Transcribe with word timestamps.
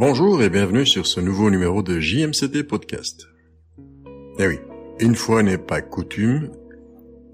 Bonjour 0.00 0.42
et 0.42 0.48
bienvenue 0.48 0.86
sur 0.86 1.06
ce 1.06 1.20
nouveau 1.20 1.50
numéro 1.50 1.82
de 1.82 2.00
JMCD 2.00 2.64
Podcast. 2.64 3.28
Eh 4.38 4.46
oui, 4.46 4.58
une 4.98 5.14
fois 5.14 5.42
n'est 5.42 5.58
pas 5.58 5.82
coutume, 5.82 6.52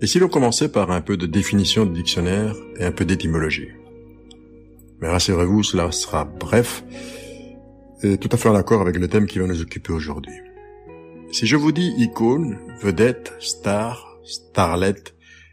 et 0.01 0.09
si 0.09 0.19
l'on 0.19 0.27
commençait 0.27 0.69
par 0.69 0.91
un 0.91 1.01
peu 1.01 1.17
de 1.17 1.27
définition 1.27 1.87
de 1.87 1.95
dictionnaire 1.95 2.57
et 2.81 2.85
un 2.85 2.91
peu 2.91 3.05
d'étymologie. 3.05 3.69
Mais 5.01 5.07
rassurez-vous, 5.07 5.63
cela 5.63 5.93
sera 5.93 6.25
bref 6.25 6.83
et 8.03 8.19
tout 8.19 8.31
à 8.33 8.37
fait 8.37 8.49
en 8.49 8.57
accord 8.57 8.81
avec 8.81 8.97
le 8.97 9.07
thème 9.07 9.29
qui 9.29 9.39
va 9.39 9.47
nous 9.47 9.63
occuper 9.63 9.93
aujourd'hui. 9.93 10.35
Si 11.31 11.47
je 11.47 11.55
vous 11.55 11.71
dis 11.71 11.95
icône, 11.99 12.59
vedette, 12.83 13.33
star, 13.39 14.19
starlet, 14.25 15.05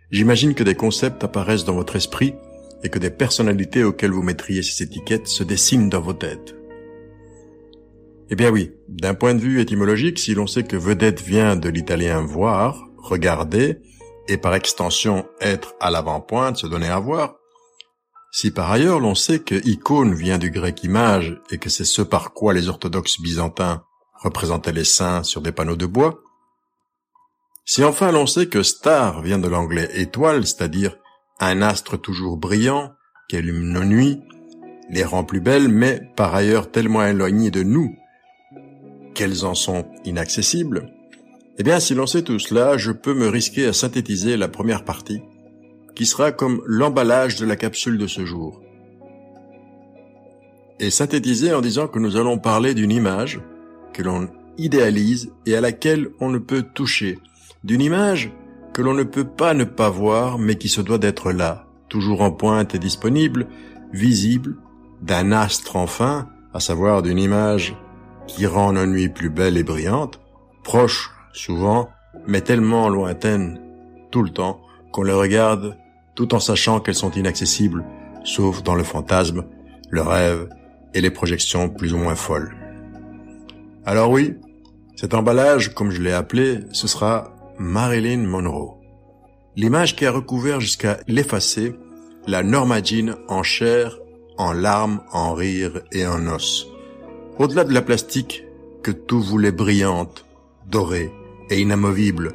j'imagine 0.09 0.55
que 0.55 0.63
des 0.63 0.73
concepts 0.73 1.23
apparaissent 1.23 1.65
dans 1.65 1.75
votre 1.75 1.95
esprit 1.95 2.33
et 2.81 2.89
que 2.89 2.97
des 2.97 3.11
personnalités 3.11 3.83
auxquelles 3.83 4.13
vous 4.13 4.23
mettriez 4.23 4.63
ces 4.63 4.81
étiquettes 4.81 5.27
se 5.27 5.43
dessinent 5.43 5.89
dans 5.89 6.01
vos 6.01 6.13
têtes. 6.13 6.55
Eh 8.33 8.35
bien 8.35 8.49
oui, 8.49 8.71
d'un 8.89 9.13
point 9.13 9.35
de 9.35 9.39
vue 9.39 9.61
étymologique, 9.61 10.17
si 10.17 10.33
l'on 10.33 10.47
sait 10.47 10.63
que 10.63 10.75
vedette 10.75 11.21
vient 11.21 11.55
de 11.55 11.69
l'italien 11.69 12.21
voir, 12.21 12.83
regarder, 12.97 13.77
et 14.27 14.37
par 14.37 14.55
extension 14.55 15.27
être 15.39 15.75
à 15.79 15.91
l'avant-pointe, 15.91 16.57
se 16.57 16.65
donner 16.65 16.87
à 16.87 16.97
voir, 16.97 17.35
si 18.31 18.49
par 18.49 18.71
ailleurs 18.71 18.99
l'on 18.99 19.13
sait 19.13 19.37
que 19.37 19.53
icône 19.67 20.15
vient 20.15 20.39
du 20.39 20.49
grec 20.49 20.83
image 20.83 21.39
et 21.51 21.59
que 21.59 21.69
c'est 21.69 21.85
ce 21.85 22.01
par 22.01 22.33
quoi 22.33 22.55
les 22.55 22.69
orthodoxes 22.69 23.21
byzantins 23.21 23.83
représentaient 24.23 24.71
les 24.71 24.83
saints 24.83 25.21
sur 25.21 25.41
des 25.41 25.51
panneaux 25.51 25.75
de 25.75 25.85
bois, 25.85 26.19
si 27.65 27.83
enfin 27.83 28.11
l'on 28.11 28.25
sait 28.25 28.47
que 28.47 28.63
star 28.63 29.21
vient 29.21 29.37
de 29.37 29.47
l'anglais 29.47 29.91
étoile, 29.93 30.47
c'est-à-dire 30.47 30.97
un 31.39 31.61
astre 31.61 32.01
toujours 32.01 32.37
brillant 32.37 32.93
qui 33.29 33.37
allume 33.37 33.61
nos 33.61 33.85
nuits, 33.85 34.19
les 34.89 35.03
rend 35.03 35.23
plus 35.23 35.39
belles, 35.39 35.67
mais 35.67 36.01
par 36.15 36.33
ailleurs 36.33 36.71
tellement 36.71 37.05
éloignées 37.05 37.51
de 37.51 37.61
nous 37.61 37.95
qu'elles 39.13 39.45
en 39.45 39.55
sont 39.55 39.85
inaccessibles, 40.05 40.87
eh 41.57 41.63
bien 41.63 41.79
si 41.79 41.93
l'on 41.93 42.07
sait 42.07 42.23
tout 42.23 42.39
cela, 42.39 42.77
je 42.77 42.91
peux 42.91 43.13
me 43.13 43.27
risquer 43.27 43.67
à 43.67 43.73
synthétiser 43.73 44.37
la 44.37 44.47
première 44.47 44.83
partie, 44.83 45.21
qui 45.95 46.05
sera 46.05 46.31
comme 46.31 46.61
l'emballage 46.65 47.35
de 47.35 47.45
la 47.45 47.55
capsule 47.55 47.97
de 47.97 48.07
ce 48.07 48.25
jour. 48.25 48.61
Et 50.79 50.89
synthétiser 50.89 51.53
en 51.53 51.61
disant 51.61 51.87
que 51.87 51.99
nous 51.99 52.17
allons 52.17 52.39
parler 52.39 52.73
d'une 52.73 52.91
image 52.91 53.39
que 53.93 54.01
l'on 54.01 54.29
idéalise 54.57 55.31
et 55.45 55.55
à 55.55 55.61
laquelle 55.61 56.09
on 56.19 56.29
ne 56.29 56.39
peut 56.39 56.63
toucher, 56.73 57.19
d'une 57.63 57.81
image 57.81 58.31
que 58.73 58.81
l'on 58.81 58.95
ne 58.95 59.03
peut 59.03 59.27
pas 59.27 59.53
ne 59.53 59.63
pas 59.63 59.89
voir 59.89 60.39
mais 60.39 60.55
qui 60.55 60.69
se 60.69 60.81
doit 60.81 60.97
d'être 60.97 61.31
là, 61.31 61.67
toujours 61.89 62.21
en 62.21 62.31
pointe 62.31 62.73
et 62.73 62.79
disponible, 62.79 63.47
visible, 63.93 64.57
d'un 65.03 65.31
astre 65.31 65.75
enfin, 65.75 66.29
à 66.53 66.59
savoir 66.59 67.03
d'une 67.03 67.19
image 67.19 67.75
qui 68.27 68.45
rend 68.45 68.73
nos 68.73 68.85
nuits 68.85 69.09
plus 69.09 69.29
belles 69.29 69.57
et 69.57 69.63
brillantes, 69.63 70.19
proche 70.63 71.11
souvent, 71.33 71.89
mais 72.27 72.41
tellement 72.41 72.89
lointaines 72.89 73.59
tout 74.11 74.23
le 74.23 74.29
temps 74.29 74.61
qu'on 74.91 75.03
les 75.03 75.13
regarde 75.13 75.77
tout 76.15 76.35
en 76.35 76.39
sachant 76.39 76.79
qu'elles 76.79 76.95
sont 76.95 77.11
inaccessibles, 77.11 77.83
sauf 78.23 78.63
dans 78.63 78.75
le 78.75 78.83
fantasme, 78.83 79.45
le 79.89 80.01
rêve 80.01 80.47
et 80.93 81.01
les 81.01 81.11
projections 81.11 81.69
plus 81.69 81.93
ou 81.93 81.97
moins 81.97 82.15
folles. 82.15 82.55
Alors 83.85 84.11
oui, 84.11 84.35
cet 84.95 85.13
emballage, 85.13 85.73
comme 85.73 85.91
je 85.91 86.01
l'ai 86.01 86.13
appelé, 86.13 86.59
ce 86.71 86.87
sera 86.87 87.33
Marilyn 87.57 88.27
Monroe. 88.27 88.77
L'image 89.55 89.95
qui 89.95 90.05
a 90.05 90.11
recouvert 90.11 90.59
jusqu'à 90.59 90.99
l'effacer 91.07 91.75
la 92.27 92.43
Norma 92.43 92.79
en 93.27 93.43
chair, 93.43 93.97
en 94.37 94.53
larmes, 94.53 95.01
en 95.11 95.33
rire 95.33 95.81
et 95.91 96.07
en 96.07 96.27
os. 96.27 96.72
Au-delà 97.39 97.63
de 97.63 97.73
la 97.73 97.81
plastique 97.81 98.43
que 98.83 98.91
tout 98.91 99.19
voulait 99.19 99.51
brillante, 99.51 100.23
dorée 100.69 101.11
et 101.49 101.59
inamovible, 101.59 102.33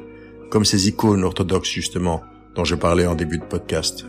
comme 0.49 0.65
ces 0.65 0.89
icônes 0.89 1.23
orthodoxes 1.23 1.69
justement, 1.69 2.21
dont 2.55 2.65
je 2.65 2.75
parlais 2.75 3.05
en 3.05 3.15
début 3.15 3.37
de 3.37 3.45
podcast. 3.45 4.05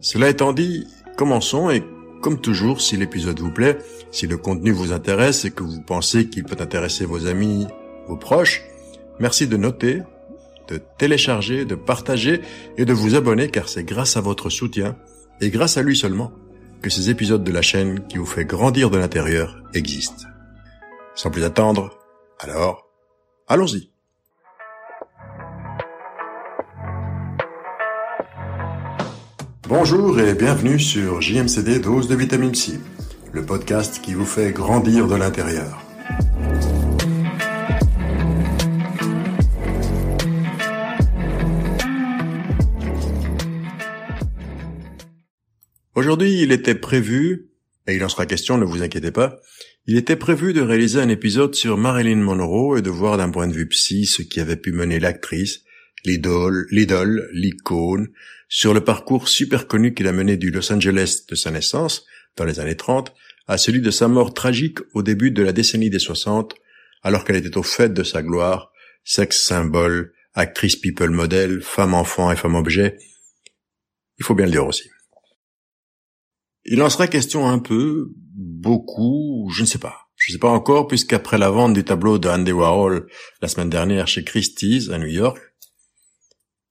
Cela 0.00 0.28
étant 0.28 0.52
dit, 0.52 0.88
commençons 1.16 1.70
et 1.70 1.84
comme 2.20 2.40
toujours, 2.40 2.80
si 2.80 2.96
l'épisode 2.96 3.38
vous 3.38 3.52
plaît, 3.52 3.78
si 4.10 4.26
le 4.26 4.36
contenu 4.36 4.72
vous 4.72 4.92
intéresse 4.92 5.44
et 5.44 5.52
que 5.52 5.62
vous 5.62 5.80
pensez 5.80 6.28
qu'il 6.28 6.42
peut 6.42 6.60
intéresser 6.60 7.04
vos 7.04 7.28
amis, 7.28 7.68
vos 8.08 8.16
proches, 8.16 8.64
merci 9.20 9.46
de 9.46 9.56
noter, 9.56 10.02
de 10.66 10.80
télécharger, 10.98 11.64
de 11.64 11.76
partager 11.76 12.40
et 12.76 12.84
de 12.84 12.92
vous 12.92 13.14
abonner 13.14 13.48
car 13.50 13.68
c'est 13.68 13.84
grâce 13.84 14.16
à 14.16 14.20
votre 14.20 14.50
soutien 14.50 14.96
et 15.40 15.50
grâce 15.50 15.76
à 15.76 15.82
lui 15.82 15.96
seulement 15.96 16.32
que 16.82 16.90
ces 16.90 17.10
épisodes 17.10 17.44
de 17.44 17.52
la 17.52 17.62
chaîne 17.62 18.06
qui 18.08 18.18
vous 18.18 18.26
fait 18.26 18.44
grandir 18.44 18.90
de 18.90 18.98
l'intérieur 18.98 19.62
existent. 19.72 20.26
Sans 21.14 21.30
plus 21.30 21.44
attendre, 21.44 21.96
alors, 22.40 22.88
allons-y. 23.46 23.90
Bonjour 29.68 30.18
et 30.20 30.34
bienvenue 30.34 30.78
sur 30.78 31.22
JMCD 31.22 31.78
Dose 31.78 32.08
de 32.08 32.16
Vitamine 32.16 32.54
C, 32.54 32.80
le 33.32 33.46
podcast 33.46 34.00
qui 34.02 34.12
vous 34.14 34.26
fait 34.26 34.52
grandir 34.52 35.06
de 35.06 35.14
l'intérieur. 35.14 35.91
Aujourd'hui, 45.94 46.40
il 46.40 46.52
était 46.52 46.74
prévu, 46.74 47.50
et 47.86 47.94
il 47.94 48.02
en 48.02 48.08
sera 48.08 48.24
question, 48.24 48.56
ne 48.56 48.64
vous 48.64 48.82
inquiétez 48.82 49.10
pas, 49.10 49.40
il 49.86 49.98
était 49.98 50.16
prévu 50.16 50.54
de 50.54 50.62
réaliser 50.62 51.00
un 51.00 51.10
épisode 51.10 51.54
sur 51.54 51.76
Marilyn 51.76 52.16
Monroe 52.16 52.78
et 52.78 52.82
de 52.82 52.88
voir 52.88 53.18
d'un 53.18 53.28
point 53.28 53.46
de 53.46 53.52
vue 53.52 53.68
psy 53.68 54.06
ce 54.06 54.22
qui 54.22 54.40
avait 54.40 54.56
pu 54.56 54.72
mener 54.72 55.00
l'actrice, 55.00 55.64
l'idole, 56.06 56.66
l'idole, 56.70 57.28
l'icône, 57.34 58.08
sur 58.48 58.72
le 58.72 58.82
parcours 58.82 59.28
super 59.28 59.66
connu 59.66 59.92
qu'il 59.92 60.06
a 60.06 60.12
mené 60.12 60.38
du 60.38 60.50
Los 60.50 60.72
Angeles 60.72 61.24
de 61.28 61.34
sa 61.34 61.50
naissance, 61.50 62.06
dans 62.38 62.44
les 62.46 62.58
années 62.58 62.76
30, 62.76 63.12
à 63.46 63.58
celui 63.58 63.82
de 63.82 63.90
sa 63.90 64.08
mort 64.08 64.32
tragique 64.32 64.78
au 64.94 65.02
début 65.02 65.30
de 65.30 65.42
la 65.42 65.52
décennie 65.52 65.90
des 65.90 65.98
60, 65.98 66.54
alors 67.02 67.24
qu'elle 67.24 67.36
était 67.36 67.58
au 67.58 67.62
fait 67.62 67.92
de 67.92 68.02
sa 68.02 68.22
gloire, 68.22 68.72
sexe 69.04 69.42
symbole, 69.42 70.14
actrice 70.32 70.76
people 70.76 71.10
modèle, 71.10 71.60
femme 71.60 71.92
enfant 71.92 72.32
et 72.32 72.36
femme 72.36 72.54
objet. 72.54 72.96
Il 74.18 74.24
faut 74.24 74.34
bien 74.34 74.46
le 74.46 74.52
dire 74.52 74.66
aussi. 74.66 74.91
Il 76.64 76.82
en 76.82 76.90
sera 76.90 77.08
question 77.08 77.48
un 77.48 77.58
peu, 77.58 78.12
beaucoup, 78.34 79.50
je 79.54 79.62
ne 79.62 79.66
sais 79.66 79.78
pas. 79.78 80.08
Je 80.16 80.30
ne 80.30 80.34
sais 80.34 80.38
pas 80.38 80.50
encore, 80.50 80.86
puisqu'après 80.86 81.36
la 81.36 81.50
vente 81.50 81.74
du 81.74 81.82
tableau 81.82 82.18
de 82.18 82.28
Andy 82.28 82.52
Warhol 82.52 83.08
la 83.40 83.48
semaine 83.48 83.70
dernière 83.70 84.06
chez 84.06 84.22
Christie's 84.22 84.88
à 84.90 84.98
New 84.98 85.08
York, 85.08 85.40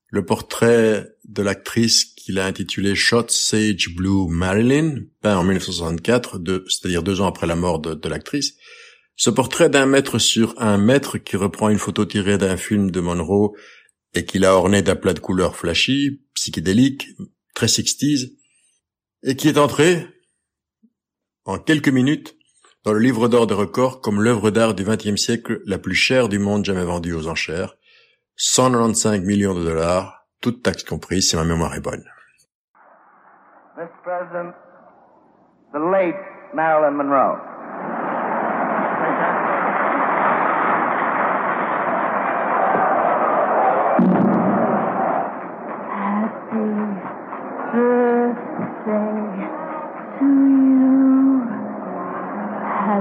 le 0.07 0.25
portrait 0.25 1.07
de 1.25 1.41
l'actrice 1.41 2.05
qu'il 2.05 2.39
a 2.39 2.45
intitulé 2.45 2.95
Shot 2.95 3.27
Sage 3.29 3.95
Blue 3.95 4.27
Marilyn, 4.29 5.03
peint 5.21 5.37
en 5.37 5.43
1964, 5.43 6.41
c'est-à-dire 6.67 7.03
deux 7.03 7.21
ans 7.21 7.27
après 7.27 7.47
la 7.47 7.55
mort 7.55 7.79
de, 7.79 8.09
l'actrice. 8.09 8.55
Ce 9.15 9.29
portrait 9.29 9.69
d'un 9.69 9.85
mètre 9.85 10.19
sur 10.19 10.53
un 10.61 10.77
mètre 10.77 11.17
qui 11.17 11.37
reprend 11.37 11.69
une 11.69 11.77
photo 11.77 12.05
tirée 12.05 12.37
d'un 12.37 12.57
film 12.57 12.91
de 12.91 12.99
Monroe 12.99 13.53
et 14.13 14.25
qu'il 14.25 14.45
a 14.45 14.55
orné 14.55 14.81
d'aplats 14.81 15.13
de 15.13 15.19
couleurs 15.19 15.55
flashy, 15.55 16.21
psychédéliques, 16.35 17.07
très 17.53 17.69
sixties, 17.69 18.37
et 19.23 19.35
qui 19.35 19.49
est 19.49 19.57
entré, 19.57 20.07
en 21.45 21.57
quelques 21.57 21.89
minutes, 21.89 22.35
dans 22.83 22.93
le 22.93 22.99
livre 22.99 23.27
d'or 23.27 23.45
des 23.45 23.53
records 23.53 24.01
comme 24.01 24.21
l'œuvre 24.21 24.49
d'art 24.49 24.73
du 24.73 24.83
XXe 24.83 25.15
siècle 25.15 25.61
la 25.65 25.77
plus 25.77 25.93
chère 25.93 26.29
du 26.29 26.39
monde 26.39 26.65
jamais 26.65 26.83
vendue 26.83 27.13
aux 27.13 27.27
enchères, 27.27 27.75
195 28.37 29.21
millions 29.21 29.53
de 29.53 29.63
dollars, 29.63 30.25
toutes 30.41 30.63
taxes 30.63 30.83
comprises, 30.83 31.29
si 31.29 31.35
ma 31.35 31.43
mémoire 31.43 31.75
est 31.75 31.81
bonne. 31.81 32.03
Mr. 33.77 33.87
President, 34.03 34.53
the 35.73 35.79
late 35.79 36.15
Marilyn 36.53 36.91
Monroe. 36.91 37.50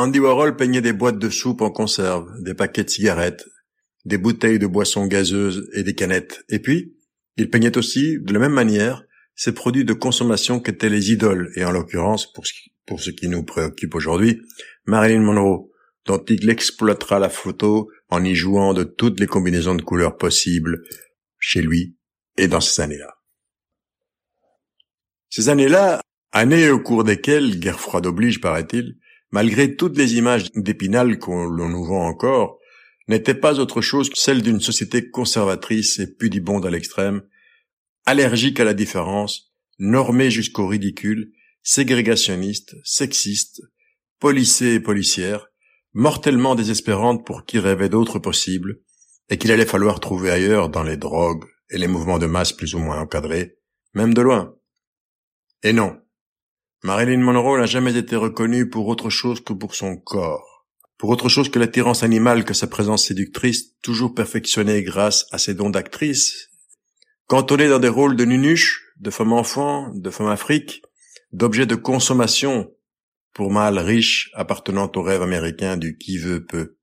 Andy 0.00 0.18
Warhol 0.18 0.56
peignait 0.56 0.80
des 0.80 0.94
boîtes 0.94 1.18
de 1.18 1.28
soupe 1.28 1.60
en 1.60 1.70
conserve, 1.70 2.32
des 2.40 2.54
paquets 2.54 2.84
de 2.84 2.88
cigarettes, 2.88 3.44
des 4.06 4.16
bouteilles 4.16 4.58
de 4.58 4.66
boissons 4.66 5.06
gazeuses 5.06 5.68
et 5.74 5.82
des 5.82 5.94
canettes. 5.94 6.42
Et 6.48 6.58
puis, 6.58 6.96
il 7.36 7.50
peignait 7.50 7.76
aussi, 7.76 8.18
de 8.18 8.32
la 8.32 8.38
même 8.38 8.54
manière, 8.54 9.04
ces 9.34 9.52
produits 9.52 9.84
de 9.84 9.92
consommation 9.92 10.58
qu'étaient 10.58 10.88
les 10.88 11.12
idoles, 11.12 11.52
et 11.54 11.66
en 11.66 11.70
l'occurrence, 11.70 12.32
pour 12.32 12.46
ce 12.46 12.54
qui, 12.54 12.72
pour 12.86 13.02
ce 13.02 13.10
qui 13.10 13.28
nous 13.28 13.42
préoccupe 13.42 13.94
aujourd'hui, 13.94 14.40
Marilyn 14.86 15.20
Monroe, 15.20 15.70
dont 16.06 16.24
il 16.30 16.48
exploitera 16.48 17.18
la 17.18 17.28
photo 17.28 17.90
en 18.08 18.24
y 18.24 18.34
jouant 18.34 18.72
de 18.72 18.84
toutes 18.84 19.20
les 19.20 19.26
combinaisons 19.26 19.74
de 19.74 19.82
couleurs 19.82 20.16
possibles 20.16 20.82
chez 21.38 21.60
lui 21.60 21.98
et 22.38 22.48
dans 22.48 22.62
ces 22.62 22.80
années-là. 22.80 23.18
Ces 25.28 25.50
années-là, 25.50 26.00
années 26.32 26.70
au 26.70 26.80
cours 26.80 27.04
desquelles, 27.04 27.60
guerre 27.60 27.80
froide 27.80 28.06
oblige, 28.06 28.40
paraît-il, 28.40 28.96
malgré 29.30 29.76
toutes 29.76 29.96
les 29.96 30.14
images 30.14 30.50
d'Épinal 30.52 31.18
qu'on 31.18 31.50
nous 31.50 31.84
vend 31.84 32.06
encore, 32.06 32.58
n'étaient 33.08 33.34
pas 33.34 33.58
autre 33.58 33.80
chose 33.80 34.08
que 34.10 34.18
celle 34.18 34.42
d'une 34.42 34.60
société 34.60 35.10
conservatrice 35.10 35.98
et 35.98 36.12
pudibonde 36.12 36.66
à 36.66 36.70
l'extrême, 36.70 37.22
allergique 38.06 38.60
à 38.60 38.64
la 38.64 38.74
différence, 38.74 39.52
normée 39.78 40.30
jusqu'au 40.30 40.66
ridicule, 40.66 41.32
ségrégationniste, 41.62 42.76
sexiste, 42.84 43.62
policée 44.18 44.74
et 44.74 44.80
policière, 44.80 45.48
mortellement 45.92 46.54
désespérante 46.54 47.26
pour 47.26 47.44
qui 47.44 47.58
rêvait 47.58 47.88
d'autres 47.88 48.18
possibles, 48.18 48.80
et 49.28 49.38
qu'il 49.38 49.52
allait 49.52 49.66
falloir 49.66 50.00
trouver 50.00 50.30
ailleurs 50.30 50.68
dans 50.68 50.82
les 50.82 50.96
drogues 50.96 51.44
et 51.70 51.78
les 51.78 51.88
mouvements 51.88 52.18
de 52.18 52.26
masse 52.26 52.52
plus 52.52 52.74
ou 52.74 52.78
moins 52.78 53.00
encadrés, 53.00 53.56
même 53.94 54.12
de 54.12 54.22
loin. 54.22 54.54
Et 55.62 55.72
non. 55.72 56.00
Marilyn 56.82 57.18
Monroe 57.18 57.58
n'a 57.58 57.66
jamais 57.66 57.94
été 57.96 58.16
reconnue 58.16 58.70
pour 58.70 58.88
autre 58.88 59.10
chose 59.10 59.42
que 59.42 59.52
pour 59.52 59.74
son 59.74 59.98
corps, 59.98 60.66
pour 60.96 61.10
autre 61.10 61.28
chose 61.28 61.50
que 61.50 61.58
l'attirance 61.58 62.02
animale 62.02 62.46
que 62.46 62.54
sa 62.54 62.66
présence 62.66 63.06
séductrice, 63.06 63.78
toujours 63.82 64.14
perfectionnée 64.14 64.82
grâce 64.82 65.26
à 65.30 65.36
ses 65.36 65.52
dons 65.52 65.68
d'actrice, 65.68 66.48
cantonnée 67.26 67.68
dans 67.68 67.80
des 67.80 67.88
rôles 67.88 68.16
de 68.16 68.24
nunuche, 68.24 68.94
de 68.98 69.10
femme 69.10 69.34
enfant, 69.34 69.92
de 69.94 70.08
femme 70.08 70.28
afrique, 70.28 70.80
d'objets 71.32 71.66
de 71.66 71.74
consommation 71.74 72.72
pour 73.34 73.50
mâles 73.50 73.78
riches 73.78 74.30
appartenant 74.32 74.90
au 74.94 75.02
rêve 75.02 75.22
américain 75.22 75.76
du 75.76 75.98
qui 75.98 76.16
veut 76.16 76.46
peut. 76.46 76.78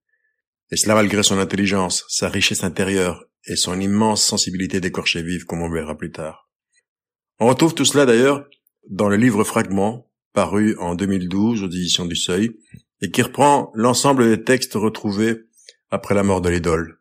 Et 0.70 0.78
cela 0.78 0.94
malgré 0.94 1.24
son 1.24 1.40
intelligence, 1.40 2.06
sa 2.08 2.30
richesse 2.30 2.64
intérieure 2.64 3.26
et 3.48 3.56
son 3.56 3.80
immense 3.80 4.24
sensibilité 4.24 4.80
d'écorché 4.80 5.24
vive 5.24 5.46
comme 5.46 5.64
on 5.64 5.72
verra 5.72 5.98
plus 5.98 6.12
tard. 6.12 6.48
On 7.40 7.48
retrouve 7.48 7.74
tout 7.74 7.86
cela 7.86 8.06
d'ailleurs 8.06 8.48
dans 8.90 9.10
le 9.10 9.18
livre 9.18 9.44
Fragment, 9.44 10.10
paru 10.34 10.76
en 10.80 10.96
2012 10.96 11.64
aux 11.64 11.68
éditions 11.68 12.06
du 12.06 12.16
Seuil, 12.16 12.52
et 13.02 13.12
qui 13.12 13.22
reprend 13.22 13.72
l'ensemble 13.74 14.28
des 14.28 14.44
textes 14.44 14.74
retrouvés 14.74 15.38
après 15.90 16.16
la 16.16 16.24
mort 16.24 16.42
de 16.42 16.50
l'idole. 16.50 17.00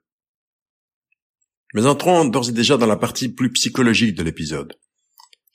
Mais 1.74 1.86
entrons 1.86 2.24
d'ores 2.24 2.48
et 2.48 2.52
déjà 2.52 2.76
dans 2.76 2.86
la 2.86 2.96
partie 2.96 3.28
plus 3.28 3.52
psychologique 3.52 4.14
de 4.14 4.22
l'épisode. 4.22 4.78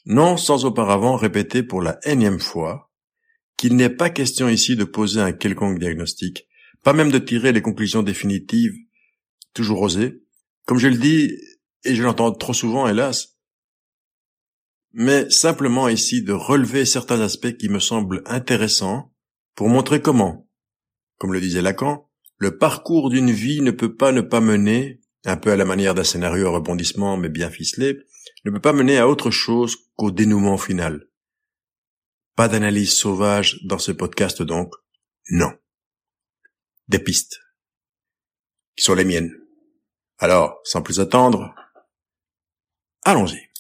Non 0.06 0.38
sans 0.38 0.66
auparavant 0.66 1.16
répéter 1.16 1.64
pour 1.64 1.82
la 1.82 2.00
énième 2.04 2.40
fois 2.40 2.92
qu'il 3.58 3.76
n'est 3.76 3.90
pas 3.90 4.10
question 4.10 4.50
ici 4.50 4.76
de 4.76 4.84
poser 4.84 5.22
un 5.22 5.32
quelconque 5.32 5.80
diagnostic, 5.80 6.48
pas 6.84 6.94
même 6.94 7.12
de 7.12 7.20
tirer 7.20 7.52
les 7.52 7.62
conclusions 7.62 8.02
définitives, 8.02 8.74
toujours 9.54 9.82
osées, 9.82 10.24
comme 10.66 10.80
je 10.80 10.88
le 10.88 10.98
dis, 10.98 11.38
et 11.84 11.96
je 11.96 12.04
l'entends 12.04 12.32
trop 12.32 12.54
souvent, 12.54 12.88
hélas, 12.88 13.38
mais 14.94 15.30
simplement 15.30 15.88
ici 15.88 16.22
de 16.22 16.34
relever 16.34 16.86
certains 16.86 17.22
aspects 17.22 17.58
qui 17.58 17.70
me 17.70 17.80
semblent 17.80 18.24
intéressants 18.26 19.14
pour 19.56 19.70
montrer 19.70 20.02
comment, 20.02 20.50
comme 21.18 21.34
le 21.34 21.42
disait 21.42 21.62
Lacan, 21.62 22.10
le 22.38 22.58
parcours 22.58 23.10
d'une 23.10 23.32
vie 23.32 23.62
ne 23.62 23.72
peut 23.72 23.96
pas 23.96 24.12
ne 24.12 24.22
pas 24.22 24.42
mener, 24.42 25.02
un 25.26 25.38
peu 25.38 25.52
à 25.52 25.56
la 25.56 25.66
manière 25.66 25.94
d'un 25.94 26.04
scénario 26.04 26.48
à 26.48 26.52
rebondissement 26.52 27.18
mais 27.18 27.30
bien 27.30 27.50
ficelé, 27.50 28.00
ne 28.44 28.52
peut 28.52 28.60
pas 28.60 28.74
mener 28.74 28.98
à 28.98 29.08
autre 29.08 29.30
chose 29.30 29.78
qu'au 29.96 30.12
dénouement 30.12 30.58
final. 30.58 31.08
Pas 32.36 32.48
d'analyse 32.48 32.94
sauvage 32.94 33.60
dans 33.66 33.78
ce 33.78 33.92
podcast 33.92 34.42
donc, 34.42 34.74
non. 35.30 35.52
Des 36.88 37.00
pistes, 37.00 37.40
qui 38.76 38.84
sont 38.84 38.96
les 38.96 39.06
miennes. 39.06 39.38
Alors, 40.18 40.60
sans 40.64 40.82
plus 40.82 41.00
attendre, 41.00 41.54
allons-y. 43.04 43.51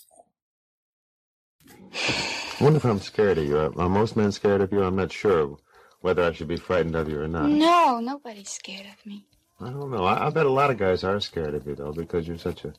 I 1.94 2.56
wonder 2.64 2.78
if 2.78 2.86
I'm 2.86 3.00
scared 3.00 3.38
of 3.38 3.46
you. 3.46 3.58
Are, 3.58 3.90
most 3.90 4.16
men 4.16 4.32
scared 4.32 4.62
of 4.62 4.72
you? 4.72 4.84
I'm 4.84 4.96
not 4.96 5.12
sure 5.12 5.58
whether 6.02 6.24
I 6.24 6.32
should 6.32 6.48
be 6.48 6.58
frightened 6.58 6.96
of 6.96 7.10
you 7.10 7.20
or 7.22 7.28
not. 7.28 7.50
No, 7.50 8.00
nobody's 8.00 8.50
scared 8.50 8.88
of 8.88 9.06
me. 9.06 9.26
I 9.60 9.70
don't 9.70 9.92
know. 9.92 10.06
I, 10.06 10.28
I 10.28 10.30
bet 10.30 10.46
a 10.46 10.52
lot 10.52 10.72
of 10.72 10.78
guys 10.78 11.04
are 11.04 11.20
scared 11.20 11.54
of 11.54 11.68
you, 11.68 11.76
though, 11.76 11.92
because 11.92 12.28
you're 12.28 12.38
such 12.38 12.66
a 12.66 12.74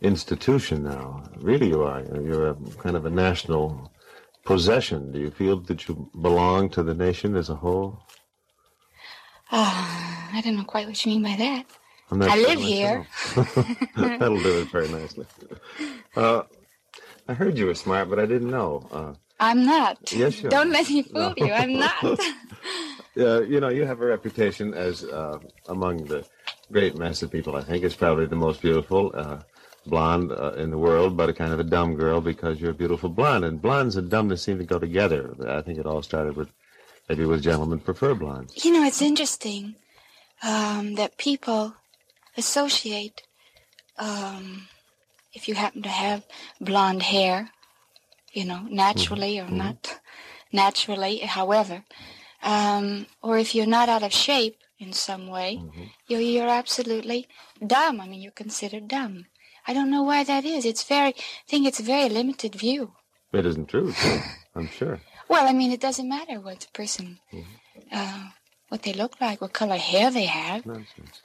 institution 0.00 0.82
now. 0.82 1.22
Really, 1.36 1.68
you 1.68 1.82
are. 1.82 2.02
You're 2.02 2.50
a 2.50 2.54
kind 2.78 2.96
of 2.96 3.06
a 3.06 3.10
national 3.10 3.92
possession. 4.44 5.12
Do 5.12 5.18
you 5.18 5.30
feel 5.30 5.60
that 5.60 5.88
you 5.88 6.10
belong 6.20 6.70
to 6.70 6.82
the 6.82 6.94
nation 6.94 7.36
as 7.36 7.50
a 7.50 7.54
whole? 7.54 8.00
Ah, 9.50 10.30
I 10.32 10.40
don't 10.40 10.56
know 10.56 10.64
quite 10.64 10.86
what 10.86 11.04
you 11.04 11.12
mean 11.12 11.22
by 11.22 11.36
that. 11.36 11.66
I 12.10 12.38
live 12.38 12.60
here. 12.60 13.06
That'll 13.96 14.42
do 14.42 14.60
it 14.60 14.70
very 14.70 14.88
nicely. 14.88 15.26
Uh, 16.14 16.42
I 17.28 17.34
heard 17.34 17.56
you 17.56 17.66
were 17.66 17.74
smart, 17.74 18.10
but 18.10 18.18
I 18.18 18.26
didn't 18.26 18.50
know. 18.50 18.86
Uh, 18.90 19.12
I'm 19.40 19.64
not. 19.64 20.12
Yes, 20.12 20.42
you 20.42 20.50
Don't 20.50 20.68
are. 20.68 20.72
let 20.72 20.88
me 20.88 21.02
fool 21.02 21.34
you. 21.36 21.52
I'm 21.52 21.74
not. 21.74 22.02
uh, 23.16 23.42
you 23.42 23.60
know, 23.60 23.68
you 23.68 23.84
have 23.84 24.00
a 24.00 24.06
reputation 24.06 24.74
as 24.74 25.04
uh, 25.04 25.38
among 25.68 26.04
the 26.04 26.24
great 26.70 26.96
mass 26.96 27.22
of 27.22 27.30
people. 27.30 27.56
I 27.56 27.62
think 27.62 27.84
is 27.84 27.94
probably 27.94 28.26
the 28.26 28.36
most 28.36 28.62
beautiful 28.62 29.12
uh, 29.14 29.40
blonde 29.86 30.32
uh, 30.32 30.52
in 30.52 30.70
the 30.70 30.78
world, 30.78 31.16
but 31.16 31.28
a 31.28 31.32
kind 31.32 31.52
of 31.52 31.60
a 31.60 31.64
dumb 31.64 31.94
girl 31.96 32.20
because 32.20 32.60
you're 32.60 32.70
a 32.70 32.74
beautiful 32.74 33.08
blonde. 33.08 33.44
And 33.44 33.60
blondes 33.60 33.96
and 33.96 34.10
dumbness 34.10 34.42
seem 34.42 34.58
to 34.58 34.64
go 34.64 34.78
together. 34.78 35.34
I 35.48 35.62
think 35.62 35.78
it 35.78 35.86
all 35.86 36.02
started 36.02 36.36
with 36.36 36.50
maybe 37.08 37.24
with 37.24 37.42
gentlemen 37.42 37.80
prefer 37.80 38.14
blondes. 38.14 38.64
you 38.64 38.72
know, 38.72 38.84
it's 38.84 39.02
interesting 39.02 39.74
um, 40.42 40.94
that 40.94 41.18
people 41.18 41.74
associate, 42.36 43.22
um, 43.98 44.68
if 45.32 45.48
you 45.48 45.54
happen 45.54 45.82
to 45.82 45.88
have 45.88 46.26
blonde 46.60 47.02
hair, 47.02 47.50
you 48.32 48.44
know, 48.44 48.66
naturally 48.68 49.38
or 49.38 49.48
not 49.48 49.98
naturally, 50.52 51.18
however, 51.18 51.84
um, 52.42 53.06
or 53.22 53.38
if 53.38 53.54
you're 53.54 53.66
not 53.66 53.88
out 53.88 54.02
of 54.02 54.12
shape 54.12 54.56
in 54.78 54.92
some 54.92 55.28
way, 55.28 55.62
you're, 56.08 56.20
you're 56.20 56.48
absolutely 56.48 57.28
dumb. 57.66 58.00
I 58.00 58.06
mean, 58.08 58.20
you're 58.20 58.32
considered 58.32 58.88
dumb. 58.88 59.26
I 59.66 59.72
don't 59.72 59.90
know 59.90 60.02
why 60.02 60.24
that 60.24 60.44
is. 60.44 60.64
It's 60.64 60.82
very, 60.82 61.10
I 61.10 61.14
think 61.46 61.66
it's 61.66 61.80
a 61.80 61.84
very 61.84 62.08
limited 62.08 62.54
view. 62.54 62.92
It 63.32 63.46
isn't 63.46 63.68
true, 63.68 63.94
I'm 64.54 64.68
sure. 64.68 65.00
Well, 65.28 65.48
I 65.48 65.52
mean, 65.52 65.72
it 65.72 65.80
doesn't 65.80 66.08
matter 66.08 66.40
what 66.40 66.60
the 66.60 66.66
person, 66.74 67.20
uh, 67.90 68.24
what 68.68 68.82
they 68.82 68.92
look 68.92 69.20
like, 69.20 69.40
what 69.40 69.52
color 69.54 69.76
hair 69.76 70.10
they 70.10 70.26
have, 70.26 70.66
Nonsense. 70.66 71.22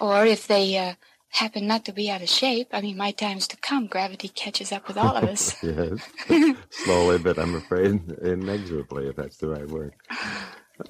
or 0.00 0.26
if 0.26 0.48
they 0.48 0.76
uh, 0.76 0.94
happen 1.30 1.66
not 1.66 1.84
to 1.86 1.92
be 1.92 2.10
out 2.10 2.22
of 2.22 2.28
shape. 2.30 2.68
I 2.72 2.80
mean, 2.82 2.96
my 2.96 3.12
time's 3.12 3.48
to 3.48 3.56
come. 3.58 3.86
Gravity 3.86 4.28
catches 4.28 4.72
up 4.72 4.88
with 4.88 4.98
all 4.98 5.16
of 5.16 5.24
us. 5.24 5.56
Yes. 5.62 6.00
Slowly, 6.70 7.18
but 7.18 7.38
I'm 7.38 7.54
afraid 7.56 8.00
inexorably, 8.22 9.08
if 9.08 9.16
that's 9.16 9.38
the 9.38 9.48
right 9.48 9.68
word. 9.68 9.94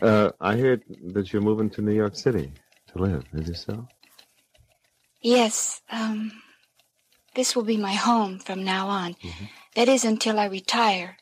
Uh, 0.03 0.31
I 0.41 0.57
hear 0.57 0.81
that 1.15 1.33
you're 1.33 1.43
moving 1.43 1.71
to 1.71 1.83
New 1.83 1.95
York 1.95 2.17
City 2.17 2.53
to 2.93 2.99
live. 2.99 3.25
Is 3.35 3.51
it 3.51 3.57
so? 3.57 3.89
yes, 5.23 5.83
um, 5.91 6.33
this 7.35 7.57
will 7.57 7.65
be 7.65 7.77
my 7.79 7.95
home 7.95 8.39
from 8.39 8.65
now 8.65 8.89
on. 8.89 9.17
That 9.77 9.89
is 9.89 10.05
until 10.05 10.39
I 10.39 10.47
retire. 10.47 11.19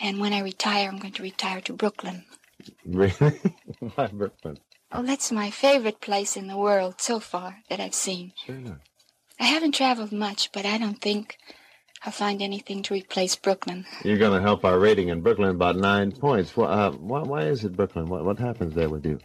And 0.00 0.20
when 0.20 0.32
I 0.32 0.40
retire, 0.40 0.88
I'm 0.90 0.98
going 0.98 1.14
to 1.14 1.22
retire 1.22 1.60
to 1.62 1.72
Brooklyn. 1.74 2.24
Really? 2.86 3.40
Why 3.94 4.08
Brooklyn? 4.08 4.58
Oh, 4.92 5.02
that's 5.02 5.32
my 5.32 5.50
favorite 5.50 6.00
place 6.00 6.36
in 6.36 6.48
the 6.48 6.56
world 6.56 7.00
so 7.00 7.18
far 7.18 7.58
that 7.68 7.80
I've 7.80 7.94
seen. 7.94 8.32
Sure. 8.44 8.80
I 9.40 9.44
haven't 9.44 9.74
traveled 9.74 10.12
much, 10.12 10.52
but 10.52 10.66
I 10.66 10.78
don't 10.78 11.00
think 11.00 11.38
I'll 12.04 12.12
find 12.12 12.42
anything 12.42 12.82
to 12.84 12.94
replace 12.94 13.34
Brooklyn. 13.36 13.86
You're 14.04 14.18
going 14.18 14.36
to 14.36 14.42
help 14.42 14.64
our 14.64 14.78
rating 14.78 15.08
in 15.08 15.22
Brooklyn 15.22 15.50
about 15.50 15.76
nine 15.76 16.12
points. 16.12 16.56
Why, 16.56 16.66
uh, 16.66 16.90
why, 16.92 17.22
why 17.22 17.42
is 17.44 17.64
it 17.64 17.76
Brooklyn? 17.76 18.06
What, 18.06 18.24
what 18.24 18.38
happens 18.38 18.74
there 18.74 18.90
with 18.90 19.06
you? 19.06 19.18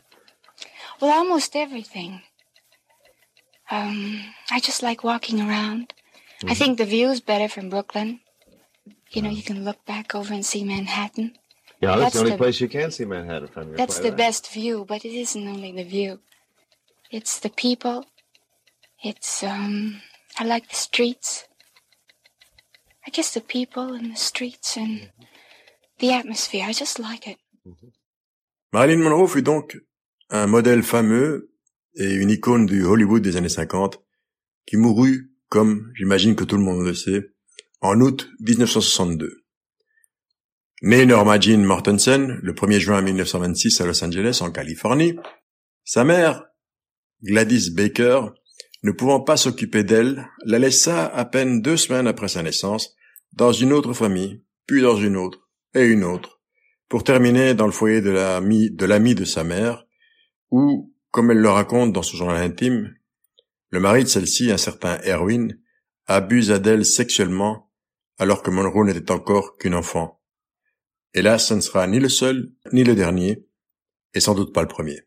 Well, 1.02 1.12
almost 1.12 1.56
everything. 1.56 2.22
Um, 3.70 4.22
I 4.50 4.60
just 4.60 4.82
like 4.82 5.04
walking 5.04 5.42
around. 5.42 5.94
I 6.46 6.54
think 6.54 6.78
the 6.78 6.86
view's 6.86 7.20
better 7.20 7.50
from 7.50 7.70
Brooklyn. 7.70 8.22
You 9.10 9.22
know, 9.22 9.30
you 9.30 9.44
can 9.44 9.66
look 9.66 9.84
back 9.86 10.14
over 10.14 10.34
and 10.34 10.46
see 10.46 10.64
Manhattan. 10.64 11.38
Yeah, 11.82 11.96
that's, 11.96 12.02
That's 12.02 12.14
the 12.14 12.20
only 12.20 12.32
the- 12.32 12.38
place 12.38 12.60
you 12.60 12.68
can 12.70 12.92
see 12.92 13.06
Manhattan 13.06 13.48
from. 13.50 13.68
You're 13.68 13.78
That's 13.78 14.00
the 14.00 14.12
best 14.12 14.52
view, 14.52 14.86
but 14.86 15.06
it 15.06 15.14
isn't 15.14 15.48
only 15.48 15.72
the 15.72 15.84
view. 15.84 16.20
It's 17.12 17.40
the 17.40 17.50
people. 17.50 18.06
It's, 19.04 19.44
um, 19.44 20.02
I 20.40 20.44
like 20.46 20.68
the 20.70 20.76
streets. 20.76 21.46
I 23.06 23.12
guess 23.12 23.34
the 23.34 23.42
people 23.42 23.94
and 23.94 24.12
the 24.12 24.18
streets 24.18 24.76
and 24.76 25.12
the 26.00 26.12
atmosphere. 26.14 26.66
I 26.68 26.74
just 26.74 27.00
like 27.00 27.28
it. 27.28 27.38
Marilyn 28.74 29.02
Monroe 29.02 29.28
fut 29.28 29.44
donc 29.44 29.78
un 30.30 30.48
modèle 30.48 30.84
fameux 30.84 31.52
et 31.96 32.12
une 32.12 32.30
icône 32.30 32.66
du 32.66 32.84
Hollywood 32.84 33.22
des 33.22 33.38
années 33.38 33.50
50 33.50 34.02
qui 34.66 34.78
mourut, 34.78 35.32
comme 35.50 35.92
j'imagine 35.96 36.36
que 36.36 36.44
tout 36.44 36.58
le 36.58 36.64
monde 36.64 36.86
le 36.86 36.94
sait, 36.94 37.32
en 37.82 38.02
août 38.02 38.30
1962. 38.42 39.44
Née 40.84 41.08
Norma 41.08 41.40
Jean 41.40 41.64
Mortensen 41.66 42.40
le 42.44 42.54
1er 42.54 42.78
juin 42.78 43.02
1926 43.02 43.82
à 43.82 43.88
Los 43.88 44.04
Angeles, 44.04 44.42
en 44.42 44.52
Californie, 44.52 45.16
sa 45.84 46.04
mère, 46.04 46.46
Gladys 47.24 47.72
Baker, 47.72 48.28
ne 48.84 48.92
pouvant 48.92 49.22
pas 49.22 49.38
s'occuper 49.38 49.84
d'elle, 49.84 50.28
la 50.46 50.60
laissa 50.60 51.08
à 51.08 51.26
peine 51.26 51.64
deux 51.64 51.78
semaines 51.78 52.06
après 52.06 52.28
sa 52.28 52.44
naissance 52.44 52.94
dans 53.34 53.52
une 53.52 53.74
autre 53.74 53.94
famille, 53.94 54.44
puis 54.68 54.84
dans 54.84 54.96
une 54.96 55.18
autre, 55.18 55.50
et 55.74 55.84
une 55.84 56.04
autre, 56.04 56.42
pour 56.90 57.04
terminer 57.04 57.56
dans 57.56 57.66
le 57.66 57.72
foyer 57.72 58.02
de 58.02 58.12
l'ami 58.12 58.70
de, 58.70 58.86
l'ami 58.86 59.16
de 59.16 59.26
sa 59.26 59.44
mère, 59.44 59.88
où, 60.52 60.94
comme 61.10 61.32
elle 61.32 61.40
le 61.40 61.50
raconte 61.50 61.92
dans 61.92 62.04
son 62.04 62.18
journal 62.18 62.44
intime, 62.44 62.94
le 63.72 63.80
mari 63.80 64.04
de 64.04 64.10
celle-ci, 64.10 64.52
un 64.52 64.58
certain 64.58 65.00
Erwin, 65.08 65.58
abusa 66.06 66.60
d'elle 66.60 66.86
sexuellement 66.86 67.72
alors 68.20 68.44
que 68.44 68.52
Monroe 68.52 68.86
n'était 68.86 69.12
encore 69.12 69.58
qu'une 69.58 69.74
enfant. 69.74 70.17
Et 71.18 71.24
là, 71.24 71.40
ce 71.40 71.56
ne 71.56 71.62
sera 71.62 71.88
ni 71.88 72.00
le 72.00 72.10
seul, 72.10 72.52
ni 72.74 72.84
le 72.84 72.94
dernier, 72.94 73.44
et 74.14 74.20
sans 74.20 74.36
doute 74.36 74.54
pas 74.54 74.62
le 74.62 74.68
premier. 74.68 75.02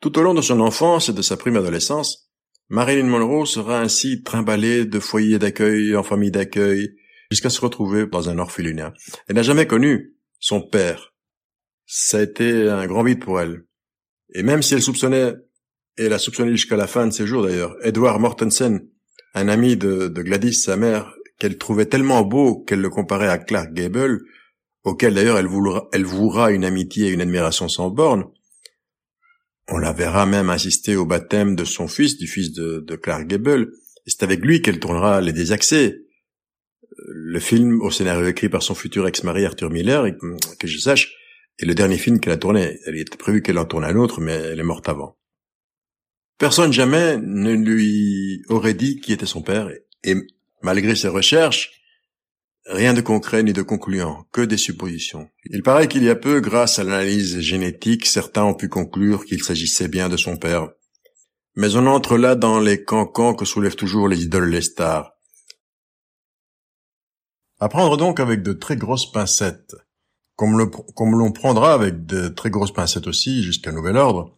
Tout 0.00 0.18
au 0.18 0.22
long 0.22 0.32
de 0.32 0.40
son 0.40 0.60
enfance 0.60 1.10
et 1.10 1.12
de 1.12 1.20
sa 1.20 1.36
prime 1.36 1.58
adolescence, 1.58 2.32
Marilyn 2.70 3.04
Monroe 3.04 3.44
sera 3.44 3.80
ainsi 3.82 4.22
trimballée 4.22 4.86
de 4.86 4.98
foyer 4.98 5.38
d'accueil 5.38 5.94
en 5.94 6.02
famille 6.02 6.30
d'accueil 6.30 6.96
jusqu'à 7.30 7.50
se 7.50 7.60
retrouver 7.60 8.06
dans 8.06 8.30
un 8.30 8.38
orphelinat. 8.38 8.94
Elle 9.28 9.36
n'a 9.36 9.42
jamais 9.42 9.66
connu 9.66 10.16
son 10.40 10.62
père. 10.62 11.12
Ça 11.84 12.16
a 12.16 12.22
été 12.22 12.70
un 12.70 12.86
grand 12.86 13.02
vide 13.02 13.22
pour 13.22 13.38
elle. 13.38 13.66
Et 14.32 14.42
même 14.42 14.62
si 14.62 14.72
elle 14.72 14.80
soupçonnait, 14.80 15.34
et 15.98 16.04
elle 16.04 16.14
a 16.14 16.18
soupçonné 16.18 16.52
jusqu'à 16.52 16.76
la 16.76 16.86
fin 16.86 17.06
de 17.06 17.12
ses 17.12 17.26
jours 17.26 17.42
d'ailleurs, 17.42 17.76
Edward 17.82 18.22
Mortensen, 18.22 18.88
un 19.34 19.48
ami 19.48 19.76
de, 19.76 20.08
de 20.08 20.22
Gladys, 20.22 20.54
sa 20.54 20.78
mère, 20.78 21.12
qu'elle 21.38 21.58
trouvait 21.58 21.84
tellement 21.84 22.22
beau 22.22 22.64
qu'elle 22.64 22.80
le 22.80 22.88
comparait 22.88 23.28
à 23.28 23.36
Clark 23.36 23.74
Gable, 23.74 24.22
auquel 24.86 25.14
d'ailleurs 25.14 25.36
elle, 25.36 25.48
elle 25.92 26.04
vouera 26.04 26.52
une 26.52 26.64
amitié 26.64 27.08
et 27.08 27.10
une 27.10 27.20
admiration 27.20 27.68
sans 27.68 27.90
borne, 27.90 28.24
on 29.68 29.78
la 29.78 29.92
verra 29.92 30.26
même 30.26 30.48
assister 30.48 30.94
au 30.94 31.04
baptême 31.04 31.56
de 31.56 31.64
son 31.64 31.88
fils, 31.88 32.16
du 32.16 32.28
fils 32.28 32.52
de, 32.52 32.96
Clark 32.96 33.26
Gable, 33.26 33.72
c'est 34.06 34.22
avec 34.22 34.40
lui 34.44 34.62
qu'elle 34.62 34.78
tournera 34.78 35.20
Les 35.20 35.32
Désaxés, 35.32 36.06
le 37.08 37.40
film 37.40 37.82
au 37.82 37.90
scénario 37.90 38.28
écrit 38.28 38.48
par 38.48 38.62
son 38.62 38.76
futur 38.76 39.08
ex-mari 39.08 39.44
Arthur 39.44 39.70
Miller, 39.70 40.06
que 40.58 40.68
je 40.68 40.78
sache, 40.78 41.14
est 41.58 41.66
le 41.66 41.74
dernier 41.74 41.98
film 41.98 42.20
qu'elle 42.20 42.34
a 42.34 42.36
tourné. 42.36 42.78
Elle 42.86 42.96
était 42.96 43.16
prévu 43.16 43.42
qu'elle 43.42 43.58
en 43.58 43.64
tourne 43.64 43.84
un 43.84 43.96
autre, 43.96 44.20
mais 44.20 44.34
elle 44.34 44.60
est 44.60 44.64
morte 44.64 44.88
avant. 44.88 45.18
Personne 46.38 46.72
jamais 46.72 47.16
ne 47.16 47.54
lui 47.54 48.44
aurait 48.48 48.74
dit 48.74 49.00
qui 49.00 49.12
était 49.12 49.26
son 49.26 49.42
père, 49.42 49.68
et 50.04 50.14
malgré 50.62 50.94
ses 50.94 51.08
recherches, 51.08 51.76
Rien 52.68 52.94
de 52.94 53.00
concret 53.00 53.44
ni 53.44 53.52
de 53.52 53.62
concluant, 53.62 54.26
que 54.32 54.40
des 54.40 54.56
suppositions. 54.56 55.30
Il 55.50 55.62
paraît 55.62 55.86
qu'il 55.86 56.02
y 56.02 56.10
a 56.10 56.16
peu, 56.16 56.40
grâce 56.40 56.80
à 56.80 56.84
l'analyse 56.84 57.38
génétique, 57.38 58.06
certains 58.06 58.42
ont 58.42 58.54
pu 58.54 58.68
conclure 58.68 59.24
qu'il 59.24 59.40
s'agissait 59.40 59.86
bien 59.86 60.08
de 60.08 60.16
son 60.16 60.36
père. 60.36 60.70
Mais 61.54 61.76
on 61.76 61.86
entre 61.86 62.18
là 62.18 62.34
dans 62.34 62.58
les 62.58 62.82
cancans 62.82 63.34
que 63.34 63.44
soulèvent 63.44 63.76
toujours 63.76 64.08
les 64.08 64.24
idoles 64.24 64.50
les 64.50 64.62
stars. 64.62 65.12
À 67.60 67.68
prendre 67.68 67.96
donc 67.96 68.18
avec 68.18 68.42
de 68.42 68.52
très 68.52 68.76
grosses 68.76 69.12
pincettes, 69.12 69.76
comme 70.34 70.58
l'on 70.58 71.32
prendra 71.32 71.72
avec 71.72 72.04
de 72.04 72.26
très 72.26 72.50
grosses 72.50 72.74
pincettes 72.74 73.06
aussi, 73.06 73.44
jusqu'à 73.44 73.70
nouvel 73.70 73.96
ordre, 73.96 74.36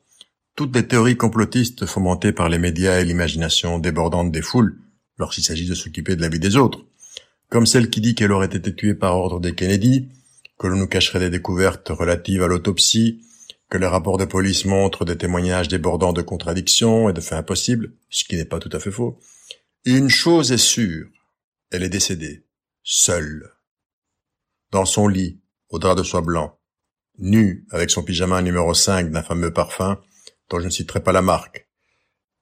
toutes 0.54 0.76
les 0.76 0.86
théories 0.86 1.16
complotistes 1.16 1.86
fomentées 1.86 2.32
par 2.32 2.50
les 2.50 2.58
médias 2.58 3.00
et 3.00 3.06
l'imagination 3.06 3.78
débordante 3.78 4.30
des 4.30 4.42
foules, 4.42 4.78
lorsqu'il 5.16 5.44
s'agit 5.44 5.66
de 5.66 5.74
s'occuper 5.74 6.14
de 6.14 6.20
la 6.20 6.28
vie 6.28 6.38
des 6.38 6.56
autres 6.56 6.87
comme 7.50 7.66
celle 7.66 7.90
qui 7.90 8.00
dit 8.00 8.14
qu'elle 8.14 8.32
aurait 8.32 8.46
été 8.46 8.74
tuée 8.74 8.94
par 8.94 9.16
ordre 9.16 9.40
des 9.40 9.54
Kennedy, 9.54 10.08
que 10.58 10.66
l'on 10.66 10.76
nous 10.76 10.88
cacherait 10.88 11.20
des 11.20 11.30
découvertes 11.30 11.88
relatives 11.88 12.42
à 12.42 12.46
l'autopsie, 12.46 13.22
que 13.70 13.78
les 13.78 13.86
rapports 13.86 14.18
de 14.18 14.24
police 14.24 14.64
montrent 14.64 15.04
des 15.04 15.16
témoignages 15.16 15.68
débordants 15.68 16.12
de 16.12 16.22
contradictions 16.22 17.08
et 17.08 17.12
de 17.12 17.20
faits 17.20 17.38
impossibles, 17.38 17.92
ce 18.10 18.24
qui 18.24 18.36
n'est 18.36 18.44
pas 18.44 18.58
tout 18.58 18.70
à 18.72 18.80
fait 18.80 18.90
faux. 18.90 19.18
une 19.84 20.08
chose 20.08 20.52
est 20.52 20.58
sûre, 20.58 21.08
elle 21.70 21.82
est 21.82 21.88
décédée, 21.88 22.46
seule, 22.82 23.52
dans 24.70 24.84
son 24.84 25.08
lit, 25.08 25.40
au 25.70 25.78
drap 25.78 25.94
de 25.94 26.02
soie 26.02 26.22
blanc, 26.22 26.58
nue 27.18 27.66
avec 27.70 27.90
son 27.90 28.02
pyjama 28.02 28.42
numéro 28.42 28.72
5 28.74 29.10
d'un 29.10 29.22
fameux 29.22 29.52
parfum 29.52 30.00
dont 30.50 30.60
je 30.60 30.64
ne 30.64 30.70
citerai 30.70 31.02
pas 31.02 31.12
la 31.12 31.22
marque, 31.22 31.68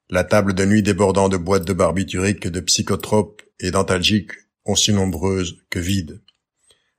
la 0.09 0.23
table 0.23 0.53
de 0.53 0.65
nuit 0.65 0.83
débordant 0.83 1.27
de 1.27 1.37
boîtes 1.37 1.65
de 1.65 1.73
barbituriques, 1.73 2.47
de 2.47 2.61
psychotropes 2.61 3.41
et 3.59 3.71
d'antalgiques 3.71 4.31
aussi 4.67 4.93
nombreuses 4.93 5.57
que 5.69 5.79
vides. 5.79 6.21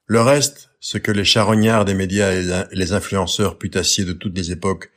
Le 0.07 0.21
reste, 0.21 0.71
ce 0.81 0.99
que 0.99 1.13
les 1.13 1.25
charognards 1.25 1.85
des 1.85 1.95
médias 1.95 2.33
et 2.33 2.67
les 2.73 2.93
influenceurs 2.93 3.59
putassiers 3.59 4.05
de 4.05 4.13
toutes 4.13 4.37
les 4.37 4.51
époques 4.51 4.91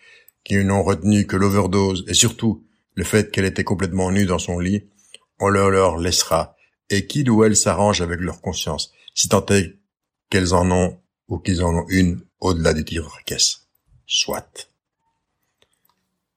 qui 0.43 0.55
n'ont 0.63 0.83
retenu 0.83 1.27
que 1.27 1.35
l'overdose 1.35 2.05
et 2.07 2.13
surtout 2.13 2.65
le 2.95 3.03
fait 3.03 3.31
qu'elle 3.31 3.45
était 3.45 3.63
complètement 3.63 4.11
nue 4.11 4.25
dans 4.25 4.39
son 4.39 4.59
lit, 4.59 4.85
on 5.39 5.49
leur 5.49 5.69
leur 5.69 5.97
laissera, 5.97 6.55
et 6.89 7.07
qui 7.07 7.27
ou 7.29 7.43
elles 7.43 7.55
s'arrangent 7.55 8.01
avec 8.01 8.19
leur 8.19 8.41
conscience, 8.41 8.93
si 9.13 9.27
tant 9.27 9.45
est 9.47 9.77
qu'elles 10.29 10.53
en 10.53 10.69
ont 10.71 10.99
ou 11.27 11.39
qu'ils 11.39 11.63
en 11.63 11.75
ont 11.75 11.85
une 11.89 12.21
au-delà 12.39 12.73
du 12.73 12.85
tir 12.85 13.19
caisse. 13.25 13.67
Soit. 14.05 14.69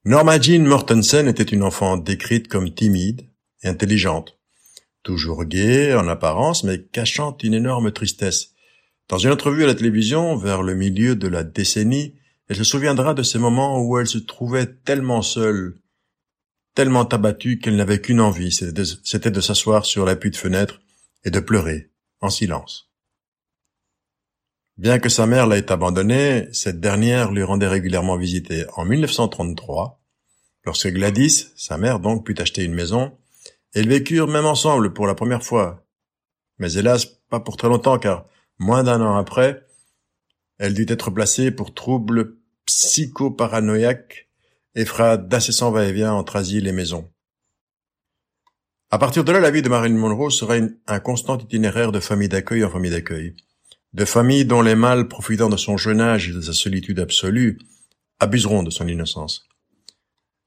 Norma 0.05 0.39
Jean 0.39 0.63
Mortensen 0.63 1.27
était 1.27 1.43
une 1.43 1.63
enfant 1.63 1.97
décrite 1.97 2.47
comme 2.47 2.73
timide 2.73 3.27
et 3.63 3.67
intelligente, 3.67 4.34
toujours 5.05 5.45
gaie 5.45 5.93
en 5.93 6.09
apparence, 6.09 6.65
mais 6.65 6.81
cachant 6.81 7.37
une 7.41 7.53
énorme 7.53 7.93
tristesse. 7.93 8.51
Dans 9.07 9.19
une 9.19 9.31
entrevue 9.31 9.63
à 9.63 9.67
la 9.67 9.75
télévision, 9.75 10.35
vers 10.35 10.63
le 10.63 10.73
milieu 10.73 11.15
de 11.15 11.27
la 11.27 11.43
décennie, 11.43 12.15
elle 12.49 12.55
se 12.55 12.63
souviendra 12.63 13.13
de 13.13 13.23
ces 13.23 13.37
moments 13.37 13.81
où 13.81 13.97
elle 13.97 14.07
se 14.07 14.17
trouvait 14.17 14.65
tellement 14.65 15.21
seule, 15.21 15.79
tellement 16.73 17.07
abattue 17.07 17.59
qu'elle 17.59 17.75
n'avait 17.75 18.01
qu'une 18.01 18.19
envie, 18.19 18.51
c'était 18.51 19.31
de, 19.31 19.41
s'asseoir 19.41 19.85
sur 19.85 20.05
l'appui 20.05 20.31
de 20.31 20.35
fenêtre 20.35 20.81
et 21.23 21.29
de 21.29 21.39
pleurer, 21.39 21.91
en 22.19 22.29
silence. 22.29 22.89
Bien 24.77 24.99
que 24.99 25.09
sa 25.09 25.27
mère 25.27 25.47
l'ait 25.47 25.71
abandonnée, 25.71 26.49
cette 26.51 26.79
dernière 26.79 27.31
lui 27.31 27.43
rendait 27.43 27.67
régulièrement 27.67 28.17
visite. 28.17 28.51
En 28.75 28.85
1933, 28.85 30.01
lorsque 30.65 30.89
Gladys, 30.89 31.51
sa 31.55 31.77
mère 31.77 31.99
donc, 31.99 32.25
put 32.25 32.35
acheter 32.41 32.63
une 32.63 32.73
maison, 32.73 33.15
ils 33.75 33.89
vécurent 33.89 34.27
même 34.27 34.45
ensemble 34.45 34.93
pour 34.93 35.07
la 35.07 35.15
première 35.15 35.43
fois. 35.43 35.85
Mais 36.59 36.73
hélas, 36.73 37.05
pas 37.29 37.39
pour 37.39 37.57
très 37.57 37.67
longtemps, 37.67 37.99
car 37.99 38.25
moins 38.57 38.83
d'un 38.83 39.01
an 39.01 39.17
après, 39.17 39.65
elle 40.57 40.73
dut 40.73 40.85
être 40.89 41.11
placée 41.11 41.51
pour 41.51 41.73
troubles 41.73 42.37
psychoparanoïaques 42.65 44.29
et 44.75 44.85
fera 44.85 45.17
d'incessants 45.17 45.71
va-et-vient 45.71 46.13
entre 46.13 46.37
asile 46.37 46.67
et 46.67 46.71
maison. 46.71 47.09
À 48.91 48.97
partir 48.97 49.23
de 49.23 49.31
là, 49.31 49.39
la 49.39 49.51
vie 49.51 49.61
de 49.61 49.69
Marilyn 49.69 49.97
Monroe 49.97 50.29
sera 50.29 50.55
un 50.87 50.99
constant 50.99 51.37
itinéraire 51.37 51.91
de 51.91 51.99
famille 51.99 52.29
d'accueil 52.29 52.63
en 52.63 52.69
famille 52.69 52.91
d'accueil. 52.91 53.35
De 53.93 54.05
familles 54.05 54.45
dont 54.45 54.61
les 54.61 54.75
mâles, 54.75 55.07
profitant 55.07 55.49
de 55.49 55.57
son 55.57 55.77
jeune 55.77 56.01
âge 56.01 56.29
et 56.29 56.33
de 56.33 56.41
sa 56.41 56.53
solitude 56.53 56.99
absolue, 56.99 57.57
abuseront 58.19 58.63
de 58.63 58.69
son 58.69 58.87
innocence. 58.87 59.44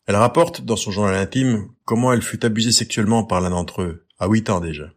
Elle 0.08 0.16
rapporte 0.16 0.62
dans 0.62 0.76
son 0.76 0.90
journal 0.90 1.14
intime 1.14 1.68
comment 1.84 2.14
elle 2.14 2.22
fut 2.22 2.42
abusée 2.46 2.72
sexuellement 2.72 3.24
par 3.24 3.42
l'un 3.42 3.50
d'entre 3.50 3.82
eux, 3.82 4.06
à 4.18 4.26
huit 4.26 4.48
ans 4.48 4.58
déjà. 4.58 4.90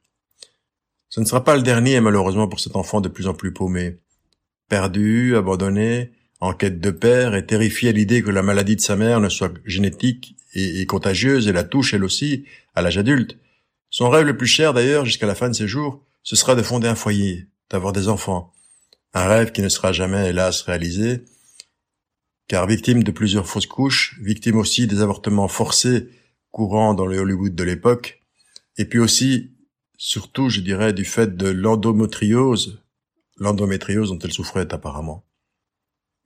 Ce 1.09 1.19
ne 1.19 1.25
sera 1.25 1.43
pas 1.43 1.57
le 1.57 1.63
dernier, 1.63 1.99
malheureusement, 1.99 2.47
pour 2.47 2.61
cet 2.61 2.77
enfant 2.77 3.01
de 3.01 3.09
plus 3.09 3.27
en 3.27 3.33
plus 3.33 3.51
paumé. 3.51 3.97
Perdu, 4.69 5.35
abandonné, 5.35 6.13
en 6.39 6.53
quête 6.53 6.79
de 6.79 6.91
père 6.91 7.35
et 7.35 7.45
terrifié 7.45 7.89
à 7.89 7.91
l'idée 7.91 8.23
que 8.23 8.29
la 8.29 8.41
maladie 8.41 8.77
de 8.77 8.81
sa 8.81 8.95
mère 8.95 9.19
ne 9.19 9.27
soit 9.27 9.51
génétique 9.65 10.37
et, 10.53 10.85
contagieuse 10.85 11.49
et 11.49 11.51
la 11.51 11.65
touche 11.65 11.93
elle 11.93 12.05
aussi 12.05 12.45
à 12.73 12.81
l'âge 12.81 12.97
adulte. 12.97 13.37
Son 13.89 14.09
rêve 14.09 14.25
le 14.25 14.37
plus 14.37 14.47
cher 14.47 14.73
d'ailleurs 14.73 15.05
jusqu'à 15.05 15.27
la 15.27 15.35
fin 15.35 15.49
de 15.49 15.55
ses 15.55 15.67
jours, 15.67 16.01
ce 16.23 16.37
sera 16.37 16.55
de 16.55 16.63
fonder 16.63 16.87
un 16.87 16.95
foyer, 16.95 17.47
d'avoir 17.69 17.91
des 17.91 18.07
enfants. 18.07 18.53
Un 19.13 19.27
rêve 19.27 19.51
qui 19.51 19.61
ne 19.61 19.67
sera 19.67 19.91
jamais 19.91 20.29
hélas 20.29 20.61
réalisé, 20.61 21.25
car 22.51 22.67
victime 22.67 23.01
de 23.01 23.11
plusieurs 23.11 23.47
fausses 23.47 23.65
couches, 23.65 24.19
victime 24.19 24.57
aussi 24.57 24.85
des 24.85 24.99
avortements 24.99 25.47
forcés 25.47 26.09
courants 26.51 26.93
dans 26.93 27.05
le 27.05 27.17
Hollywood 27.17 27.55
de 27.55 27.63
l'époque, 27.63 28.21
et 28.75 28.83
puis 28.83 28.99
aussi, 28.99 29.53
surtout, 29.95 30.49
je 30.49 30.59
dirais, 30.59 30.91
du 30.91 31.05
fait 31.05 31.37
de 31.37 31.47
l'endométriose, 31.47 32.83
l'endométriose 33.37 34.09
dont 34.09 34.19
elle 34.19 34.33
souffrait 34.33 34.67
apparemment. 34.73 35.25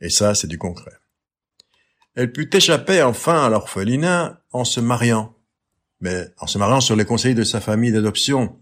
Et 0.01 0.09
ça, 0.09 0.33
c'est 0.33 0.47
du 0.47 0.57
concret. 0.57 0.93
Elle 2.15 2.31
put 2.31 2.49
échapper 2.55 3.03
enfin 3.03 3.45
à 3.45 3.49
l'orphelinat 3.49 4.41
en 4.51 4.65
se 4.65 4.79
mariant, 4.79 5.37
mais 5.99 6.33
en 6.39 6.47
se 6.47 6.57
mariant 6.57 6.81
sur 6.81 6.95
les 6.95 7.05
conseils 7.05 7.35
de 7.35 7.43
sa 7.43 7.61
famille 7.61 7.91
d'adoption 7.91 8.57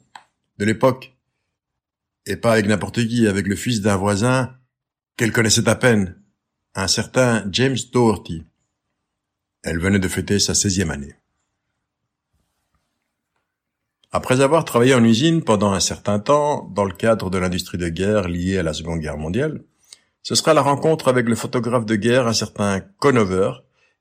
de 0.58 0.66
l'époque, 0.66 1.16
et 2.26 2.36
pas 2.36 2.52
avec 2.52 2.66
n'importe 2.66 3.08
qui, 3.08 3.26
avec 3.26 3.48
le 3.48 3.56
fils 3.56 3.80
d'un 3.80 3.96
voisin 3.96 4.54
qu'elle 5.16 5.32
connaissait 5.32 5.70
à 5.70 5.76
peine, 5.76 6.22
un 6.76 6.88
certain 6.88 7.46
James 7.52 7.78
Doherty. 7.92 8.46
Elle 9.64 9.80
venait 9.80 10.00
de 10.00 10.08
fêter 10.08 10.40
sa 10.40 10.54
16e 10.54 10.90
année. 10.90 11.16
Après 14.12 14.42
avoir 14.42 14.66
travaillé 14.66 14.94
en 14.94 15.04
usine 15.04 15.44
pendant 15.44 15.72
un 15.72 15.80
certain 15.80 16.20
temps 16.20 16.70
dans 16.76 16.86
le 16.86 16.94
cadre 16.94 17.30
de 17.30 17.38
l'industrie 17.38 17.78
de 17.78 17.90
guerre 17.90 18.28
liée 18.28 18.58
à 18.58 18.64
la 18.64 18.74
Seconde 18.74 19.00
Guerre 19.00 19.18
mondiale, 19.18 19.64
ce 20.24 20.36
sera 20.36 20.54
la 20.54 20.62
rencontre 20.62 21.08
avec 21.08 21.28
le 21.28 21.36
photographe 21.36 21.86
de 21.86 21.96
guerre, 21.96 22.28
un 22.28 22.34
certain 22.34 22.80
Conover, 22.80 23.52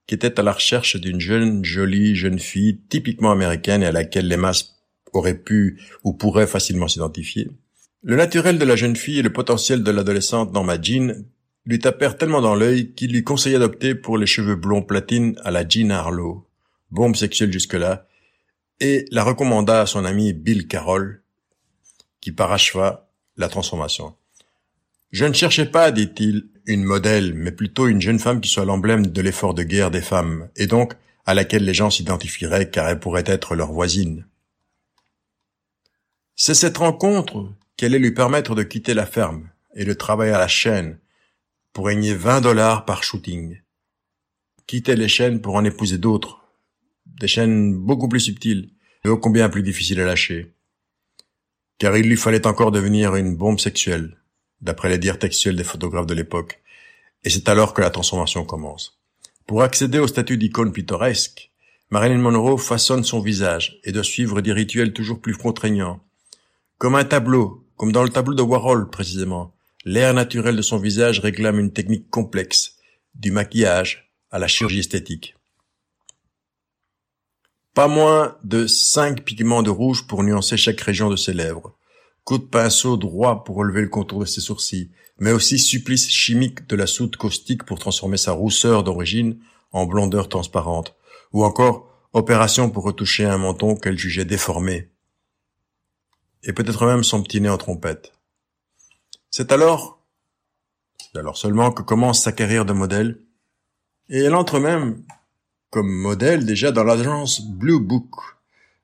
qui 0.06 0.14
était 0.14 0.38
à 0.40 0.42
la 0.42 0.52
recherche 0.52 0.96
d'une 0.96 1.20
jeune, 1.20 1.64
jolie 1.64 2.14
jeune 2.14 2.38
fille 2.38 2.80
typiquement 2.88 3.32
américaine 3.32 3.82
et 3.82 3.86
à 3.86 3.92
laquelle 3.92 4.28
les 4.28 4.36
masses 4.36 4.76
auraient 5.12 5.38
pu 5.38 5.80
ou 6.04 6.14
pourraient 6.14 6.46
facilement 6.46 6.88
s'identifier. 6.88 7.50
Le 8.02 8.16
naturel 8.16 8.58
de 8.58 8.64
la 8.64 8.76
jeune 8.76 8.96
fille 8.96 9.18
et 9.18 9.22
le 9.22 9.32
potentiel 9.32 9.82
de 9.82 9.90
l'adolescente 9.90 10.52
Norma 10.52 10.80
Jean 10.80 11.24
lui 11.64 11.78
tapèrent 11.78 12.16
tellement 12.16 12.40
dans 12.40 12.54
l'œil 12.54 12.92
qu'il 12.92 13.12
lui 13.12 13.24
conseilla 13.24 13.58
d'opter 13.58 13.94
pour 13.94 14.18
les 14.18 14.26
cheveux 14.26 14.56
blonds 14.56 14.82
platine 14.82 15.38
à 15.44 15.50
la 15.50 15.66
Jean 15.66 15.90
Harlow, 15.90 16.46
bombe 16.90 17.16
sexuelle 17.16 17.52
jusque-là, 17.52 18.06
et 18.80 19.04
la 19.10 19.22
recommanda 19.22 19.80
à 19.80 19.86
son 19.86 20.04
ami 20.04 20.32
Bill 20.32 20.66
Carroll, 20.66 21.22
qui 22.20 22.32
paracheva 22.32 23.08
la 23.36 23.48
transformation. 23.48 24.14
Je 25.12 25.24
ne 25.24 25.32
cherchais 25.32 25.66
pas, 25.66 25.92
dit-il, 25.92 26.48
une 26.66 26.84
modèle, 26.84 27.34
mais 27.34 27.52
plutôt 27.52 27.86
une 27.86 28.00
jeune 28.00 28.18
femme 28.18 28.40
qui 28.40 28.48
soit 28.48 28.64
l'emblème 28.64 29.06
de 29.06 29.20
l'effort 29.20 29.54
de 29.54 29.62
guerre 29.62 29.90
des 29.90 30.00
femmes, 30.00 30.48
et 30.56 30.66
donc 30.66 30.94
à 31.26 31.34
laquelle 31.34 31.64
les 31.64 31.74
gens 31.74 31.90
s'identifieraient 31.90 32.70
car 32.70 32.88
elle 32.88 32.98
pourrait 32.98 33.24
être 33.26 33.54
leur 33.54 33.72
voisine. 33.72 34.26
C'est 36.34 36.54
cette 36.54 36.78
rencontre 36.78 37.52
qui 37.76 37.84
allait 37.84 37.98
lui 37.98 38.12
permettre 38.12 38.54
de 38.54 38.62
quitter 38.62 38.94
la 38.94 39.06
ferme 39.06 39.48
et 39.74 39.84
de 39.84 39.92
travailler 39.92 40.32
à 40.32 40.38
la 40.38 40.48
chaîne 40.48 40.98
pour 41.72 41.86
gagner 41.88 42.14
20 42.14 42.42
dollars 42.42 42.84
par 42.84 43.02
shooting. 43.02 43.60
Quitter 44.66 44.94
les 44.94 45.08
chaînes 45.08 45.40
pour 45.40 45.54
en 45.54 45.64
épouser 45.64 45.98
d'autres, 45.98 46.42
des 47.06 47.28
chaînes 47.28 47.74
beaucoup 47.74 48.08
plus 48.08 48.20
subtiles 48.20 48.70
et 49.04 49.08
ô 49.08 49.16
combien 49.16 49.48
plus 49.48 49.62
difficiles 49.62 50.00
à 50.00 50.04
lâcher. 50.04 50.54
Car 51.78 51.96
il 51.96 52.08
lui 52.08 52.16
fallait 52.16 52.46
encore 52.46 52.72
devenir 52.72 53.16
une 53.16 53.36
bombe 53.36 53.58
sexuelle, 53.58 54.18
d'après 54.60 54.88
les 54.88 54.98
dires 54.98 55.18
textuels 55.18 55.56
des 55.56 55.64
photographes 55.64 56.06
de 56.06 56.14
l'époque, 56.14 56.62
et 57.24 57.30
c'est 57.30 57.48
alors 57.48 57.72
que 57.72 57.80
la 57.80 57.90
transformation 57.90 58.44
commence. 58.44 59.00
Pour 59.46 59.62
accéder 59.62 59.98
au 59.98 60.06
statut 60.06 60.36
d'icône 60.36 60.72
pittoresque, 60.72 61.50
Marilyn 61.90 62.18
Monroe 62.18 62.58
façonne 62.58 63.04
son 63.04 63.20
visage 63.20 63.80
et 63.84 63.92
doit 63.92 64.04
suivre 64.04 64.40
des 64.40 64.52
rituels 64.52 64.92
toujours 64.92 65.20
plus 65.20 65.36
contraignants. 65.36 66.00
Comme 66.78 66.94
un 66.94 67.04
tableau, 67.04 67.66
comme 67.76 67.92
dans 67.92 68.02
le 68.02 68.08
tableau 68.10 68.34
de 68.34 68.42
Warhol 68.42 68.90
précisément, 68.90 69.54
l'air 69.84 70.14
naturel 70.14 70.56
de 70.56 70.62
son 70.62 70.78
visage 70.78 71.20
réclame 71.20 71.58
une 71.58 71.72
technique 71.72 72.08
complexe, 72.10 72.76
du 73.14 73.30
maquillage 73.30 74.12
à 74.30 74.38
la 74.38 74.48
chirurgie 74.48 74.80
esthétique. 74.80 75.34
Pas 77.74 77.88
moins 77.88 78.36
de 78.44 78.66
cinq 78.66 79.24
pigments 79.24 79.62
de 79.62 79.70
rouge 79.70 80.06
pour 80.06 80.22
nuancer 80.22 80.56
chaque 80.56 80.80
région 80.80 81.10
de 81.10 81.16
ses 81.16 81.32
lèvres, 81.32 81.76
coup 82.24 82.38
de 82.38 82.44
pinceau 82.44 82.96
droit 82.96 83.44
pour 83.44 83.56
relever 83.56 83.82
le 83.82 83.88
contour 83.88 84.20
de 84.20 84.24
ses 84.26 84.40
sourcils, 84.40 84.90
mais 85.18 85.32
aussi 85.32 85.58
supplice 85.58 86.08
chimique 86.08 86.66
de 86.68 86.76
la 86.76 86.86
soude 86.86 87.16
caustique 87.16 87.64
pour 87.64 87.78
transformer 87.78 88.16
sa 88.16 88.32
rousseur 88.32 88.84
d'origine 88.84 89.38
en 89.72 89.86
blondeur 89.86 90.28
transparente, 90.28 90.94
ou 91.32 91.44
encore 91.44 91.88
opération 92.12 92.70
pour 92.70 92.84
retoucher 92.84 93.24
un 93.24 93.38
menton 93.38 93.74
qu'elle 93.74 93.98
jugeait 93.98 94.26
déformé, 94.26 94.90
et 96.44 96.52
peut-être 96.52 96.86
même 96.86 97.04
son 97.04 97.22
petit 97.22 97.40
nez 97.40 97.48
en 97.48 97.58
trompette. 97.58 98.12
C'est 99.34 99.50
alors, 99.50 99.98
c'est 100.98 101.18
alors 101.18 101.38
seulement 101.38 101.72
que 101.72 101.80
commence 101.80 102.22
sa 102.22 102.32
carrière 102.32 102.66
de 102.66 102.74
modèle, 102.74 103.18
et 104.10 104.18
elle 104.18 104.34
entre 104.34 104.60
même 104.60 105.02
comme 105.70 105.90
modèle 105.90 106.44
déjà 106.44 106.70
dans 106.70 106.84
l'agence 106.84 107.40
Blue 107.40 107.80
Book 107.80 108.10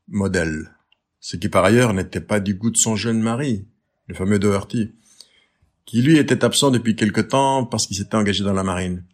Model, 0.08 0.74
ce 1.20 1.36
qui 1.36 1.50
par 1.50 1.66
ailleurs 1.66 1.92
n'était 1.92 2.22
pas 2.22 2.40
du 2.40 2.54
goût 2.54 2.70
de 2.70 2.78
son 2.78 2.96
jeune 2.96 3.20
mari, 3.20 3.66
le 4.06 4.14
fameux 4.14 4.38
Doherty, 4.38 4.94
qui 5.84 6.00
lui 6.00 6.16
était 6.16 6.42
absent 6.42 6.70
depuis 6.70 6.96
quelque 6.96 7.20
temps 7.20 7.66
parce 7.66 7.86
qu'il 7.86 7.98
s'était 7.98 8.16
engagé 8.16 8.42
dans 8.42 8.54
la 8.54 8.64
marine. 8.64 9.04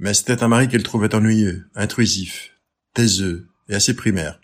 Mais 0.00 0.14
c'était 0.14 0.42
un 0.42 0.48
mari 0.48 0.66
qu'elle 0.66 0.82
trouvait 0.82 1.14
ennuyeux, 1.14 1.70
intrusif, 1.76 2.58
taiseux 2.92 3.46
et 3.68 3.76
assez 3.76 3.94
primaire. 3.94 4.40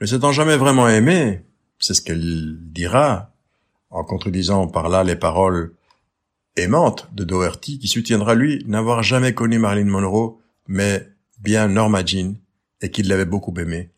Ne 0.00 0.06
s'étant 0.06 0.32
jamais 0.32 0.56
vraiment 0.56 0.88
aimé, 0.88 1.44
c'est 1.78 1.92
ce 1.92 2.00
qu'elle 2.00 2.56
dira, 2.72 3.34
en 3.90 4.04
contredisant 4.04 4.68
par 4.68 4.88
là 4.88 5.04
les 5.04 5.16
paroles 5.16 5.74
aimantes 6.56 7.08
de 7.12 7.24
Doherty, 7.24 7.78
qui 7.78 7.88
soutiendra 7.88 8.34
lui 8.34 8.64
n'avoir 8.66 9.02
jamais 9.02 9.34
connu 9.34 9.58
Marilyn 9.58 9.90
Monroe, 9.90 10.38
mais 10.66 11.08
bien 11.40 11.68
Norma 11.68 12.04
Jean, 12.04 12.34
et 12.80 12.90
qu'il 12.90 13.08
l'avait 13.08 13.24
beaucoup 13.24 13.54
aimée. 13.58 13.90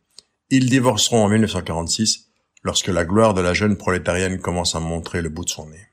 Ils 0.51 0.69
divorceront 0.69 1.25
en 1.25 1.29
1946, 1.29 2.29
lorsque 2.63 2.89
la 2.89 3.05
gloire 3.05 3.35
de 3.35 3.41
la 3.41 3.55
jeune 3.55 3.77
prolétarienne 3.77 4.41
commence 4.41 4.75
à 4.75 4.81
montrer 4.81 5.23
le 5.23 5.29
bout 5.29 5.45
de 5.45 5.51
son 5.51 5.69
nez. 5.69 5.87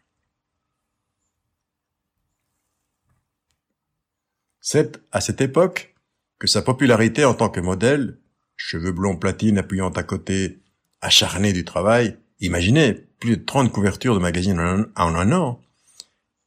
C'est 4.59 4.99
à 5.11 5.21
cette 5.21 5.39
époque 5.39 5.95
que 6.39 6.47
sa 6.47 6.61
popularité 6.61 7.23
en 7.23 7.33
tant 7.33 7.49
que 7.49 7.61
modèle, 7.61 8.19
cheveux 8.57 8.91
blonds 8.91 9.15
platine 9.15 9.57
appuyant 9.57 9.89
à 9.89 10.03
côté, 10.03 10.59
acharné 10.99 11.53
du 11.53 11.63
travail, 11.63 12.17
imaginez, 12.39 12.93
plus 13.19 13.37
de 13.37 13.45
30 13.45 13.71
couvertures 13.71 14.15
de 14.15 14.19
magazines 14.19 14.59
en 14.95 15.15
un 15.15 15.31
an. 15.31 15.61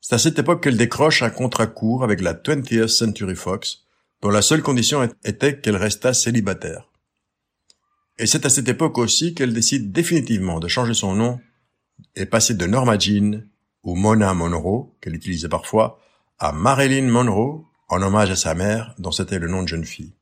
C'est 0.00 0.14
à 0.14 0.18
cette 0.18 0.38
époque 0.38 0.62
qu'elle 0.62 0.76
décroche 0.76 1.22
un 1.22 1.31
contrat 1.31 1.66
court 1.66 2.05
avec 2.05 2.20
la 2.20 2.35
20th 2.35 2.88
Century 2.88 3.37
Fox, 3.37 3.85
dont 4.22 4.31
la 4.31 4.42
seule 4.42 4.62
condition 4.62 5.09
était 5.24 5.61
qu'elle 5.61 5.76
restât 5.76 6.14
célibataire. 6.14 6.88
Et 8.18 8.26
c'est 8.26 8.44
à 8.44 8.50
cette 8.50 8.68
époque 8.68 8.98
aussi 8.98 9.35
qu'elle 9.35 9.53
décide 9.53 9.92
définitivement 9.92 10.61
de 10.61 10.68
changer 10.68 10.94
son 10.94 11.14
nom 11.14 11.40
et 12.16 12.26
passer 12.26 12.55
de 12.55 12.66
Norma 12.66 12.98
Jean 12.98 13.42
ou 13.83 13.94
Mona 13.94 14.35
Monroe, 14.35 14.94
qu'elle 15.00 15.14
utilisait 15.14 15.48
parfois, 15.48 15.98
à 16.38 16.53
Marilyn 16.53 17.09
Monroe, 17.09 17.64
en 17.88 18.03
hommage 18.03 18.31
à 18.31 18.37
sa 18.37 18.55
mère, 18.55 18.94
dont 18.98 19.11
c'était 19.11 19.38
le 19.38 19.48
nom 19.48 19.62
de 19.62 19.68
jeune 19.68 19.85
fille. 19.85 20.14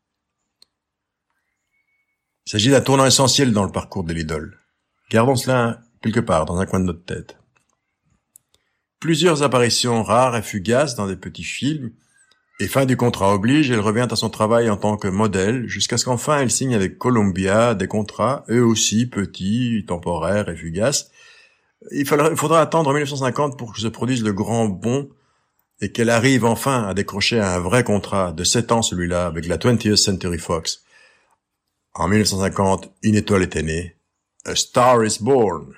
Il 2.46 2.50
s'agit 2.50 2.70
d'un 2.70 2.80
tournant 2.80 3.04
essentiel 3.04 3.52
dans 3.52 3.64
le 3.64 3.72
parcours 3.72 4.04
de 4.04 4.14
l'idole. 4.14 4.58
Gardons 5.10 5.36
cela 5.36 5.80
quelque 6.02 6.20
part 6.20 6.44
dans 6.44 6.58
un 6.58 6.66
coin 6.66 6.80
de 6.80 6.84
notre 6.84 7.04
tête. 7.04 7.38
Plusieurs 9.00 9.42
apparitions 9.42 10.02
rares 10.02 10.36
et 10.36 10.42
fugaces 10.42 10.94
dans 10.94 11.06
des 11.06 11.16
petits 11.16 11.44
films 11.44 11.92
et 12.60 12.66
fin 12.66 12.86
du 12.86 12.96
contrat 12.96 13.32
oblige, 13.32 13.70
elle 13.70 13.78
revient 13.78 14.08
à 14.10 14.16
son 14.16 14.30
travail 14.30 14.68
en 14.68 14.76
tant 14.76 14.96
que 14.96 15.06
modèle, 15.06 15.68
jusqu'à 15.68 15.96
ce 15.96 16.04
qu'enfin 16.04 16.40
elle 16.40 16.50
signe 16.50 16.74
avec 16.74 16.98
Columbia 16.98 17.76
des 17.76 17.86
contrats, 17.86 18.44
eux 18.50 18.64
aussi 18.64 19.06
petits, 19.06 19.84
temporaires 19.86 20.48
et 20.48 20.56
fugaces. 20.56 21.10
Il 21.92 22.04
faudra, 22.04 22.60
attendre 22.60 22.92
1950 22.92 23.56
pour 23.56 23.72
que 23.72 23.80
se 23.80 23.86
produise 23.86 24.24
le 24.24 24.32
grand 24.32 24.66
bond 24.66 25.08
et 25.80 25.92
qu'elle 25.92 26.10
arrive 26.10 26.44
enfin 26.44 26.82
à 26.88 26.94
décrocher 26.94 27.38
un 27.38 27.60
vrai 27.60 27.84
contrat 27.84 28.32
de 28.32 28.42
7 28.42 28.72
ans 28.72 28.82
celui-là 28.82 29.26
avec 29.26 29.46
la 29.46 29.58
20th 29.58 29.94
Century 29.94 30.38
Fox. 30.38 30.82
En 31.94 32.08
1950, 32.08 32.90
une 33.04 33.14
étoile 33.14 33.44
était 33.44 33.62
née. 33.62 33.97
A 34.48 34.56
Star 34.56 35.04
is 35.04 35.18
Born. 35.20 35.74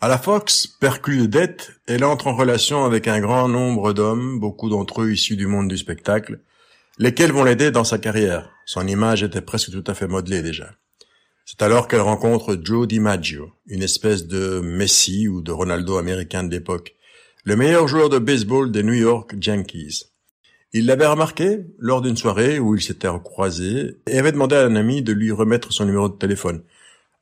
À 0.00 0.08
la 0.08 0.16
Fox, 0.16 0.66
perclue 0.66 1.18
de 1.18 1.26
dettes, 1.26 1.72
elle 1.86 2.04
entre 2.04 2.28
en 2.28 2.34
relation 2.34 2.86
avec 2.86 3.06
un 3.06 3.20
grand 3.20 3.48
nombre 3.48 3.92
d'hommes, 3.92 4.40
beaucoup 4.40 4.70
d'entre 4.70 5.02
eux 5.02 5.12
issus 5.12 5.36
du 5.36 5.46
monde 5.46 5.68
du 5.68 5.76
spectacle, 5.76 6.40
lesquels 6.96 7.32
vont 7.32 7.44
l'aider 7.44 7.70
dans 7.70 7.84
sa 7.84 7.98
carrière. 7.98 8.48
Son 8.64 8.86
image 8.86 9.22
était 9.22 9.42
presque 9.42 9.72
tout 9.72 9.84
à 9.86 9.92
fait 9.92 10.08
modelée 10.08 10.40
déjà. 10.40 10.70
C'est 11.44 11.60
alors 11.60 11.86
qu'elle 11.86 12.00
rencontre 12.00 12.58
Joe 12.62 12.88
DiMaggio, 12.88 13.52
une 13.66 13.82
espèce 13.82 14.26
de 14.26 14.60
Messi 14.60 15.28
ou 15.28 15.42
de 15.42 15.52
Ronaldo 15.52 15.98
américain 15.98 16.44
de 16.44 16.50
l'époque, 16.50 16.94
le 17.44 17.56
meilleur 17.56 17.88
joueur 17.88 18.08
de 18.08 18.18
baseball 18.18 18.72
des 18.72 18.82
New 18.82 18.94
York 18.94 19.34
Yankees. 19.38 20.11
Il 20.74 20.86
l'avait 20.86 21.06
remarqué 21.06 21.66
lors 21.78 22.00
d'une 22.00 22.16
soirée 22.16 22.58
où 22.58 22.74
ils 22.74 22.82
s'étaient 22.82 23.08
recroisés 23.08 23.98
et 24.06 24.18
avait 24.18 24.32
demandé 24.32 24.56
à 24.56 24.64
un 24.64 24.74
ami 24.74 25.02
de 25.02 25.12
lui 25.12 25.30
remettre 25.30 25.70
son 25.70 25.84
numéro 25.84 26.08
de 26.08 26.16
téléphone. 26.16 26.62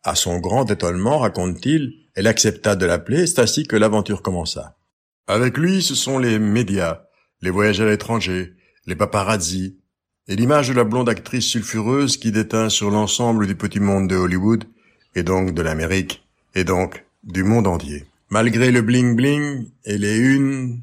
À 0.04 0.14
son 0.14 0.38
grand 0.38 0.70
étonnement, 0.70 1.18
raconte-t-il, 1.18 1.94
elle 2.14 2.28
accepta 2.28 2.76
de 2.76 2.86
l'appeler, 2.86 3.26
c'est 3.26 3.40
ainsi 3.40 3.66
que 3.66 3.74
l'aventure 3.74 4.22
commença. 4.22 4.76
Avec 5.26 5.58
lui, 5.58 5.82
ce 5.82 5.96
sont 5.96 6.18
les 6.18 6.38
médias, 6.38 7.02
les 7.42 7.50
voyages 7.50 7.80
à 7.80 7.86
l'étranger, 7.86 8.54
les 8.86 8.94
paparazzi, 8.94 9.78
et 10.28 10.36
l'image 10.36 10.68
de 10.68 10.74
la 10.74 10.84
blonde 10.84 11.08
actrice 11.08 11.46
sulfureuse 11.46 12.16
qui 12.18 12.30
déteint 12.30 12.68
sur 12.68 12.90
l'ensemble 12.90 13.48
du 13.48 13.56
petit 13.56 13.80
monde 13.80 14.08
de 14.08 14.16
Hollywood, 14.16 14.64
et 15.16 15.24
donc 15.24 15.54
de 15.54 15.62
l'Amérique, 15.62 16.24
et 16.54 16.62
donc 16.62 17.04
du 17.24 17.42
monde 17.42 17.66
entier. 17.66 18.06
Malgré 18.28 18.70
le 18.70 18.82
bling-bling 18.82 19.66
et 19.84 19.98
les 19.98 20.18
unes 20.18 20.82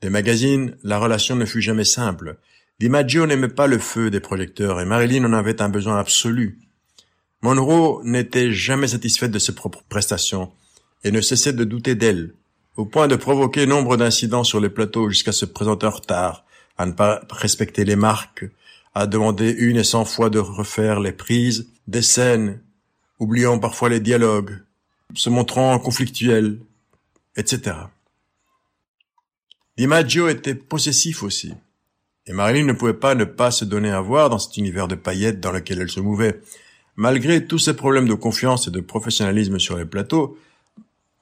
des 0.00 0.10
magazines, 0.10 0.76
la 0.82 0.98
relation 0.98 1.36
ne 1.36 1.44
fut 1.44 1.60
jamais 1.60 1.84
simple. 1.84 2.36
DiMaggio 2.78 3.26
n'aimait 3.26 3.48
pas 3.48 3.66
le 3.66 3.78
feu 3.78 4.10
des 4.10 4.20
projecteurs 4.20 4.80
et 4.80 4.84
Marilyn 4.84 5.24
en 5.24 5.32
avait 5.32 5.60
un 5.60 5.68
besoin 5.68 5.98
absolu. 5.98 6.58
Monroe 7.42 8.00
n'était 8.04 8.52
jamais 8.52 8.88
satisfaite 8.88 9.30
de 9.30 9.38
ses 9.38 9.54
propres 9.54 9.82
prestations 9.88 10.52
et 11.04 11.10
ne 11.10 11.20
cessait 11.20 11.52
de 11.52 11.64
douter 11.64 11.94
d'elle, 11.94 12.34
au 12.76 12.84
point 12.84 13.08
de 13.08 13.16
provoquer 13.16 13.66
nombre 13.66 13.96
d'incidents 13.96 14.44
sur 14.44 14.60
les 14.60 14.68
plateaux 14.68 15.08
jusqu'à 15.08 15.32
se 15.32 15.44
présenter 15.44 15.86
en 15.86 15.90
retard, 15.90 16.44
à 16.76 16.86
ne 16.86 16.92
pas 16.92 17.22
respecter 17.30 17.84
les 17.84 17.96
marques, 17.96 18.44
à 18.94 19.06
demander 19.06 19.50
une 19.50 19.76
et 19.76 19.84
cent 19.84 20.04
fois 20.04 20.30
de 20.30 20.38
refaire 20.38 21.00
les 21.00 21.12
prises, 21.12 21.68
des 21.88 22.02
scènes, 22.02 22.60
oubliant 23.18 23.58
parfois 23.58 23.88
les 23.88 24.00
dialogues, 24.00 24.58
se 25.14 25.30
montrant 25.30 25.78
conflictuelle, 25.78 26.58
etc. 27.36 27.76
DiMaggio 29.78 30.26
était 30.28 30.56
possessif 30.56 31.22
aussi. 31.22 31.54
Et 32.26 32.32
Marilyn 32.32 32.66
ne 32.66 32.72
pouvait 32.72 32.94
pas 32.94 33.14
ne 33.14 33.22
pas 33.24 33.52
se 33.52 33.64
donner 33.64 33.92
à 33.92 34.00
voir 34.00 34.28
dans 34.28 34.40
cet 34.40 34.56
univers 34.56 34.88
de 34.88 34.96
paillettes 34.96 35.38
dans 35.38 35.52
lequel 35.52 35.80
elle 35.80 35.88
se 35.88 36.00
mouvait. 36.00 36.40
Malgré 36.96 37.46
tous 37.46 37.60
ses 37.60 37.74
problèmes 37.74 38.08
de 38.08 38.14
confiance 38.14 38.66
et 38.66 38.72
de 38.72 38.80
professionnalisme 38.80 39.60
sur 39.60 39.78
les 39.78 39.84
plateaux, 39.84 40.36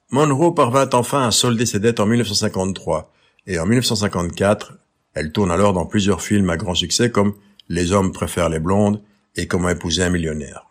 Monroe 0.09 0.55
parvint 0.55 0.89
enfin 0.93 1.27
à 1.27 1.31
solder 1.31 1.67
ses 1.67 1.79
dettes 1.79 1.99
en 1.99 2.07
1953. 2.07 3.13
Et 3.45 3.59
en 3.59 3.67
1954, 3.67 4.73
elle 5.13 5.31
tourne 5.31 5.51
alors 5.51 5.73
dans 5.73 5.85
plusieurs 5.85 6.23
films 6.23 6.49
à 6.49 6.57
grand 6.57 6.73
succès 6.73 7.11
comme 7.11 7.35
Les 7.69 7.91
hommes 7.91 8.11
préfèrent 8.11 8.49
les 8.49 8.59
blondes 8.59 9.03
et 9.35 9.47
Comment 9.47 9.69
épouser 9.69 10.01
un 10.01 10.09
millionnaire. 10.09 10.66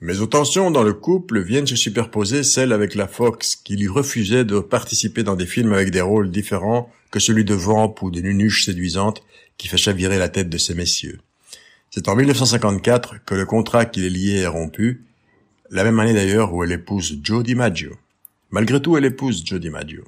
Mais 0.00 0.20
aux 0.20 0.26
tensions 0.26 0.70
dans 0.70 0.82
le 0.82 0.92
couple 0.92 1.40
viennent 1.40 1.66
se 1.66 1.76
superposer 1.76 2.42
celles 2.42 2.72
avec 2.72 2.94
la 2.94 3.08
Fox 3.08 3.56
qui 3.56 3.76
lui 3.76 3.88
refusait 3.88 4.44
de 4.44 4.60
participer 4.60 5.22
dans 5.22 5.36
des 5.36 5.46
films 5.46 5.72
avec 5.72 5.90
des 5.90 6.02
rôles 6.02 6.30
différents 6.30 6.92
que 7.10 7.18
celui 7.18 7.44
de 7.44 7.54
Vamp 7.54 7.94
ou 8.02 8.10
de 8.10 8.20
Nunuche 8.20 8.66
séduisante 8.66 9.22
qui 9.56 9.68
fait 9.68 9.78
chavirer 9.78 10.18
la 10.18 10.28
tête 10.28 10.50
de 10.50 10.58
ces 10.58 10.74
messieurs. 10.74 11.18
C'est 11.90 12.08
en 12.08 12.16
1954 12.16 13.24
que 13.24 13.34
le 13.34 13.46
contrat 13.46 13.86
qui 13.86 14.00
les 14.00 14.10
liait 14.10 14.40
est 14.40 14.46
rompu, 14.46 15.06
la 15.70 15.82
même 15.82 15.98
année 15.98 16.12
d'ailleurs 16.12 16.52
où 16.52 16.62
elle 16.62 16.72
épouse 16.72 17.18
Joe 17.22 17.42
DiMaggio. 17.42 17.92
Malgré 18.50 18.82
tout, 18.82 18.98
elle 18.98 19.06
épouse 19.06 19.42
Joe 19.46 19.60
DiMaggio. 19.60 20.04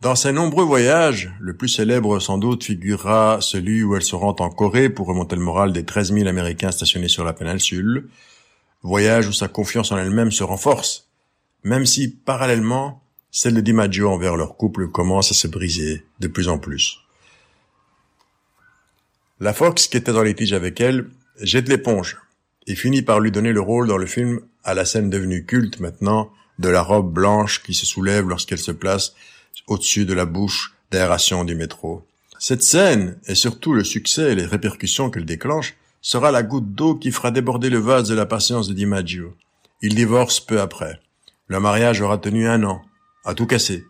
Dans 0.00 0.14
ses 0.14 0.30
nombreux 0.30 0.64
voyages, 0.64 1.32
le 1.40 1.56
plus 1.56 1.68
célèbre 1.68 2.20
sans 2.20 2.38
doute 2.38 2.62
figurera 2.62 3.38
celui 3.40 3.82
où 3.82 3.96
elle 3.96 4.02
se 4.02 4.14
rend 4.14 4.36
en 4.38 4.50
Corée 4.50 4.90
pour 4.90 5.08
remonter 5.08 5.34
le 5.34 5.42
moral 5.42 5.72
des 5.72 5.84
13 5.84 6.12
000 6.12 6.28
Américains 6.28 6.70
stationnés 6.70 7.08
sur 7.08 7.24
la 7.24 7.32
péninsule, 7.32 8.08
voyage 8.82 9.26
où 9.28 9.32
sa 9.32 9.48
confiance 9.48 9.92
en 9.92 9.98
elle-même 9.98 10.30
se 10.30 10.44
renforce, 10.44 11.08
même 11.64 11.86
si, 11.86 12.08
parallèlement, 12.08 13.02
celle 13.30 13.54
de 13.54 13.60
DiMaggio 13.60 14.08
envers 14.08 14.36
leur 14.36 14.56
couple 14.56 14.88
commence 14.88 15.30
à 15.30 15.34
se 15.34 15.48
briser 15.48 16.06
de 16.20 16.28
plus 16.28 16.48
en 16.48 16.58
plus. 16.58 17.00
La 19.40 19.52
Fox, 19.52 19.88
qui 19.88 19.96
était 19.96 20.12
dans 20.12 20.22
litige 20.22 20.54
avec 20.54 20.80
elle, 20.80 21.10
jette 21.42 21.68
l'éponge 21.68 22.16
et 22.66 22.74
finit 22.74 23.02
par 23.02 23.20
lui 23.20 23.30
donner 23.30 23.52
le 23.52 23.60
rôle 23.60 23.86
dans 23.86 23.98
le 23.98 24.06
film 24.06 24.40
à 24.64 24.74
la 24.74 24.84
scène 24.84 25.10
devenue 25.10 25.44
culte 25.44 25.80
maintenant 25.80 26.30
de 26.58 26.68
la 26.68 26.82
robe 26.82 27.12
blanche 27.12 27.62
qui 27.62 27.74
se 27.74 27.84
soulève 27.84 28.28
lorsqu'elle 28.28 28.58
se 28.58 28.72
place 28.72 29.14
au-dessus 29.66 30.06
de 30.06 30.14
la 30.14 30.24
bouche 30.24 30.74
d'aération 30.90 31.44
du 31.44 31.54
métro. 31.54 32.06
Cette 32.38 32.62
scène, 32.62 33.18
et 33.26 33.34
surtout 33.34 33.74
le 33.74 33.84
succès 33.84 34.32
et 34.32 34.34
les 34.34 34.46
répercussions 34.46 35.10
qu'elle 35.10 35.24
déclenche, 35.24 35.74
sera 36.00 36.30
la 36.30 36.42
goutte 36.42 36.74
d'eau 36.74 36.94
qui 36.94 37.10
fera 37.10 37.30
déborder 37.30 37.70
le 37.70 37.78
vase 37.78 38.08
de 38.08 38.14
la 38.14 38.26
patience 38.26 38.68
de 38.68 38.74
DiMaggio. 38.74 39.34
Il 39.82 39.94
divorce 39.94 40.40
peu 40.40 40.60
après. 40.60 41.00
Le 41.48 41.60
mariage 41.60 42.00
aura 42.00 42.18
tenu 42.18 42.48
un 42.48 42.62
an, 42.64 42.82
à 43.24 43.34
tout 43.34 43.46
casser. 43.46 43.84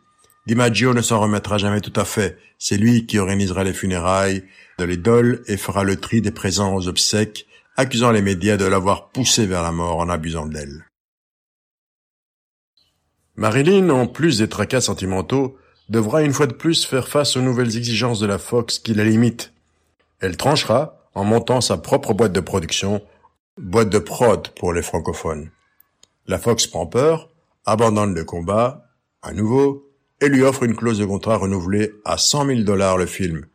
DiMaggio 0.47 0.95
ne 0.95 1.03
s'en 1.03 1.21
remettra 1.21 1.59
jamais 1.59 1.81
tout 1.81 1.93
à 1.97 2.05
fait. 2.05 2.39
C'est 2.59 2.77
lui 2.77 3.07
qui 3.07 3.19
organisera 3.19 3.65
les 3.65 3.73
funérailles 3.73 4.45
de 4.79 4.85
l'idole 4.85 5.43
et 5.47 5.57
fera 5.57 5.85
le 5.85 5.97
tri 5.97 6.21
des 6.21 6.31
présents 6.31 6.75
aux 6.75 6.89
obsèques, 6.89 7.47
accusant 7.77 8.11
les 8.11 8.23
médias 8.23 8.57
de 8.57 8.65
l'avoir 8.65 9.09
poussé 9.09 9.47
vers 9.47 9.63
la 9.63 9.73
mort 9.73 9.99
en 9.99 10.09
abusant 10.09 10.47
d'elle. 10.47 10.87
Marilyn, 13.35 13.91
en 13.91 14.07
plus 14.07 14.39
des 14.39 14.49
tracas 14.49 14.81
sentimentaux, 14.81 15.59
devra 15.89 16.23
une 16.23 16.33
fois 16.33 16.47
de 16.47 16.55
plus 16.55 16.87
faire 16.87 17.09
face 17.09 17.37
aux 17.37 17.43
nouvelles 17.43 17.77
exigences 17.77 18.21
de 18.21 18.27
la 18.27 18.39
Fox 18.39 18.79
qui 18.79 18.95
la 18.95 19.05
limitent. 19.05 19.53
Elle 20.21 20.37
tranchera 20.37 20.96
en 21.17 21.25
montant 21.25 21.63
sa 21.63 21.79
propre 21.79 22.13
boîte 22.13 22.35
de 22.35 22.41
production, 22.41 23.03
boîte 23.57 23.89
de 23.89 23.99
prod 23.99 24.49
pour 24.51 24.75
les 24.75 24.83
francophones. 24.83 25.51
La 26.27 26.39
Fox 26.39 26.67
prend 26.67 26.87
peur, 26.87 27.31
abandonne 27.65 28.15
le 28.15 28.23
combat, 28.23 28.91
à 29.23 29.33
nouveau, 29.33 29.91
et 30.21 30.29
lui 30.29 30.43
offre 30.43 30.65
une 30.65 30.77
clause 30.77 30.99
de 30.99 31.07
contrat 31.07 31.39
renouvelée 31.39 31.95
à 32.05 32.19
100 32.19 32.47
000 32.47 32.61
dollars 32.61 32.99
le 32.99 33.07
film. 33.07 33.47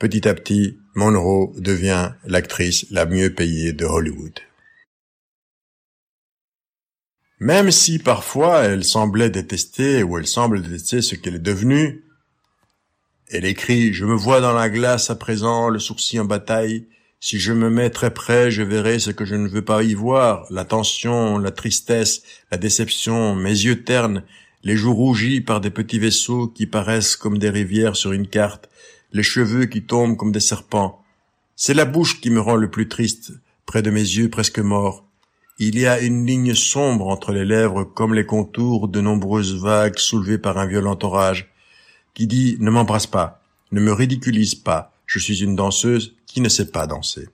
Petit 0.00 0.26
à 0.26 0.34
petit, 0.34 0.78
Monroe 0.96 1.52
devient 1.56 2.10
l'actrice 2.24 2.86
la 2.90 3.06
mieux 3.06 3.32
payée 3.32 3.72
de 3.72 3.84
Hollywood. 3.84 4.40
Même 7.38 7.70
si 7.70 8.00
parfois 8.00 8.64
elle 8.64 8.82
semblait 8.82 9.30
détester 9.30 10.02
ou 10.02 10.18
elle 10.18 10.26
semble 10.26 10.60
détester 10.60 11.02
ce 11.02 11.14
qu'elle 11.14 11.36
est 11.36 11.38
devenue, 11.38 12.04
elle 13.28 13.44
écrit 13.44 13.92
Je 13.92 14.04
me 14.06 14.14
vois 14.14 14.40
dans 14.40 14.54
la 14.54 14.68
glace 14.68 15.08
à 15.08 15.14
présent, 15.14 15.68
le 15.68 15.78
sourcil 15.78 16.18
en 16.18 16.24
bataille, 16.24 16.88
si 17.26 17.40
je 17.40 17.52
me 17.52 17.70
mets 17.70 17.90
très 17.90 18.14
près, 18.14 18.52
je 18.52 18.62
verrai 18.62 19.00
ce 19.00 19.10
que 19.10 19.24
je 19.24 19.34
ne 19.34 19.48
veux 19.48 19.64
pas 19.64 19.82
y 19.82 19.94
voir, 19.94 20.46
la 20.48 20.64
tension, 20.64 21.38
la 21.38 21.50
tristesse, 21.50 22.22
la 22.52 22.56
déception, 22.56 23.34
mes 23.34 23.50
yeux 23.50 23.82
ternes, 23.82 24.22
les 24.62 24.76
joues 24.76 24.94
rougies 24.94 25.40
par 25.40 25.60
des 25.60 25.70
petits 25.70 25.98
vaisseaux 25.98 26.46
qui 26.46 26.68
paraissent 26.68 27.16
comme 27.16 27.38
des 27.38 27.50
rivières 27.50 27.96
sur 27.96 28.12
une 28.12 28.28
carte, 28.28 28.70
les 29.12 29.24
cheveux 29.24 29.66
qui 29.66 29.82
tombent 29.82 30.16
comme 30.16 30.30
des 30.30 30.38
serpents. 30.38 31.02
C'est 31.56 31.74
la 31.74 31.84
bouche 31.84 32.20
qui 32.20 32.30
me 32.30 32.38
rend 32.38 32.54
le 32.54 32.70
plus 32.70 32.86
triste, 32.86 33.32
près 33.64 33.82
de 33.82 33.90
mes 33.90 33.98
yeux 33.98 34.30
presque 34.30 34.60
morts. 34.60 35.04
Il 35.58 35.80
y 35.80 35.86
a 35.88 35.98
une 35.98 36.26
ligne 36.26 36.54
sombre 36.54 37.08
entre 37.08 37.32
les 37.32 37.44
lèvres 37.44 37.82
comme 37.82 38.14
les 38.14 38.24
contours 38.24 38.86
de 38.86 39.00
nombreuses 39.00 39.60
vagues 39.60 39.98
soulevées 39.98 40.38
par 40.38 40.58
un 40.58 40.66
violent 40.66 40.96
orage, 41.02 41.52
qui 42.14 42.28
dit 42.28 42.56
ne 42.60 42.70
m'embrasse 42.70 43.08
pas, 43.08 43.42
ne 43.72 43.80
me 43.80 43.92
ridiculise 43.92 44.54
pas, 44.54 44.92
je 45.06 45.18
suis 45.18 45.42
une 45.42 45.56
danseuse 45.56 46.15
qui 46.36 46.42
ne 46.42 46.50
sait 46.50 46.70
pas 46.70 46.86
danser. 46.86 47.30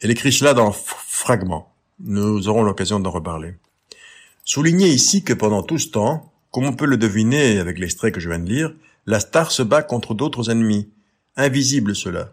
Elle 0.00 0.12
écrit 0.12 0.30
cela 0.30 0.54
dans 0.54 0.70
Fragments. 0.70 1.72
Nous 1.98 2.46
aurons 2.46 2.62
l'occasion 2.62 3.00
d'en 3.00 3.10
reparler. 3.10 3.56
Soulignez 4.44 4.86
ici 4.86 5.24
que 5.24 5.32
pendant 5.32 5.64
tout 5.64 5.78
ce 5.78 5.88
temps, 5.88 6.32
comme 6.52 6.64
on 6.64 6.72
peut 6.72 6.86
le 6.86 6.98
deviner 6.98 7.58
avec 7.58 7.80
l'extrait 7.80 8.12
que 8.12 8.20
je 8.20 8.28
viens 8.28 8.38
de 8.38 8.48
lire, 8.48 8.72
la 9.06 9.18
star 9.18 9.50
se 9.50 9.64
bat 9.64 9.82
contre 9.82 10.14
d'autres 10.14 10.50
ennemis, 10.50 10.88
invisibles 11.34 11.96
ceux-là. 11.96 12.32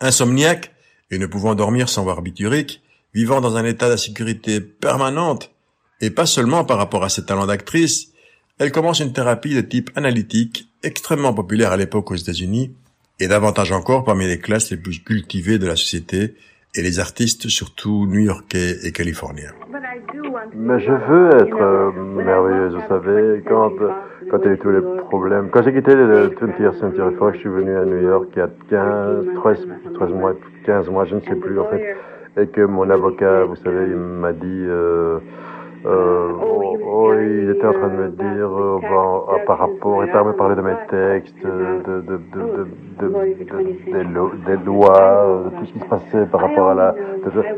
Insomniaque, 0.00 0.72
et 1.10 1.18
ne 1.18 1.26
pouvant 1.26 1.56
dormir 1.56 1.88
sans 1.88 2.04
voir 2.04 2.22
biturique, 2.22 2.80
vivant 3.14 3.40
dans 3.40 3.56
un 3.56 3.64
état 3.64 3.88
d'insécurité 3.88 4.60
permanente, 4.60 5.50
et 6.00 6.10
pas 6.10 6.26
seulement 6.26 6.64
par 6.64 6.78
rapport 6.78 7.02
à 7.02 7.08
ses 7.08 7.24
talents 7.24 7.46
d'actrice, 7.46 8.12
elle 8.60 8.70
commence 8.70 9.00
une 9.00 9.12
thérapie 9.12 9.56
de 9.56 9.60
type 9.60 9.90
analytique, 9.96 10.68
extrêmement 10.84 11.34
populaire 11.34 11.72
à 11.72 11.76
l'époque 11.76 12.12
aux 12.12 12.14
États-Unis, 12.14 12.76
et 13.20 13.28
davantage 13.28 13.72
encore 13.72 14.04
parmi 14.04 14.26
les 14.26 14.38
classes 14.38 14.70
les 14.70 14.76
plus 14.76 15.02
cultivées 15.02 15.58
de 15.58 15.66
la 15.66 15.76
société 15.76 16.34
et 16.74 16.82
les 16.82 16.98
artistes 16.98 17.48
surtout 17.48 18.06
new-yorkais 18.06 18.84
et 18.84 18.92
californiens. 18.92 19.52
Mais 20.54 20.80
je 20.80 20.90
veux 20.90 21.28
être 21.36 21.60
euh, 21.60 21.92
merveilleuse, 21.92 22.74
vous 22.74 22.88
savez, 22.88 23.42
quand, 23.48 23.72
quand 24.30 24.38
il 24.42 24.46
y 24.46 24.48
a 24.48 24.52
eu 24.52 24.58
tous 24.58 24.70
les 24.70 24.80
problèmes. 25.08 25.48
Quand 25.50 25.62
j'ai 25.62 25.72
quitté 25.72 25.94
le 25.94 26.28
20th 26.28 26.78
Century 26.80 27.14
Fox, 27.16 27.34
je 27.36 27.40
suis 27.40 27.48
venu 27.48 27.76
à 27.76 27.84
New 27.84 28.02
York 28.02 28.28
il 28.34 28.38
y 28.38 28.42
a 28.42 28.50
15, 28.70 29.26
13, 29.36 29.68
13 29.94 30.10
mois, 30.10 30.34
15 30.66 30.88
mois, 30.90 31.04
je 31.04 31.14
ne 31.14 31.20
sais 31.20 31.36
plus 31.36 31.58
en 31.58 31.68
fait, 31.70 31.96
et 32.40 32.46
que 32.48 32.62
mon 32.62 32.90
avocat, 32.90 33.44
vous 33.44 33.56
savez, 33.56 33.86
il 33.88 33.96
m'a 33.96 34.32
dit... 34.32 34.44
Euh, 34.44 35.20
euh, 35.86 36.30
oh, 36.42 36.78
oh, 36.82 37.12
il 37.20 37.50
était 37.50 37.66
en 37.66 37.72
train 37.72 37.88
de 37.88 37.96
me 37.96 38.08
dire 38.08 38.48
euh, 38.48 38.78
ah, 39.28 39.36
par 39.46 39.58
rapport, 39.58 40.02
il 40.04 40.10
me 40.10 40.32
parler 40.32 40.56
de 40.56 40.62
mes 40.62 40.74
textes, 40.88 41.36
de, 41.44 41.82
de, 41.86 42.00
de, 42.00 42.20
de, 43.00 43.92
des, 43.92 44.04
lo 44.04 44.30
des 44.46 44.56
lois, 44.64 45.44
de 45.44 45.58
tout 45.58 45.66
ce 45.66 45.72
qui 45.74 45.80
se 45.80 45.84
passait 45.86 46.26
par 46.26 46.40
rapport 46.40 46.70
à 46.70 46.74
la. 46.74 46.94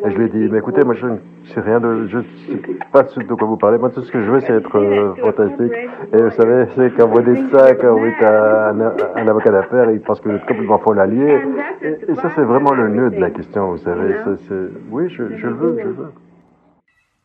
Et 0.04 0.10
je 0.10 0.16
lui 0.18 0.24
ai 0.26 0.28
dit, 0.28 0.48
mais 0.50 0.58
écoutez, 0.58 0.84
moi 0.84 0.94
je 0.94 1.06
ne 1.06 1.16
sais 1.44 1.60
rien 1.60 1.78
de, 1.78 2.06
je 2.08 2.18
sais 2.18 2.60
pas 2.92 3.02
de 3.02 3.34
quoi 3.34 3.46
vous 3.46 3.56
parlez. 3.56 3.78
Moi 3.78 3.90
tout 3.90 4.02
ce 4.02 4.10
que 4.10 4.20
je 4.20 4.30
veux 4.30 4.40
c'est 4.40 4.54
être 4.54 4.76
euh, 4.76 5.14
fantastique. 5.16 5.72
Et 6.12 6.22
vous 6.22 6.30
savez, 6.30 6.66
c'est 6.74 6.96
quand 6.96 7.06
vous 7.06 7.22
dites 7.22 7.48
ça, 7.54 7.74
quand 7.76 7.96
vous 7.96 8.06
êtes 8.06 8.22
un, 8.28 8.80
un 9.14 9.28
avocat 9.28 9.50
d'affaires, 9.50 9.90
il 9.90 10.00
pense 10.00 10.20
que 10.20 10.30
vous 10.30 10.34
êtes 10.36 10.46
complètement 10.46 10.78
faux 10.78 10.94
l'allier. 10.94 11.38
Et, 11.82 12.10
et, 12.10 12.14
ça 12.16 12.30
c'est 12.30 12.42
vraiment 12.44 12.72
le 12.72 12.88
nœud 12.88 13.10
de 13.10 13.20
la 13.20 13.30
question, 13.30 13.70
vous 13.70 13.78
savez. 13.78 14.14
C 14.48 14.54
oui, 14.90 15.08
je, 15.10 15.36
je 15.36 15.46
le 15.46 15.54
veux, 15.54 15.76
je 15.78 15.86
le 15.86 15.92
veux. 15.92 16.12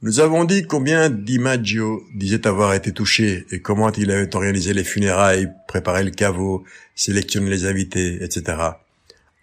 Nous 0.04 0.20
avons 0.20 0.46
dit 0.46 0.64
combien 0.64 1.12
DiMaggio 1.12 2.02
disait 2.16 2.48
avoir 2.48 2.74
été 2.74 2.92
touché 2.92 3.46
et 3.52 3.62
comment 3.62 3.92
il 3.92 4.10
avait 4.10 4.36
organisé 4.36 4.74
les 4.74 4.84
funérailles, 4.84 5.52
préparé 5.68 6.04
le 6.04 6.10
caveau, 6.10 6.64
sélectionné 6.96 7.52
les 7.52 7.68
invités, 7.68 8.24
etc. 8.24 8.58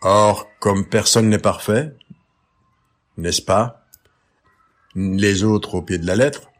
Or, 0.01 0.49
comme 0.59 0.89
personne 0.89 1.29
n'est 1.29 1.39
parfait, 1.39 1.95
n'est-ce 3.19 3.41
pas 3.41 3.87
Les 4.97 5.45
autres 5.45 5.77
au 5.77 5.83
pied 5.83 5.99
de 5.99 6.07
la 6.07 6.17
lettre. 6.17 6.51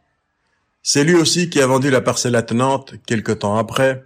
C'est 0.81 1.03
lui 1.03 1.15
aussi 1.15 1.49
qui 1.49 1.59
a 1.59 1.67
vendu 1.67 1.89
la 1.89 1.99
parcelle 1.99 2.37
attenante 2.37 2.93
quelque 3.05 3.33
temps 3.33 3.57
après 3.57 4.05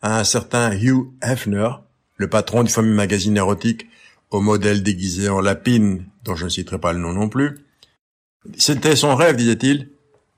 à 0.00 0.20
un 0.20 0.24
certain 0.24 0.70
Hugh 0.72 1.08
Hefner, 1.20 1.70
le 2.18 2.30
patron 2.30 2.62
du 2.62 2.70
fameux 2.70 2.94
magazine 2.94 3.36
érotique, 3.36 3.88
au 4.30 4.40
modèle 4.40 4.84
déguisé 4.84 5.28
en 5.28 5.40
lapine, 5.40 6.06
dont 6.22 6.36
je 6.36 6.44
ne 6.44 6.50
citerai 6.50 6.78
pas 6.78 6.92
le 6.92 7.00
nom 7.00 7.12
non 7.12 7.28
plus, 7.28 7.64
C'était 8.56 8.96
son 8.96 9.16
rêve, 9.16 9.36
disait-il, 9.36 9.90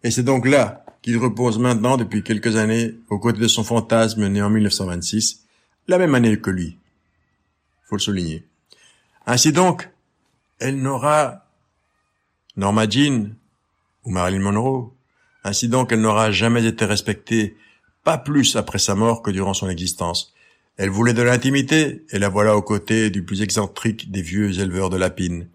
et 0.02 0.10
c'est 0.10 0.22
donc 0.22 0.46
là 0.46 0.84
qu'il 1.02 1.18
repose 1.18 1.58
maintenant 1.58 1.96
depuis 1.96 2.22
quelques 2.22 2.56
années 2.56 2.94
aux 3.10 3.18
côtés 3.18 3.40
de 3.40 3.48
son 3.48 3.64
fantasme 3.64 4.26
né 4.28 4.42
en 4.42 4.50
1926, 4.50 5.44
la 5.88 5.98
même 5.98 6.14
année 6.14 6.40
que 6.40 6.50
lui. 6.50 6.78
Faut 7.84 7.96
le 7.96 8.00
souligner. 8.00 8.44
Ainsi 9.26 9.52
donc, 9.52 9.90
elle 10.58 10.80
n'aura 10.80 11.46
Norma 12.56 12.88
Jean 12.88 13.34
ou 14.04 14.10
Marilyn 14.10 14.40
Monroe. 14.40 14.92
Ainsi 15.44 15.68
donc, 15.68 15.92
elle 15.92 16.00
n'aura 16.00 16.30
jamais 16.30 16.64
été 16.64 16.84
respectée, 16.84 17.56
pas 18.02 18.18
plus 18.18 18.56
après 18.56 18.78
sa 18.78 18.94
mort 18.94 19.22
que 19.22 19.30
durant 19.30 19.54
son 19.54 19.68
existence. 19.68 20.32
Elle 20.76 20.90
voulait 20.90 21.14
de 21.14 21.22
l'intimité, 21.22 22.04
et 22.10 22.18
la 22.18 22.28
voilà 22.28 22.56
aux 22.56 22.62
côtés 22.62 23.10
du 23.10 23.24
plus 23.24 23.42
excentrique 23.42 24.10
des 24.10 24.22
vieux 24.22 24.58
éleveurs 24.60 24.90
de 24.90 24.96
lapines. 24.96 25.48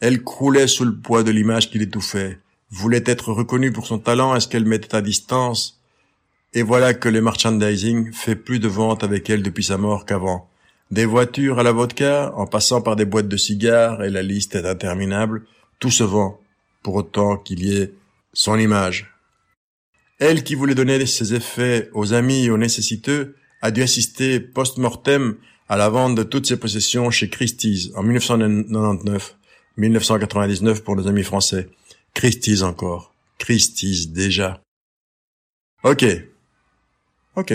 Elle 0.00 0.22
croulait 0.22 0.68
sous 0.68 0.84
le 0.84 0.94
poids 0.94 1.22
de 1.22 1.30
l'image 1.30 1.70
qui 1.70 1.78
l'étouffait, 1.78 2.38
voulait 2.70 3.02
être 3.06 3.32
reconnue 3.32 3.72
pour 3.72 3.86
son 3.86 3.98
talent 3.98 4.34
est 4.36 4.40
ce 4.40 4.48
qu'elle 4.48 4.64
mettait 4.64 4.94
à 4.94 5.02
distance, 5.02 5.80
et 6.54 6.62
voilà 6.62 6.94
que 6.94 7.08
le 7.08 7.20
merchandising 7.20 8.12
fait 8.12 8.36
plus 8.36 8.60
de 8.60 8.68
ventes 8.68 9.04
avec 9.04 9.28
elle 9.28 9.42
depuis 9.42 9.64
sa 9.64 9.76
mort 9.76 10.06
qu'avant. 10.06 10.48
Des 10.90 11.04
voitures 11.04 11.58
à 11.58 11.62
la 11.62 11.72
vodka, 11.72 12.32
en 12.36 12.46
passant 12.46 12.80
par 12.80 12.96
des 12.96 13.04
boîtes 13.04 13.28
de 13.28 13.36
cigares, 13.36 14.02
et 14.02 14.10
la 14.10 14.22
liste 14.22 14.54
est 14.54 14.66
interminable, 14.66 15.44
tout 15.78 15.90
se 15.90 16.04
vend, 16.04 16.40
pour 16.82 16.94
autant 16.94 17.36
qu'il 17.36 17.64
y 17.64 17.76
ait 17.76 17.92
son 18.32 18.58
image. 18.58 19.12
Elle 20.18 20.42
qui 20.44 20.54
voulait 20.54 20.74
donner 20.74 21.04
ses 21.06 21.34
effets 21.34 21.90
aux 21.92 22.12
amis 22.12 22.46
et 22.46 22.50
aux 22.50 22.58
nécessiteux, 22.58 23.36
a 23.62 23.70
dû 23.70 23.82
assister 23.82 24.40
post-mortem 24.40 25.36
à 25.68 25.76
la 25.76 25.88
vente 25.88 26.14
de 26.14 26.22
toutes 26.22 26.46
ses 26.46 26.56
possessions 26.56 27.10
chez 27.10 27.28
Christie's 27.28 27.90
en 27.94 28.02
1999, 28.02 29.36
1999 29.78 30.82
pour 30.82 30.96
nos 30.96 31.06
amis 31.06 31.22
français. 31.22 31.68
Christie's 32.12 32.62
encore. 32.62 33.14
Christie's 33.38 34.08
déjà. 34.08 34.60
Ok. 35.84 36.04
Ok. 37.36 37.54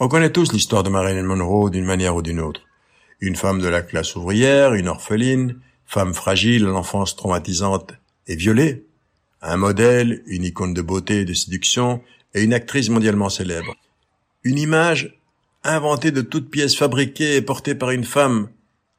On 0.00 0.08
connaît 0.08 0.32
tous 0.32 0.52
l'histoire 0.52 0.82
de 0.82 0.90
Marilyn 0.90 1.24
Monroe 1.24 1.70
d'une 1.70 1.84
manière 1.84 2.16
ou 2.16 2.22
d'une 2.22 2.40
autre. 2.40 2.62
Une 3.20 3.36
femme 3.36 3.60
de 3.60 3.68
la 3.68 3.82
classe 3.82 4.16
ouvrière, 4.16 4.72
une 4.74 4.88
orpheline, 4.88 5.60
femme 5.84 6.14
fragile 6.14 6.64
l'enfance 6.64 7.14
traumatisante 7.16 7.92
et 8.26 8.36
violée, 8.36 8.86
un 9.42 9.56
modèle, 9.56 10.22
une 10.26 10.44
icône 10.44 10.72
de 10.72 10.82
beauté 10.82 11.20
et 11.20 11.24
de 11.24 11.34
séduction, 11.34 12.02
et 12.34 12.42
une 12.42 12.54
actrice 12.54 12.88
mondialement 12.88 13.28
célèbre. 13.28 13.74
Une 14.44 14.58
image 14.58 15.18
inventée 15.64 16.12
de 16.12 16.22
toutes 16.22 16.50
pièces 16.50 16.76
fabriquées 16.76 17.36
et 17.36 17.42
portée 17.42 17.74
par 17.74 17.90
une 17.90 18.04
femme, 18.04 18.48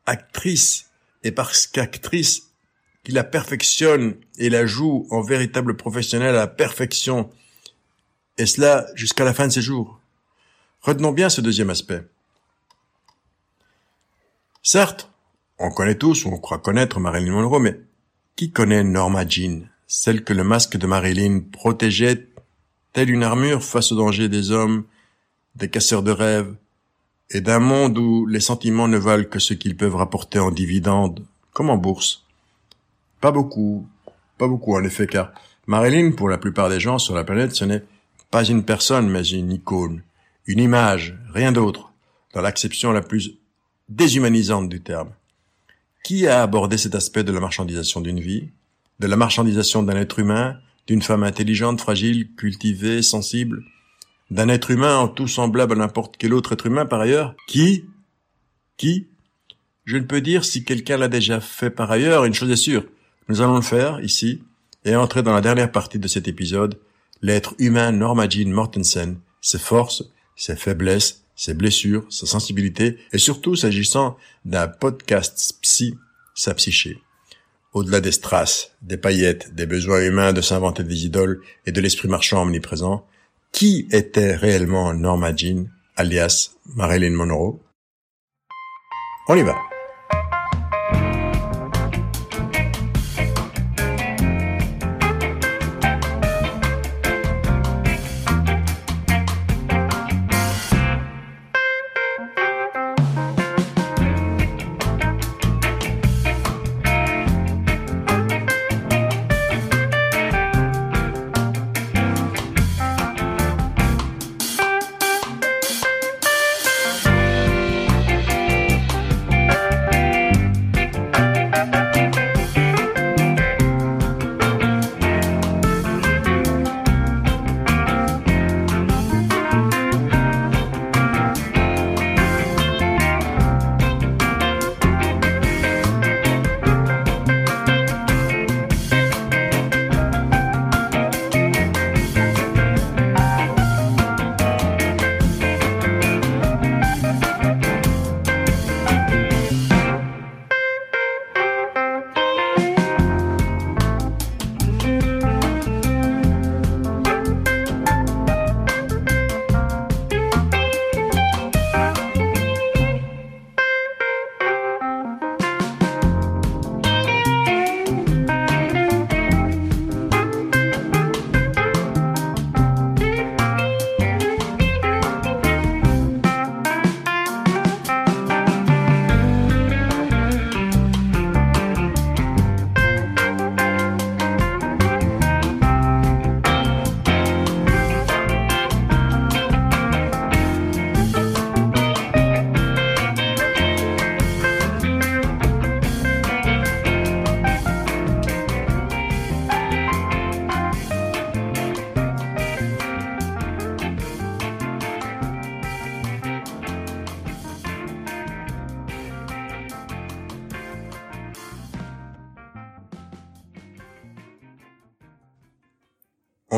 actrice, 0.06 0.88
et 1.24 1.32
parce 1.32 1.68
qu'actrice, 1.68 2.50
qui 3.04 3.12
la 3.12 3.24
perfectionne 3.24 4.16
et 4.38 4.50
la 4.50 4.66
joue 4.66 5.08
en 5.10 5.22
véritable 5.22 5.76
professionnel 5.76 6.36
à 6.36 6.40
la 6.40 6.48
perfection, 6.48 7.30
et 8.38 8.46
cela 8.46 8.86
jusqu'à 8.96 9.24
la 9.26 9.34
fin 9.34 9.48
de 9.48 9.54
ses 9.54 9.62
jours. 9.62 10.00
Retenons 10.82 11.12
bien 11.12 11.30
ce 11.30 11.42
deuxième 11.42 11.70
aspect. 11.70 12.04
Certes, 14.64 15.10
on 15.58 15.72
connaît 15.72 15.96
tous 15.96 16.26
ou 16.26 16.30
on 16.30 16.38
croit 16.38 16.60
connaître 16.60 17.00
Marilyn 17.00 17.32
Monroe, 17.32 17.60
mais 17.60 17.80
qui 18.36 18.52
connaît 18.52 18.84
Norma 18.84 19.28
Jean, 19.28 19.68
celle 19.88 20.24
que 20.24 20.34
le 20.34 20.44
masque 20.44 20.78
de 20.78 20.88
Marilyn 20.88 21.42
protégeait 21.52 22.30
telle 22.94 23.10
une 23.10 23.24
armure 23.24 23.64
face 23.64 23.92
au 23.92 23.98
danger 23.98 24.30
des 24.30 24.52
hommes, 24.52 24.86
des 25.56 25.70
casseurs 25.70 26.04
de 26.04 26.12
rêves, 26.12 26.56
et 27.32 27.42
d'un 27.42 27.60
monde 27.60 27.98
où 27.98 28.26
les 28.26 28.39
sentiments 28.39 28.88
ne 28.88 28.98
valent 28.98 29.26
que 29.30 29.39
ce 29.39 29.54
qu'ils 29.54 29.78
peuvent 29.78 29.96
rapporter 29.96 30.39
en 30.39 30.52
dividendes, 30.52 31.26
comme 31.54 31.70
en 31.70 31.78
bourse. 31.78 32.26
Pas 33.22 33.32
beaucoup, 33.32 33.88
pas 34.38 34.48
beaucoup 34.48 34.76
en 34.76 34.84
effet, 34.84 35.08
car 35.08 35.32
Marilyn, 35.68 36.12
pour 36.12 36.30
la 36.30 36.38
plupart 36.38 36.70
des 36.70 36.80
gens 36.80 36.98
sur 36.98 37.13
la 37.13 37.24
planète, 37.24 37.56
ce 37.56 37.65
n'est 37.65 37.84
pas 38.32 38.44
une 38.44 38.63
personne, 38.63 39.10
mais 39.10 39.28
une 39.28 39.52
icône, 39.52 40.02
une 40.48 40.60
image, 40.60 41.15
rien 41.34 41.52
d'autre, 41.52 41.94
dans 42.34 42.42
l'acception 42.42 42.92
la 42.92 43.02
plus 43.02 43.36
déshumanisante 43.89 44.70
du 44.70 44.82
terme. 44.82 45.10
Qui 46.04 46.28
a 46.28 46.42
abordé 46.42 46.78
cet 46.78 46.96
aspect 46.96 47.24
de 47.24 47.32
la 47.32 47.39
marchandisation 47.39 48.02
d'une 48.02 48.20
vie, 48.20 48.50
de 49.00 49.08
la 49.08 49.15
marchandisation 49.15 49.84
d'un 49.84 49.98
être 49.98 50.20
humain, 50.20 50.58
d'une 50.88 51.02
femme 51.02 51.24
intelligente, 51.24 51.82
fragile, 51.82 52.34
cultivée, 52.36 53.02
sensible, 53.02 53.63
d'un 54.32 54.50
être 54.50 54.72
humain 54.72 54.98
en 54.98 55.08
tout 55.08 55.28
semblable 55.28 55.74
à 55.74 55.76
n'importe 55.78 56.15
quel 56.18 56.34
autre 56.34 56.54
être 56.54 56.65
humain 56.65 56.86
par 56.86 57.02
ailleurs 57.02 57.36
Qui 57.48 57.86
Qui 58.78 59.08
Je 59.86 59.98
ne 59.98 60.04
peux 60.04 60.22
dire 60.22 60.46
si 60.46 60.63
quelqu'un 60.63 60.98
l'a 60.98 61.08
déjà 61.08 61.39
fait 61.39 61.70
par 61.70 61.92
ailleurs, 61.92 62.26
une 62.26 62.34
chose 62.34 62.52
est 62.52 62.56
sûre, 62.56 62.86
nous 63.28 63.42
allons 63.42 63.56
le 63.56 63.62
faire 63.62 64.00
ici 64.02 64.44
et 64.86 64.96
entrer 64.96 65.24
dans 65.24 65.34
la 65.34 65.42
dernière 65.42 65.72
partie 65.72 66.00
de 66.00 66.08
cet 66.08 66.28
épisode, 66.28 66.80
l'être 67.22 67.54
humain 67.60 67.92
Norma 67.92 68.30
Jean 68.30 68.50
Mortensen, 68.50 69.20
ses 69.42 69.60
forces, 69.60 70.04
ses 70.36 70.56
faiblesses, 70.56 71.24
ses 71.36 71.54
blessures, 71.54 72.06
sa 72.10 72.26
sensibilité 72.26 72.98
et 73.13 73.18
surtout 73.18 73.56
s'agissant 73.56 74.18
d'un 74.46 74.68
podcast 74.68 75.58
psy, 75.62 75.98
sa 76.36 76.54
psyché. 76.54 77.02
Au-delà 77.74 78.02
des 78.02 78.12
strass, 78.12 78.72
des 78.82 78.98
paillettes, 78.98 79.54
des 79.54 79.65
besoins 79.65 80.02
humains 80.02 80.34
de 80.34 80.42
s'inventer 80.42 80.84
des 80.84 81.06
idoles 81.06 81.42
et 81.65 81.72
de 81.72 81.82
l'esprit 81.82 82.08
marchand 82.08 82.42
omniprésent, 82.42 83.06
qui 83.52 83.88
était 83.92 84.36
réellement 84.36 84.94
Norma 84.94 85.36
Jean, 85.36 85.68
alias 85.96 86.52
Marilyn 86.76 87.12
Monroe? 87.12 87.60
On 89.28 89.36
y 89.36 89.44
va. 89.44 89.56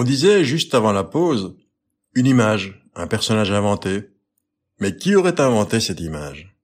On 0.01 0.03
disait 0.03 0.43
juste 0.43 0.73
avant 0.73 0.93
la 0.93 1.03
pause, 1.03 1.55
une 2.15 2.25
image, 2.25 2.83
un 2.95 3.05
personnage 3.05 3.51
inventé. 3.51 4.09
Mais 4.79 4.95
qui 4.95 5.13
aurait 5.13 5.39
inventé 5.39 5.79
cette 5.79 5.99
image? 5.99 6.55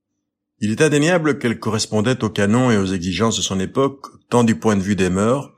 Il 0.59 0.71
est 0.71 0.81
indéniable 0.81 1.37
qu'elle 1.37 1.59
correspondait 1.59 2.23
au 2.23 2.31
canon 2.31 2.71
et 2.71 2.77
aux 2.77 2.87
exigences 2.87 3.37
de 3.37 3.43
son 3.43 3.59
époque, 3.59 4.07
tant 4.31 4.43
du 4.43 4.55
point 4.55 4.75
de 4.75 4.81
vue 4.81 4.95
des 4.95 5.11
mœurs 5.11 5.53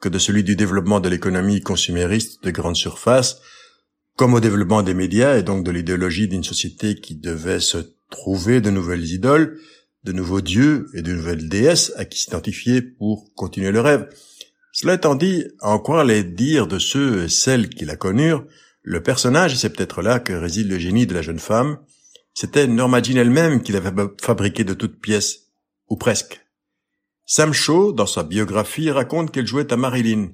que 0.00 0.08
de 0.08 0.20
celui 0.20 0.44
du 0.44 0.54
développement 0.54 1.00
de 1.00 1.08
l'économie 1.08 1.60
consumériste 1.60 2.44
de 2.44 2.52
grande 2.52 2.76
surface, 2.76 3.40
comme 4.14 4.34
au 4.34 4.40
développement 4.40 4.84
des 4.84 4.94
médias 4.94 5.36
et 5.36 5.42
donc 5.42 5.64
de 5.64 5.72
l'idéologie 5.72 6.28
d'une 6.28 6.44
société 6.44 6.94
qui 6.94 7.16
devait 7.16 7.58
se 7.58 7.78
trouver 8.10 8.60
de 8.60 8.70
nouvelles 8.70 9.10
idoles, 9.10 9.58
de 10.04 10.12
nouveaux 10.12 10.40
dieux 10.40 10.86
et 10.94 11.02
de 11.02 11.12
nouvelles 11.12 11.48
déesses 11.48 11.92
à 11.96 12.04
qui 12.04 12.20
s'identifier 12.20 12.80
pour 12.80 13.34
continuer 13.34 13.72
le 13.72 13.80
rêve. 13.80 14.08
Cela 14.74 14.94
étant 14.94 15.14
dit, 15.14 15.44
en 15.60 15.78
croire 15.78 16.04
les 16.04 16.24
dires 16.24 16.66
de 16.66 16.80
ceux 16.80 17.22
et 17.22 17.28
celles 17.28 17.68
qui 17.68 17.84
la 17.84 17.94
connurent, 17.94 18.44
le 18.82 19.00
personnage, 19.00 19.54
c'est 19.54 19.70
peut-être 19.70 20.02
là 20.02 20.18
que 20.18 20.32
réside 20.32 20.68
le 20.68 20.80
génie 20.80 21.06
de 21.06 21.14
la 21.14 21.22
jeune 21.22 21.38
femme, 21.38 21.78
c'était 22.34 22.66
Norma 22.66 23.00
Jean 23.00 23.18
elle-même 23.18 23.62
qui 23.62 23.70
l'avait 23.70 23.92
fabriquée 24.20 24.64
de 24.64 24.74
toutes 24.74 25.00
pièces, 25.00 25.52
ou 25.88 25.96
presque. 25.96 26.44
Sam 27.24 27.52
Shaw, 27.52 27.92
dans 27.92 28.08
sa 28.08 28.24
biographie, 28.24 28.90
raconte 28.90 29.30
qu'elle 29.30 29.46
jouait 29.46 29.72
à 29.72 29.76
Marilyn, 29.76 30.30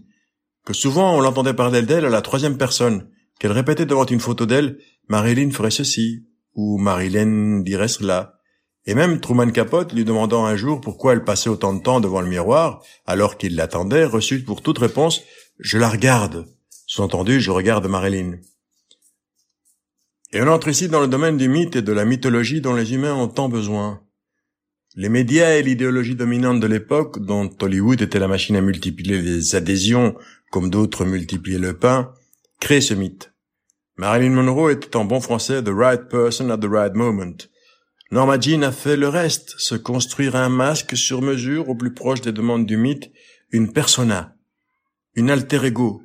que 0.65 0.73
souvent 0.73 1.15
on 1.15 1.21
l'entendait 1.21 1.53
parler 1.53 1.83
d'elle 1.83 2.07
à 2.07 2.11
la 2.11 2.23
troisième 2.23 2.57
personne, 2.57 3.11
qu'elle 3.39 3.53
répétait 3.53 3.85
devant 3.85 4.07
une 4.07 4.21
photo 4.21 4.47
d'elle, 4.47 4.79
Marilyn 5.09 5.51
ferait 5.51 5.71
ceci, 5.71 6.25
ou 6.55 6.79
Marilyn 6.79 7.61
dirait 7.61 7.89
cela. 7.89 8.40
Et 8.87 8.95
même 8.95 9.21
Truman 9.21 9.51
Capote, 9.51 9.93
lui 9.93 10.05
demandant 10.05 10.47
un 10.47 10.57
jour 10.57 10.81
pourquoi 10.81 11.13
elle 11.13 11.25
passait 11.25 11.51
autant 11.51 11.75
de 11.75 11.83
temps 11.83 12.01
devant 12.01 12.21
le 12.21 12.29
miroir, 12.29 12.83
alors 13.07 13.37
qu'il 13.37 13.55
l'attendait, 13.55 14.05
reçut 14.05 14.43
pour 14.43 14.63
toute 14.63 14.79
réponse 14.79 15.23
«Je 15.59 15.79
la 15.79 15.89
regarde». 15.89 16.47
Sous-entendu, 16.87 17.41
je 17.41 17.51
regarde 17.51 17.87
Marilyn. 17.87 18.39
Et 20.33 20.41
on 20.41 20.49
entre 20.49 20.69
ici 20.69 20.89
dans 20.89 21.01
le 21.01 21.09
domaine 21.09 21.37
du 21.37 21.49
mythe 21.49 21.77
et 21.77 21.83
de 21.83 21.93
la 21.93 22.05
mythologie 22.05 22.61
dont 22.61 22.75
les 22.75 22.95
humains 22.95 23.15
ont 23.15 23.29
tant 23.29 23.49
besoin. 23.49 24.01
Les 24.97 25.09
médias 25.09 25.57
et 25.57 25.63
l'idéologie 25.63 26.17
dominante 26.17 26.59
de 26.59 26.67
l'époque, 26.67 27.21
dont 27.21 27.49
Hollywood 27.61 28.01
était 28.03 28.19
la 28.19 28.29
machine 28.29 28.57
à 28.57 28.61
multiplier 28.61 29.23
les 29.23 29.55
adhésions 29.55 30.17
comme 30.51 30.71
d'autres 30.71 31.05
multipliaient 31.05 31.59
le 31.59 31.77
pain, 31.77 32.13
créent 32.61 32.81
ce 32.81 32.95
mythe. 32.95 33.33
Marilyn 33.97 34.31
Monroe 34.31 34.71
était 34.71 34.97
en 34.97 35.05
bon 35.05 35.21
français 35.21 35.63
the 35.63 35.69
right 35.69 36.09
person 36.09 36.51
at 36.51 36.59
the 36.59 36.69
right 36.69 36.95
moment. 36.95 37.37
Norma 38.13 38.41
Jean 38.41 38.63
a 38.63 38.73
fait 38.73 38.97
le 38.97 39.09
reste, 39.09 39.55
se 39.59 39.77
construire 39.77 40.35
un 40.35 40.49
masque 40.49 40.97
sur 40.97 41.23
mesure 41.23 41.69
au 41.69 41.77
plus 41.77 41.95
proche 41.95 42.21
des 42.21 42.33
demandes 42.33 42.67
du 42.67 42.77
mythe, 42.77 43.13
une 43.51 43.73
persona, 43.73 44.35
une 45.15 45.31
alter 45.31 45.65
ego, 45.65 46.03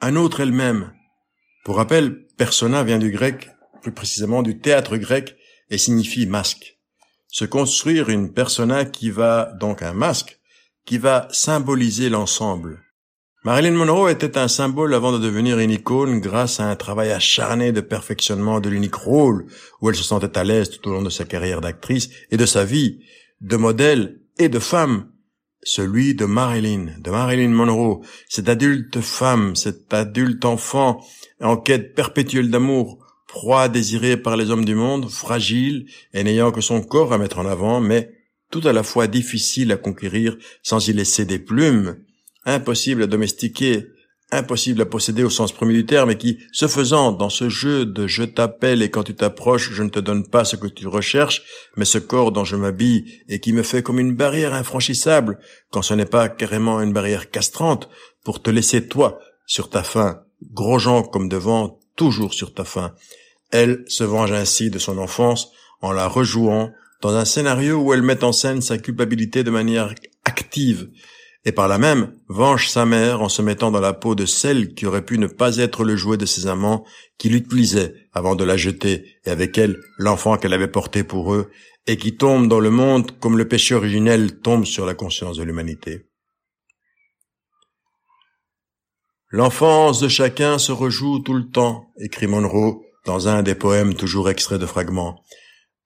un 0.00 0.14
autre 0.14 0.40
elle-même. 0.40 0.92
Pour 1.64 1.76
rappel, 1.76 2.26
persona 2.36 2.84
vient 2.84 3.00
du 3.00 3.10
grec, 3.10 3.50
plus 3.82 3.90
précisément 3.90 4.42
du 4.42 4.60
théâtre 4.60 4.96
grec, 4.96 5.36
et 5.70 5.78
signifie 5.78 6.26
masque. 6.26 6.78
Se 7.26 7.44
construire 7.44 8.10
une 8.10 8.32
persona 8.32 8.84
qui 8.84 9.10
va, 9.10 9.52
donc 9.58 9.82
un 9.82 9.92
masque, 9.92 10.38
qui 10.84 10.98
va 10.98 11.26
symboliser 11.32 12.10
l'ensemble. 12.10 12.80
Marilyn 13.42 13.72
Monroe 13.72 14.10
était 14.10 14.36
un 14.36 14.48
symbole 14.48 14.92
avant 14.92 15.12
de 15.12 15.18
devenir 15.18 15.58
une 15.60 15.70
icône 15.70 16.20
grâce 16.20 16.60
à 16.60 16.68
un 16.68 16.76
travail 16.76 17.10
acharné 17.10 17.72
de 17.72 17.80
perfectionnement 17.80 18.60
de 18.60 18.68
l'unique 18.68 18.96
rôle 18.96 19.46
où 19.80 19.88
elle 19.88 19.96
se 19.96 20.02
sentait 20.02 20.36
à 20.36 20.44
l'aise 20.44 20.68
tout 20.68 20.86
au 20.86 20.92
long 20.92 21.00
de 21.00 21.08
sa 21.08 21.24
carrière 21.24 21.62
d'actrice 21.62 22.10
et 22.30 22.36
de 22.36 22.44
sa 22.44 22.66
vie, 22.66 23.00
de 23.40 23.56
modèle 23.56 24.20
et 24.38 24.50
de 24.50 24.58
femme, 24.58 25.10
celui 25.62 26.14
de 26.14 26.26
Marilyn, 26.26 26.88
de 26.98 27.10
Marilyn 27.10 27.48
Monroe, 27.48 28.02
cette 28.28 28.50
adulte 28.50 29.00
femme, 29.00 29.56
cet 29.56 29.94
adulte 29.94 30.44
enfant 30.44 31.02
en 31.40 31.56
quête 31.56 31.94
perpétuelle 31.94 32.50
d'amour, 32.50 32.98
proie 33.26 33.70
désirée 33.70 34.18
par 34.18 34.36
les 34.36 34.50
hommes 34.50 34.66
du 34.66 34.74
monde, 34.74 35.08
fragile 35.08 35.86
et 36.12 36.24
n'ayant 36.24 36.52
que 36.52 36.60
son 36.60 36.82
corps 36.82 37.14
à 37.14 37.16
mettre 37.16 37.38
en 37.38 37.46
avant, 37.46 37.80
mais 37.80 38.10
tout 38.50 38.60
à 38.64 38.74
la 38.74 38.82
fois 38.82 39.06
difficile 39.06 39.72
à 39.72 39.78
conquérir 39.78 40.36
sans 40.62 40.86
y 40.88 40.92
laisser 40.92 41.24
des 41.24 41.38
plumes, 41.38 41.96
impossible 42.44 43.02
à 43.02 43.06
domestiquer, 43.06 43.86
impossible 44.32 44.82
à 44.82 44.86
posséder 44.86 45.24
au 45.24 45.30
sens 45.30 45.52
premier 45.52 45.74
du 45.74 45.86
terme, 45.86 46.10
et 46.10 46.18
qui, 46.18 46.38
ce 46.52 46.68
faisant, 46.68 47.12
dans 47.12 47.30
ce 47.30 47.48
jeu 47.48 47.84
de 47.84 48.06
je 48.06 48.22
t'appelle 48.22 48.82
et 48.82 48.90
quand 48.90 49.02
tu 49.02 49.14
t'approches, 49.14 49.72
je 49.72 49.82
ne 49.82 49.88
te 49.88 49.98
donne 49.98 50.26
pas 50.26 50.44
ce 50.44 50.56
que 50.56 50.66
tu 50.66 50.86
recherches, 50.86 51.42
mais 51.76 51.84
ce 51.84 51.98
corps 51.98 52.32
dont 52.32 52.44
je 52.44 52.56
m'habille 52.56 53.22
et 53.28 53.40
qui 53.40 53.52
me 53.52 53.62
fait 53.62 53.82
comme 53.82 53.98
une 53.98 54.14
barrière 54.14 54.54
infranchissable, 54.54 55.38
quand 55.70 55.82
ce 55.82 55.94
n'est 55.94 56.04
pas 56.06 56.28
carrément 56.28 56.80
une 56.80 56.92
barrière 56.92 57.30
castrante, 57.30 57.88
pour 58.24 58.42
te 58.42 58.50
laisser 58.50 58.86
toi 58.86 59.18
sur 59.46 59.70
ta 59.70 59.82
faim, 59.82 60.22
gros 60.52 60.78
gens 60.78 61.02
comme 61.02 61.28
devant, 61.28 61.80
toujours 61.96 62.34
sur 62.34 62.54
ta 62.54 62.64
faim. 62.64 62.94
Elle 63.50 63.84
se 63.88 64.04
venge 64.04 64.32
ainsi 64.32 64.70
de 64.70 64.78
son 64.78 64.98
enfance 64.98 65.50
en 65.80 65.92
la 65.92 66.06
rejouant 66.06 66.72
dans 67.00 67.14
un 67.14 67.24
scénario 67.24 67.78
où 67.78 67.92
elle 67.92 68.02
met 68.02 68.22
en 68.22 68.32
scène 68.32 68.60
sa 68.60 68.78
culpabilité 68.78 69.42
de 69.42 69.50
manière 69.50 69.94
active, 70.24 70.90
et 71.44 71.52
par 71.52 71.68
là 71.68 71.78
même 71.78 72.14
venge 72.28 72.68
sa 72.68 72.84
mère 72.84 73.22
en 73.22 73.28
se 73.28 73.42
mettant 73.42 73.70
dans 73.70 73.80
la 73.80 73.92
peau 73.92 74.14
de 74.14 74.26
celle 74.26 74.74
qui 74.74 74.86
aurait 74.86 75.04
pu 75.04 75.18
ne 75.18 75.26
pas 75.26 75.56
être 75.56 75.84
le 75.84 75.96
jouet 75.96 76.16
de 76.16 76.26
ses 76.26 76.46
amants, 76.46 76.84
qui 77.18 77.28
l'utilisaient 77.28 77.94
avant 78.12 78.34
de 78.34 78.44
la 78.44 78.56
jeter, 78.56 79.04
et 79.24 79.30
avec 79.30 79.56
elle 79.56 79.80
l'enfant 79.98 80.36
qu'elle 80.36 80.52
avait 80.52 80.68
porté 80.68 81.02
pour 81.02 81.34
eux, 81.34 81.50
et 81.86 81.96
qui 81.96 82.16
tombe 82.16 82.48
dans 82.48 82.60
le 82.60 82.70
monde 82.70 83.18
comme 83.20 83.38
le 83.38 83.48
péché 83.48 83.74
originel 83.74 84.40
tombe 84.40 84.64
sur 84.64 84.84
la 84.84 84.94
conscience 84.94 85.38
de 85.38 85.42
l'humanité. 85.42 86.06
L'enfance 89.30 90.00
de 90.00 90.08
chacun 90.08 90.58
se 90.58 90.72
rejoue 90.72 91.20
tout 91.20 91.34
le 91.34 91.48
temps, 91.48 91.86
écrit 91.98 92.26
Monroe 92.26 92.82
dans 93.06 93.28
un 93.28 93.42
des 93.42 93.54
poèmes 93.54 93.94
toujours 93.94 94.28
extraits 94.28 94.60
de 94.60 94.66
fragments. 94.66 95.22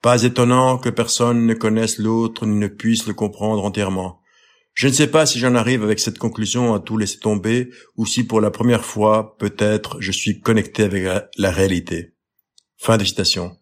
Pas 0.03 0.23
étonnant 0.25 0.79
que 0.79 0.89
personne 0.89 1.47
ne 1.47 1.55
connaisse 1.55 1.99
l'autre 1.99 2.47
ni 2.47 2.59
ne 2.59 2.69
puisse 2.69 3.07
le 3.07 3.15
comprendre 3.15 3.65
entièrement. 3.65 4.21
Je 4.75 4.89
ne 4.89 4.93
sais 4.93 5.07
pas 5.07 5.25
si 5.25 5.39
j'en 5.39 5.55
arrive 5.55 5.85
avec 5.85 6.01
cette 6.01 6.19
conclusion 6.19 6.75
à 6.75 6.81
tout 6.81 6.99
laisser 6.99 7.21
tomber, 7.21 7.71
ou 7.97 8.07
si 8.07 8.25
pour 8.25 8.41
la 8.41 8.51
première 8.51 8.85
fois, 8.85 9.37
peut-être, 9.39 9.99
je 10.01 10.11
suis 10.11 10.41
connecté 10.41 10.83
avec 10.83 11.05
la, 11.37 11.51
réalité. 11.53 12.15
Fin 12.77 12.99
de 12.99 13.05
citation. 13.05 13.57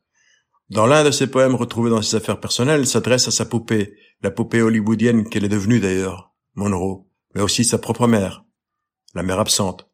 Dans 0.70 0.86
l'un 0.86 1.04
de 1.04 1.10
ses 1.10 1.26
poèmes 1.26 1.54
retrouvés 1.54 1.90
dans 1.90 2.00
ses 2.00 2.16
affaires 2.16 2.40
personnelles, 2.40 2.86
s'adresse 2.86 3.28
à 3.28 3.30
sa 3.30 3.44
poupée, 3.44 3.94
la 4.22 4.30
poupée 4.30 4.62
hollywoodienne 4.62 5.28
qu'elle 5.28 5.44
est 5.44 5.50
devenue 5.50 5.80
d'ailleurs, 5.80 6.32
Monroe, 6.54 7.06
mais 7.34 7.42
aussi 7.42 7.62
sa 7.62 7.76
propre 7.76 8.06
mère, 8.06 8.44
la 9.14 9.22
mère 9.22 9.38
absente. 9.38 9.90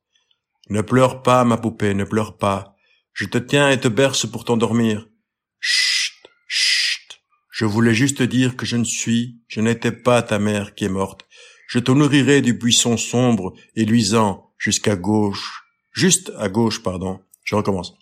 Ne 0.70 0.82
pleure 0.82 1.22
pas, 1.22 1.42
ma 1.42 1.56
poupée, 1.56 1.94
ne 1.94 2.04
pleure 2.04 2.36
pas. 2.36 2.76
Je 3.12 3.24
te 3.24 3.38
tiens 3.38 3.70
et 3.70 3.80
te 3.80 3.88
berce 3.88 4.26
pour 4.26 4.44
t'endormir. 4.44 5.08
Je 7.58 7.64
voulais 7.64 7.92
juste 7.92 8.22
dire 8.22 8.56
que 8.56 8.64
je 8.64 8.76
ne 8.76 8.84
suis, 8.84 9.42
je 9.48 9.60
n'étais 9.60 9.90
pas 9.90 10.22
ta 10.22 10.38
mère 10.38 10.76
qui 10.76 10.84
est 10.84 10.88
morte. 10.88 11.26
Je 11.66 11.80
te 11.80 11.90
nourrirai 11.90 12.40
du 12.40 12.52
buisson 12.52 12.96
sombre 12.96 13.52
et 13.74 13.84
luisant 13.84 14.52
jusqu'à 14.58 14.94
gauche, 14.94 15.64
juste 15.90 16.30
à 16.38 16.48
gauche, 16.48 16.84
pardon. 16.84 17.20
Je 17.42 17.56
recommence. 17.56 17.98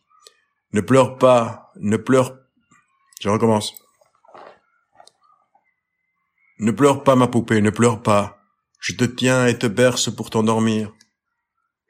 Ne 0.75 0.83
pleure 0.83 1.17
pas, 1.17 1.73
ne 1.77 1.97
pleure. 1.97 2.39
Je 3.19 3.31
recommence. 3.31 3.73
Ne 6.59 6.71
pleure 6.71 7.03
pas, 7.03 7.17
ma 7.17 7.27
poupée, 7.27 7.63
ne 7.63 7.71
pleure 7.71 8.03
pas. 8.03 8.43
Je 8.79 8.93
te 8.93 9.05
tiens 9.05 9.47
et 9.47 9.59
te 9.59 9.67
berce 9.67 10.15
pour 10.15 10.29
t'endormir. 10.29 10.93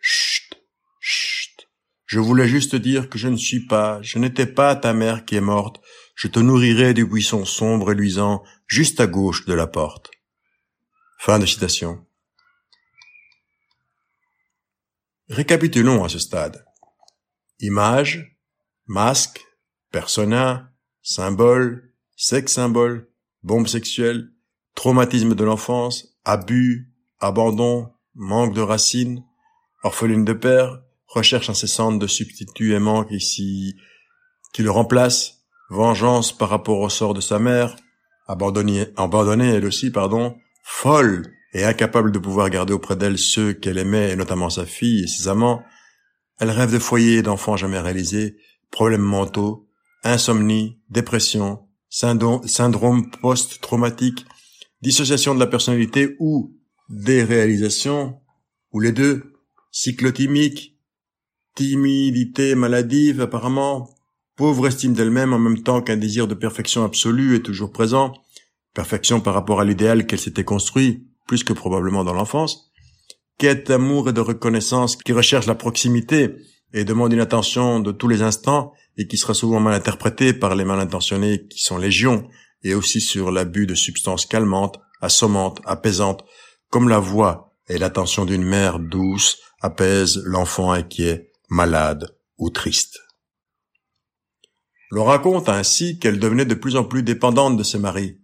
Chut, 0.00 0.54
chut. 1.00 1.68
Je 2.06 2.20
voulais 2.20 2.46
juste 2.46 2.76
dire 2.76 3.10
que 3.10 3.18
je 3.18 3.26
ne 3.26 3.36
suis 3.36 3.66
pas, 3.66 4.00
je 4.02 4.20
n'étais 4.20 4.46
pas 4.46 4.76
ta 4.76 4.92
mère 4.92 5.24
qui 5.24 5.34
est 5.34 5.40
morte 5.40 5.80
je 6.16 6.28
te 6.28 6.40
nourrirai 6.40 6.94
du 6.94 7.04
buisson 7.04 7.44
sombre 7.44 7.92
et 7.92 7.94
luisant 7.94 8.42
juste 8.66 9.00
à 9.00 9.06
gauche 9.06 9.44
de 9.44 9.52
la 9.52 9.66
porte. 9.66 10.10
Fin 11.18 11.38
de 11.38 11.46
citation. 11.46 12.04
Récapitulons 15.28 16.04
à 16.04 16.08
ce 16.08 16.18
stade. 16.18 16.64
Image, 17.60 18.38
masque, 18.86 19.44
persona, 19.92 20.72
symbole, 21.02 21.92
sexe 22.16 22.54
symbole, 22.54 23.10
bombe 23.42 23.68
sexuelle, 23.68 24.32
traumatisme 24.74 25.34
de 25.34 25.44
l'enfance, 25.44 26.16
abus, 26.24 26.94
abandon, 27.18 27.92
manque 28.14 28.54
de 28.54 28.62
racines, 28.62 29.22
orpheline 29.82 30.24
de 30.24 30.32
père, 30.32 30.82
recherche 31.08 31.50
incessante 31.50 31.98
de 31.98 32.06
substituts 32.06 32.72
aimants 32.72 33.04
qui, 33.04 33.76
qui 34.52 34.62
le 34.62 34.70
remplacent, 34.70 35.35
vengeance 35.70 36.36
par 36.36 36.48
rapport 36.48 36.80
au 36.80 36.88
sort 36.88 37.14
de 37.14 37.20
sa 37.20 37.38
mère, 37.38 37.76
abandonnée, 38.26 38.86
abandonnée 38.96 39.50
elle 39.50 39.66
aussi, 39.66 39.90
pardon, 39.90 40.36
folle 40.62 41.32
et 41.52 41.64
incapable 41.64 42.12
de 42.12 42.18
pouvoir 42.18 42.50
garder 42.50 42.72
auprès 42.72 42.96
d'elle 42.96 43.18
ceux 43.18 43.52
qu'elle 43.52 43.78
aimait, 43.78 44.10
et 44.10 44.16
notamment 44.16 44.50
sa 44.50 44.66
fille 44.66 45.04
et 45.04 45.06
ses 45.06 45.28
amants, 45.28 45.62
elle 46.38 46.50
rêve 46.50 46.72
de 46.72 46.78
foyers 46.78 47.16
et 47.16 47.22
d'enfants 47.22 47.56
jamais 47.56 47.78
réalisés, 47.78 48.36
problèmes 48.70 49.00
mentaux, 49.00 49.68
insomnie, 50.04 50.78
dépression, 50.90 51.66
syndrome 51.88 53.10
post-traumatique, 53.22 54.26
dissociation 54.82 55.34
de 55.34 55.40
la 55.40 55.46
personnalité 55.46 56.16
ou 56.18 56.54
déréalisation, 56.88 58.20
ou 58.72 58.80
les 58.80 58.92
deux, 58.92 59.32
cyclotimique, 59.70 60.78
timidité 61.54 62.54
maladive 62.54 63.22
apparemment, 63.22 63.95
pauvre 64.36 64.66
estime 64.66 64.92
d'elle-même 64.92 65.32
en 65.32 65.38
même 65.38 65.62
temps 65.62 65.80
qu'un 65.80 65.96
désir 65.96 66.28
de 66.28 66.34
perfection 66.34 66.84
absolue 66.84 67.34
est 67.36 67.42
toujours 67.42 67.72
présent, 67.72 68.12
perfection 68.74 69.20
par 69.20 69.34
rapport 69.34 69.60
à 69.60 69.64
l'idéal 69.64 70.06
qu'elle 70.06 70.20
s'était 70.20 70.44
construit, 70.44 71.06
plus 71.26 71.42
que 71.42 71.52
probablement 71.52 72.04
dans 72.04 72.12
l'enfance, 72.12 72.70
quête 73.38 73.66
d'amour 73.66 74.10
et 74.10 74.12
de 74.12 74.20
reconnaissance 74.20 74.96
qui 74.96 75.12
recherche 75.12 75.46
la 75.46 75.54
proximité 75.54 76.36
et 76.72 76.84
demande 76.84 77.12
une 77.12 77.20
attention 77.20 77.80
de 77.80 77.92
tous 77.92 78.08
les 78.08 78.22
instants 78.22 78.72
et 78.96 79.06
qui 79.06 79.16
sera 79.16 79.34
souvent 79.34 79.60
mal 79.60 79.74
interprétée 79.74 80.32
par 80.32 80.54
les 80.54 80.64
mal 80.64 80.80
intentionnés 80.80 81.46
qui 81.48 81.60
sont 81.60 81.78
légions 81.78 82.28
et 82.62 82.74
aussi 82.74 83.00
sur 83.00 83.30
l'abus 83.30 83.66
de 83.66 83.74
substances 83.74 84.26
calmantes, 84.26 84.78
assommantes, 85.00 85.60
apaisantes, 85.64 86.24
comme 86.70 86.88
la 86.88 86.98
voix 86.98 87.54
et 87.68 87.78
l'attention 87.78 88.24
d'une 88.24 88.44
mère 88.44 88.78
douce 88.78 89.38
apaise 89.60 90.22
l'enfant 90.24 90.72
inquiet, 90.72 91.30
malade 91.48 92.16
ou 92.38 92.50
triste. 92.50 93.05
L'on 94.90 95.04
raconte 95.04 95.48
ainsi 95.48 95.98
qu'elle 95.98 96.18
devenait 96.18 96.44
de 96.44 96.54
plus 96.54 96.76
en 96.76 96.84
plus 96.84 97.02
dépendante 97.02 97.56
de 97.56 97.62
ses 97.62 97.78
maris, 97.78 98.20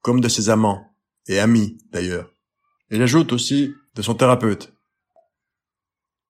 comme 0.00 0.20
de 0.20 0.28
ses 0.28 0.48
amants, 0.48 0.82
et 1.26 1.38
amis 1.38 1.78
d'ailleurs. 1.92 2.32
Et 2.90 2.96
j'ajoute 2.96 3.32
aussi 3.32 3.74
de 3.94 4.02
son 4.02 4.14
thérapeute. 4.14 4.72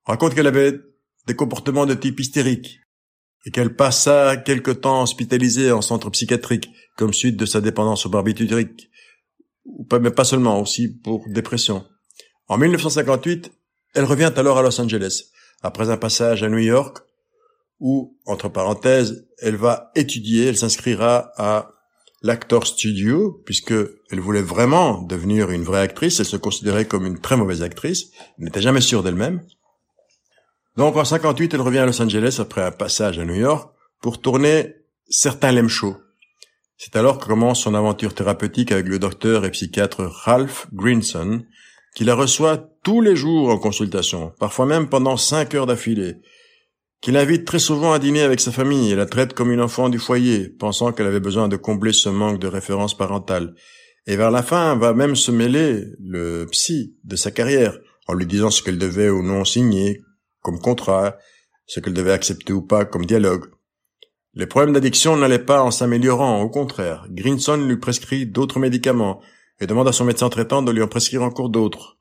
On 0.06 0.12
raconte 0.12 0.34
qu'elle 0.34 0.46
avait 0.46 0.78
des 1.26 1.36
comportements 1.36 1.86
de 1.86 1.94
type 1.94 2.18
hystérique, 2.18 2.80
et 3.46 3.50
qu'elle 3.50 3.74
passa 3.74 4.36
quelque 4.36 4.70
temps 4.70 5.02
hospitalisée 5.02 5.72
en 5.72 5.82
centre 5.82 6.10
psychiatrique, 6.10 6.70
comme 6.96 7.14
suite 7.14 7.36
de 7.36 7.46
sa 7.46 7.60
dépendance 7.60 8.06
au 8.06 8.10
barbiturique, 8.10 8.90
mais 9.92 10.10
pas 10.10 10.24
seulement, 10.24 10.60
aussi 10.60 10.88
pour 10.88 11.24
dépression. 11.28 11.86
En 12.48 12.58
1958, 12.58 13.52
elle 13.94 14.04
revient 14.04 14.32
alors 14.36 14.58
à 14.58 14.62
Los 14.62 14.80
Angeles, 14.80 15.30
après 15.62 15.90
un 15.90 15.96
passage 15.96 16.42
à 16.42 16.48
New 16.48 16.58
York, 16.58 16.98
où, 17.78 18.18
entre 18.26 18.48
parenthèses, 18.48 19.26
elle 19.40 19.56
va 19.56 19.90
étudier, 19.94 20.46
elle 20.46 20.56
s'inscrira 20.56 21.32
à 21.36 21.70
l'actor 22.22 22.66
studio, 22.66 23.40
puisque 23.46 23.74
elle 24.10 24.20
voulait 24.20 24.42
vraiment 24.42 25.02
devenir 25.02 25.50
une 25.50 25.64
vraie 25.64 25.80
actrice, 25.80 26.20
elle 26.20 26.26
se 26.26 26.36
considérait 26.36 26.84
comme 26.84 27.06
une 27.06 27.18
très 27.18 27.36
mauvaise 27.36 27.62
actrice, 27.62 28.10
elle 28.38 28.44
n'était 28.44 28.60
jamais 28.60 28.80
sûre 28.80 29.02
d'elle-même. 29.02 29.42
Donc 30.76 30.96
en 30.96 31.04
58, 31.04 31.54
elle 31.54 31.60
revient 31.60 31.78
à 31.78 31.86
Los 31.86 32.00
Angeles 32.00 32.36
après 32.38 32.62
un 32.62 32.70
passage 32.70 33.18
à 33.18 33.24
New 33.24 33.34
York 33.34 33.72
pour 34.00 34.20
tourner 34.20 34.74
certains 35.08 35.52
Lem 35.52 35.68
Show. 35.68 35.96
C'est 36.76 36.96
alors 36.96 37.18
que 37.18 37.26
commence 37.26 37.60
son 37.60 37.74
aventure 37.74 38.14
thérapeutique 38.14 38.72
avec 38.72 38.86
le 38.86 38.98
docteur 38.98 39.44
et 39.44 39.50
psychiatre 39.50 40.02
Ralph 40.04 40.66
Greenson, 40.72 41.42
qui 41.94 42.04
la 42.04 42.14
reçoit 42.14 42.68
tous 42.82 43.00
les 43.00 43.16
jours 43.16 43.50
en 43.50 43.58
consultation, 43.58 44.32
parfois 44.38 44.66
même 44.66 44.88
pendant 44.88 45.16
cinq 45.16 45.54
heures 45.54 45.66
d'affilée, 45.66 46.16
qui 47.00 47.12
l'invite 47.12 47.46
très 47.46 47.58
souvent 47.58 47.92
à 47.92 47.98
dîner 47.98 48.22
avec 48.22 48.40
sa 48.40 48.52
famille 48.52 48.92
et 48.92 48.94
la 48.94 49.06
traite 49.06 49.32
comme 49.32 49.52
une 49.52 49.62
enfant 49.62 49.88
du 49.88 49.98
foyer, 49.98 50.48
pensant 50.48 50.92
qu'elle 50.92 51.06
avait 51.06 51.20
besoin 51.20 51.48
de 51.48 51.56
combler 51.56 51.92
ce 51.92 52.10
manque 52.10 52.38
de 52.38 52.46
référence 52.46 52.96
parentale. 52.96 53.54
Et 54.06 54.16
vers 54.16 54.30
la 54.30 54.42
fin, 54.42 54.76
va 54.76 54.92
même 54.92 55.16
se 55.16 55.30
mêler 55.30 55.84
le 55.98 56.46
psy 56.50 56.96
de 57.04 57.16
sa 57.16 57.30
carrière, 57.30 57.78
en 58.06 58.14
lui 58.14 58.26
disant 58.26 58.50
ce 58.50 58.62
qu'elle 58.62 58.78
devait 58.78 59.08
ou 59.08 59.22
non 59.22 59.44
signer 59.44 60.02
comme 60.42 60.58
contrat, 60.58 61.16
ce 61.66 61.80
qu'elle 61.80 61.94
devait 61.94 62.12
accepter 62.12 62.52
ou 62.52 62.62
pas 62.62 62.84
comme 62.84 63.06
dialogue. 63.06 63.46
Les 64.34 64.46
problèmes 64.46 64.74
d'addiction 64.74 65.16
n'allaient 65.16 65.38
pas 65.38 65.62
en 65.62 65.70
s'améliorant, 65.70 66.40
au 66.40 66.48
contraire. 66.48 67.06
Greenson 67.10 67.56
lui 67.56 67.76
prescrit 67.76 68.26
d'autres 68.26 68.58
médicaments 68.58 69.20
et 69.60 69.66
demande 69.66 69.88
à 69.88 69.92
son 69.92 70.04
médecin 70.04 70.28
traitant 70.28 70.62
de 70.62 70.72
lui 70.72 70.82
en 70.82 70.88
prescrire 70.88 71.22
encore 71.22 71.50
d'autres 71.50 71.99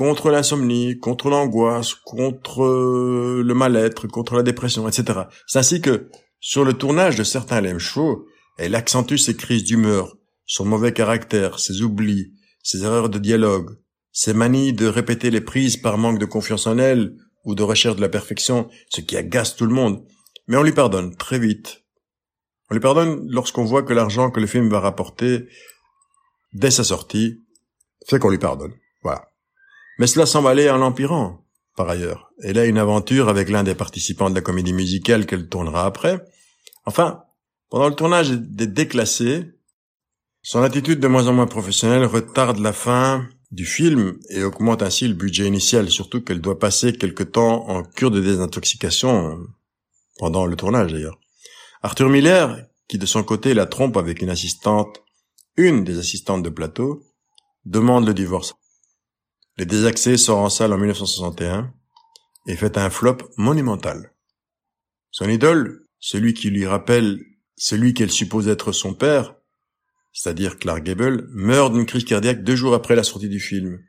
contre 0.00 0.30
l'insomnie, 0.30 0.98
contre 0.98 1.28
l'angoisse, 1.28 1.92
contre 1.92 2.64
euh, 2.64 3.42
le 3.44 3.52
mal-être, 3.52 4.06
contre 4.06 4.34
la 4.34 4.42
dépression, 4.42 4.88
etc. 4.88 5.24
C'est 5.46 5.58
ainsi 5.58 5.82
que, 5.82 6.08
sur 6.40 6.64
le 6.64 6.72
tournage 6.72 7.16
de 7.16 7.22
certains 7.22 7.78
shows, 7.78 8.24
elle 8.56 8.76
accentue 8.76 9.18
ses 9.18 9.36
crises 9.36 9.64
d'humeur, 9.64 10.16
son 10.46 10.64
mauvais 10.64 10.94
caractère, 10.94 11.58
ses 11.58 11.82
oublis, 11.82 12.32
ses 12.62 12.82
erreurs 12.82 13.10
de 13.10 13.18
dialogue, 13.18 13.76
ses 14.10 14.32
manies 14.32 14.72
de 14.72 14.86
répéter 14.86 15.30
les 15.30 15.42
prises 15.42 15.76
par 15.76 15.98
manque 15.98 16.18
de 16.18 16.24
confiance 16.24 16.66
en 16.66 16.78
elle 16.78 17.14
ou 17.44 17.54
de 17.54 17.62
recherche 17.62 17.96
de 17.96 18.00
la 18.00 18.08
perfection, 18.08 18.70
ce 18.88 19.02
qui 19.02 19.18
agace 19.18 19.54
tout 19.54 19.66
le 19.66 19.74
monde. 19.74 20.02
Mais 20.46 20.56
on 20.56 20.62
lui 20.62 20.72
pardonne 20.72 21.14
très 21.14 21.38
vite. 21.38 21.84
On 22.70 22.74
lui 22.74 22.80
pardonne 22.80 23.26
lorsqu'on 23.28 23.64
voit 23.66 23.82
que 23.82 23.92
l'argent 23.92 24.30
que 24.30 24.40
le 24.40 24.46
film 24.46 24.70
va 24.70 24.80
rapporter 24.80 25.46
dès 26.54 26.70
sa 26.70 26.84
sortie 26.84 27.42
fait 28.06 28.18
qu'on 28.18 28.30
lui 28.30 28.38
pardonne. 28.38 28.72
Voilà. 29.02 29.29
Mais 30.00 30.06
cela 30.06 30.24
semble 30.24 30.48
aller 30.48 30.70
en 30.70 30.80
empirant, 30.80 31.44
par 31.76 31.90
ailleurs. 31.90 32.32
Elle 32.42 32.58
a 32.58 32.64
une 32.64 32.78
aventure 32.78 33.28
avec 33.28 33.50
l'un 33.50 33.62
des 33.62 33.74
participants 33.74 34.30
de 34.30 34.34
la 34.34 34.40
comédie 34.40 34.72
musicale 34.72 35.26
qu'elle 35.26 35.46
tournera 35.46 35.84
après. 35.84 36.24
Enfin, 36.86 37.24
pendant 37.68 37.86
le 37.86 37.94
tournage 37.94 38.30
des 38.30 38.66
déclassés, 38.66 39.44
son 40.40 40.62
attitude 40.62 41.00
de 41.00 41.06
moins 41.06 41.28
en 41.28 41.34
moins 41.34 41.46
professionnelle 41.46 42.06
retarde 42.06 42.60
la 42.60 42.72
fin 42.72 43.28
du 43.50 43.66
film 43.66 44.18
et 44.30 44.42
augmente 44.42 44.82
ainsi 44.82 45.06
le 45.06 45.12
budget 45.12 45.46
initial, 45.46 45.90
surtout 45.90 46.22
qu'elle 46.22 46.40
doit 46.40 46.58
passer 46.58 46.94
quelque 46.94 47.22
temps 47.22 47.68
en 47.68 47.82
cure 47.82 48.10
de 48.10 48.22
désintoxication 48.22 49.38
pendant 50.18 50.46
le 50.46 50.56
tournage 50.56 50.94
d'ailleurs. 50.94 51.18
Arthur 51.82 52.08
Miller, 52.08 52.56
qui 52.88 52.96
de 52.96 53.04
son 53.04 53.22
côté 53.22 53.52
la 53.52 53.66
trompe 53.66 53.98
avec 53.98 54.22
une 54.22 54.30
assistante, 54.30 55.02
une 55.58 55.84
des 55.84 55.98
assistantes 55.98 56.42
de 56.42 56.48
plateau, 56.48 57.02
demande 57.66 58.06
le 58.06 58.14
divorce. 58.14 58.54
Les 59.60 59.66
Désaxés 59.66 60.16
sort 60.16 60.38
en 60.38 60.48
salle 60.48 60.72
en 60.72 60.78
1961 60.78 61.70
et 62.46 62.56
fait 62.56 62.78
un 62.78 62.88
flop 62.88 63.18
monumental. 63.36 64.14
Son 65.10 65.28
idole, 65.28 65.86
celui 65.98 66.32
qui 66.32 66.48
lui 66.48 66.66
rappelle 66.66 67.20
celui 67.56 67.92
qu'elle 67.92 68.10
suppose 68.10 68.48
être 68.48 68.72
son 68.72 68.94
père, 68.94 69.34
c'est-à-dire 70.14 70.58
Clark 70.58 70.82
Gable, 70.82 71.28
meurt 71.34 71.74
d'une 71.74 71.84
crise 71.84 72.06
cardiaque 72.06 72.42
deux 72.42 72.56
jours 72.56 72.72
après 72.72 72.96
la 72.96 73.02
sortie 73.02 73.28
du 73.28 73.38
film. 73.38 73.80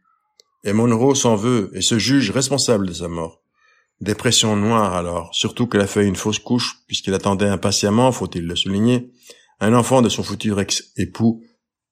Et 0.65 0.73
Monroe 0.73 1.15
s'en 1.15 1.37
veut 1.37 1.71
et 1.73 1.79
se 1.79 1.97
juge 1.97 2.31
responsable 2.31 2.89
de 2.89 2.93
sa 2.93 3.07
mort. 3.07 3.41
Dépression 4.01 4.57
noire 4.57 4.93
alors, 4.93 5.33
surtout 5.33 5.67
qu'elle 5.67 5.79
a 5.79 5.87
fait 5.87 6.05
une 6.05 6.17
fausse 6.17 6.39
couche 6.39 6.79
puisqu'elle 6.85 7.13
attendait 7.13 7.47
impatiemment, 7.47 8.11
faut-il 8.11 8.45
le 8.45 8.57
souligner, 8.57 9.13
un 9.61 9.73
enfant 9.73 10.01
de 10.01 10.09
son 10.09 10.23
futur 10.23 10.59
ex-époux, 10.59 11.45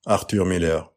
Arthur 0.06 0.46
Miller. 0.46 0.92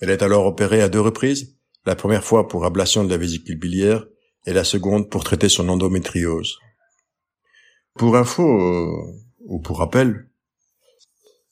Elle 0.00 0.08
est 0.08 0.22
alors 0.22 0.46
opérée 0.46 0.80
à 0.80 0.88
deux 0.88 1.02
reprises 1.02 1.53
la 1.86 1.96
première 1.96 2.24
fois 2.24 2.48
pour 2.48 2.64
ablation 2.64 3.04
de 3.04 3.10
la 3.10 3.16
vésicule 3.16 3.58
biliaire 3.58 4.06
et 4.46 4.52
la 4.52 4.64
seconde 4.64 5.10
pour 5.10 5.24
traiter 5.24 5.48
son 5.48 5.68
endométriose. 5.68 6.58
Pour 7.94 8.16
info, 8.16 8.42
euh, 8.42 8.90
ou 9.46 9.60
pour 9.60 9.78
rappel, 9.78 10.28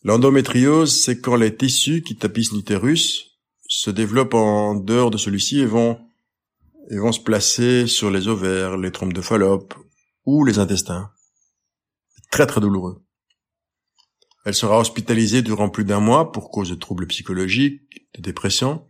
l'endométriose, 0.03 1.01
c'est 1.01 1.21
quand 1.21 1.37
les 1.37 1.57
tissus 1.57 2.03
qui 2.03 2.17
tapissent 2.17 2.53
l'utérus 2.53 3.39
se 3.69 3.91
développent 3.91 4.35
en 4.35 4.75
dehors 4.75 5.11
de 5.11 5.19
celui-ci 5.19 5.61
et 5.61 5.67
vont, 5.67 5.99
et 6.91 6.99
vont 6.99 7.13
se 7.13 7.21
placer 7.21 7.87
sur 7.87 8.11
les 8.11 8.29
ovaires, 8.29 8.77
les 8.77 8.91
trompes 8.91 9.13
de 9.13 9.23
Fallope 9.23 9.75
ou 10.27 10.45
les 10.45 10.59
intestins. 10.59 11.11
Très 12.31 12.47
très 12.47 12.61
douloureux. 12.61 13.03
Elle 14.45 14.55
sera 14.55 14.79
hospitalisée 14.79 15.43
durant 15.43 15.69
plus 15.69 15.85
d'un 15.85 16.01
mois 16.01 16.33
pour 16.33 16.51
cause 16.51 16.71
de 16.71 16.75
troubles 16.75 17.07
psychologiques, 17.07 18.09
de 18.15 18.23
dépression, 18.23 18.85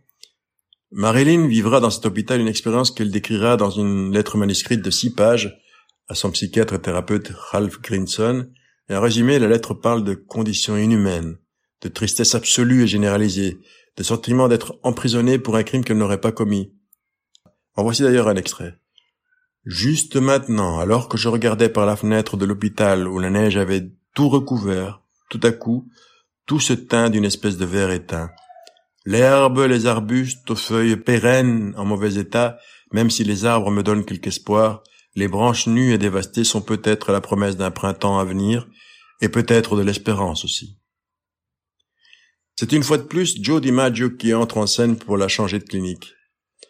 Marilyn 0.95 1.47
vivra 1.47 1.79
dans 1.79 1.89
cet 1.89 2.05
hôpital 2.05 2.39
une 2.39 2.47
expérience 2.47 2.91
qu'elle 2.91 3.09
décrira 3.09 3.57
dans 3.57 3.71
une 3.71 4.13
lettre 4.13 4.37
manuscrite 4.37 4.83
de 4.83 4.91
six 4.91 5.11
pages 5.11 5.59
à 6.07 6.13
son 6.13 6.29
psychiatre 6.29 6.75
et 6.75 6.81
thérapeute 6.81 7.31
Ralph 7.35 7.81
Grinson. 7.81 8.47
Et 8.89 8.95
en 8.95 9.01
résumé, 9.01 9.39
la 9.39 9.47
lettre 9.47 9.73
parle 9.73 10.03
de 10.03 10.13
conditions 10.13 10.77
inhumaines, 10.77 11.37
de 11.81 11.89
tristesse 11.89 12.35
absolue 12.35 12.83
et 12.83 12.87
généralisée, 12.87 13.57
de 13.97 14.03
sentiment 14.03 14.47
d'être 14.47 14.77
emprisonnée 14.83 15.39
pour 15.39 15.55
un 15.55 15.63
crime 15.63 15.83
qu'elle 15.83 15.97
n'aurait 15.97 16.21
pas 16.21 16.31
commis. 16.31 16.71
En 17.75 17.81
voici 17.81 18.03
d'ailleurs 18.03 18.27
un 18.27 18.35
extrait. 18.35 18.77
Juste 19.65 20.17
maintenant, 20.17 20.79
alors 20.79 21.09
que 21.09 21.17
je 21.17 21.27
regardais 21.27 21.69
par 21.69 21.87
la 21.87 21.95
fenêtre 21.95 22.37
de 22.37 22.45
l'hôpital 22.45 23.07
où 23.07 23.17
la 23.17 23.31
neige 23.31 23.57
avait 23.57 23.89
tout 24.13 24.29
recouvert, 24.29 25.01
tout 25.31 25.39
à 25.41 25.51
coup, 25.51 25.89
tout 26.45 26.59
se 26.59 26.73
teint 26.73 27.09
d'une 27.09 27.25
espèce 27.25 27.57
de 27.57 27.65
vert 27.65 27.89
éteint. 27.89 28.29
L'herbe, 29.05 29.59
les 29.59 29.85
arbustes 29.85 30.49
aux 30.49 30.55
feuilles 30.55 30.95
pérennes 30.95 31.73
en 31.77 31.85
mauvais 31.85 32.15
état, 32.15 32.57
même 32.91 33.09
si 33.09 33.23
les 33.23 33.45
arbres 33.45 33.71
me 33.71 33.83
donnent 33.83 34.05
quelque 34.05 34.27
espoir, 34.27 34.83
les 35.15 35.27
branches 35.27 35.67
nues 35.67 35.93
et 35.93 35.97
dévastées 35.97 36.43
sont 36.43 36.61
peut-être 36.61 37.11
la 37.11 37.21
promesse 37.21 37.57
d'un 37.57 37.71
printemps 37.71 38.17
à 38.17 38.25
venir, 38.25 38.67
et 39.21 39.29
peut-être 39.29 39.75
de 39.75 39.81
l'espérance 39.81 40.45
aussi. 40.45 40.77
C'est 42.55 42.71
une 42.71 42.83
fois 42.83 42.97
de 42.97 43.03
plus 43.03 43.35
Joe 43.41 43.61
DiMaggio 43.61 44.11
qui 44.11 44.33
entre 44.33 44.57
en 44.57 44.67
scène 44.67 44.97
pour 44.97 45.17
la 45.17 45.27
changer 45.27 45.59
de 45.59 45.63
clinique. 45.63 46.13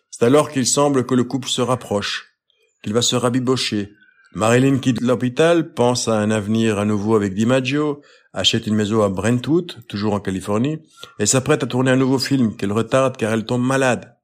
C'est 0.09 0.25
alors 0.25 0.49
qu'il 0.49 0.65
semble 0.65 1.05
que 1.05 1.15
le 1.15 1.23
couple 1.23 1.49
se 1.49 1.61
rapproche, 1.61 2.36
qu'il 2.84 2.93
va 2.93 3.01
se 3.01 3.15
rabibocher. 3.15 3.91
Marilyn 4.34 4.79
quitte 4.79 5.01
l'hôpital, 5.01 5.73
pense 5.73 6.07
à 6.07 6.19
un 6.19 6.31
avenir 6.31 6.79
à 6.79 6.86
nouveau 6.86 7.15
avec 7.15 7.34
DiMaggio, 7.34 8.01
achète 8.34 8.67
une 8.67 8.75
maison 8.75 9.03
à 9.03 9.09
Brentwood, 9.09 9.86
toujours 9.88 10.13
en 10.13 10.19
Californie, 10.19 10.79
et 11.19 11.25
s'apprête 11.25 11.63
à 11.63 11.67
tourner 11.67 11.91
un 11.91 11.95
nouveau 11.95 12.19
film 12.19 12.55
qu'elle 12.55 12.71
retarde 12.71 13.15
car 13.15 13.31
elle 13.31 13.45
tombe 13.45 13.63
malade. 13.63 14.17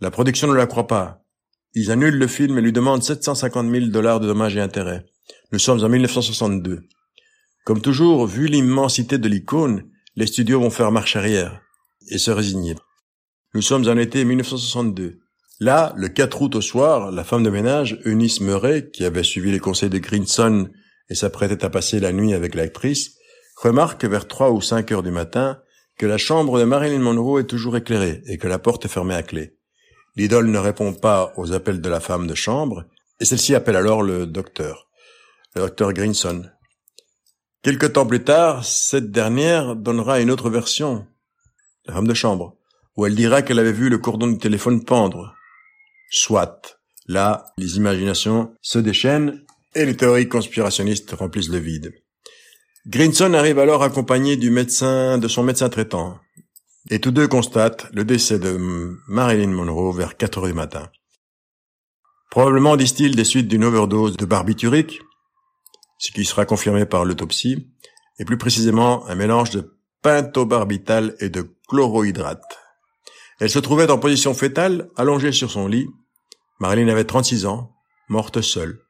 La 0.00 0.10
production 0.10 0.48
ne 0.48 0.54
la 0.54 0.66
croit 0.66 0.86
pas. 0.86 1.22
Ils 1.74 1.90
annulent 1.90 2.18
le 2.18 2.26
film 2.26 2.58
et 2.58 2.62
lui 2.62 2.72
demandent 2.72 3.02
750 3.02 3.70
000 3.70 3.86
dollars 3.86 4.20
de 4.20 4.26
dommages 4.26 4.56
et 4.56 4.60
intérêts. 4.60 5.04
Nous 5.52 5.58
sommes 5.58 5.84
en 5.84 5.88
1962. 5.88 6.80
Comme 7.64 7.82
toujours, 7.82 8.26
vu 8.26 8.46
l'immensité 8.46 9.18
de 9.18 9.28
l'icône, 9.28 9.84
les 10.14 10.26
studios 10.26 10.60
vont 10.60 10.70
faire 10.70 10.92
marche 10.92 11.16
arrière 11.16 11.60
et 12.08 12.18
se 12.18 12.30
résigner. 12.30 12.76
Nous 13.54 13.62
sommes 13.62 13.88
en 13.88 13.96
été 13.96 14.24
1962. 14.24 15.18
Là, 15.60 15.92
le 15.96 16.08
4 16.08 16.42
août 16.42 16.54
au 16.56 16.60
soir, 16.60 17.10
la 17.10 17.24
femme 17.24 17.42
de 17.42 17.50
ménage, 17.50 17.98
Eunice 18.04 18.40
Murray, 18.40 18.90
qui 18.90 19.04
avait 19.04 19.22
suivi 19.22 19.50
les 19.50 19.58
conseils 19.58 19.90
de 19.90 19.98
Greenson 19.98 20.68
et 21.08 21.14
s'apprêtait 21.14 21.64
à 21.64 21.70
passer 21.70 22.00
la 22.00 22.12
nuit 22.12 22.34
avec 22.34 22.54
l'actrice, 22.54 23.16
remarque 23.56 24.04
vers 24.04 24.28
3 24.28 24.50
ou 24.50 24.60
5 24.60 24.92
heures 24.92 25.02
du 25.02 25.10
matin 25.10 25.60
que 25.98 26.06
la 26.06 26.18
chambre 26.18 26.58
de 26.58 26.64
Marilyn 26.64 26.98
Monroe 26.98 27.40
est 27.40 27.46
toujours 27.46 27.76
éclairée 27.76 28.22
et 28.26 28.38
que 28.38 28.48
la 28.48 28.58
porte 28.58 28.84
est 28.84 28.88
fermée 28.88 29.14
à 29.14 29.22
clé. 29.22 29.56
L'idole 30.16 30.50
ne 30.50 30.58
répond 30.58 30.92
pas 30.92 31.32
aux 31.36 31.52
appels 31.52 31.80
de 31.80 31.88
la 31.88 32.00
femme 32.00 32.26
de 32.26 32.34
chambre 32.34 32.84
et 33.20 33.24
celle-ci 33.24 33.54
appelle 33.54 33.76
alors 33.76 34.02
le 34.02 34.26
docteur, 34.26 34.88
le 35.54 35.62
docteur 35.62 35.92
Greenson. 35.92 36.44
Quelque 37.62 37.86
temps 37.86 38.06
plus 38.06 38.22
tard, 38.22 38.64
cette 38.64 39.10
dernière 39.10 39.74
donnera 39.74 40.20
une 40.20 40.30
autre 40.30 40.50
version, 40.50 41.06
la 41.86 41.94
femme 41.94 42.06
de 42.06 42.14
chambre, 42.14 42.56
où 42.96 43.06
elle 43.06 43.14
dira 43.14 43.42
qu'elle 43.42 43.58
avait 43.58 43.72
vu 43.72 43.88
le 43.88 43.98
cordon 43.98 44.26
du 44.26 44.38
téléphone 44.38 44.84
pendre. 44.84 45.34
Soit. 46.10 46.78
Là, 47.08 47.46
les 47.56 47.76
imaginations 47.76 48.54
se 48.62 48.78
déchaînent 48.78 49.45
et 49.76 49.84
les 49.84 49.96
théories 49.96 50.28
conspirationnistes 50.28 51.12
remplissent 51.12 51.50
le 51.50 51.58
vide. 51.58 51.92
Greenson 52.86 53.34
arrive 53.34 53.58
alors 53.58 53.82
accompagné 53.82 54.36
du 54.36 54.50
médecin, 54.50 55.18
de 55.18 55.28
son 55.28 55.42
médecin 55.42 55.68
traitant. 55.68 56.18
Et 56.88 57.00
tous 57.00 57.10
deux 57.10 57.28
constatent 57.28 57.86
le 57.92 58.04
décès 58.04 58.38
de 58.38 58.56
Marilyn 59.08 59.48
Monroe 59.48 59.92
vers 59.92 60.16
4 60.16 60.38
heures 60.38 60.46
du 60.46 60.54
matin. 60.54 60.88
Probablement, 62.30 62.76
disent-ils, 62.76 63.16
des 63.16 63.24
suites 63.24 63.48
d'une 63.48 63.64
overdose 63.64 64.16
de 64.16 64.24
barbiturique, 64.24 65.00
ce 65.98 66.10
qui 66.10 66.24
sera 66.24 66.46
confirmé 66.46 66.86
par 66.86 67.04
l'autopsie, 67.04 67.68
et 68.18 68.24
plus 68.24 68.38
précisément 68.38 69.06
un 69.08 69.14
mélange 69.14 69.50
de 69.50 69.76
pentobarbital 70.02 71.16
et 71.20 71.28
de 71.28 71.50
chlorohydrate. 71.68 72.58
Elle 73.40 73.50
se 73.50 73.58
trouvait 73.58 73.90
en 73.90 73.98
position 73.98 74.32
fétale, 74.32 74.88
allongée 74.96 75.32
sur 75.32 75.50
son 75.50 75.66
lit. 75.66 75.86
Marilyn 76.60 76.88
avait 76.88 77.04
36 77.04 77.44
ans, 77.44 77.74
morte 78.08 78.40
seule. 78.40 78.85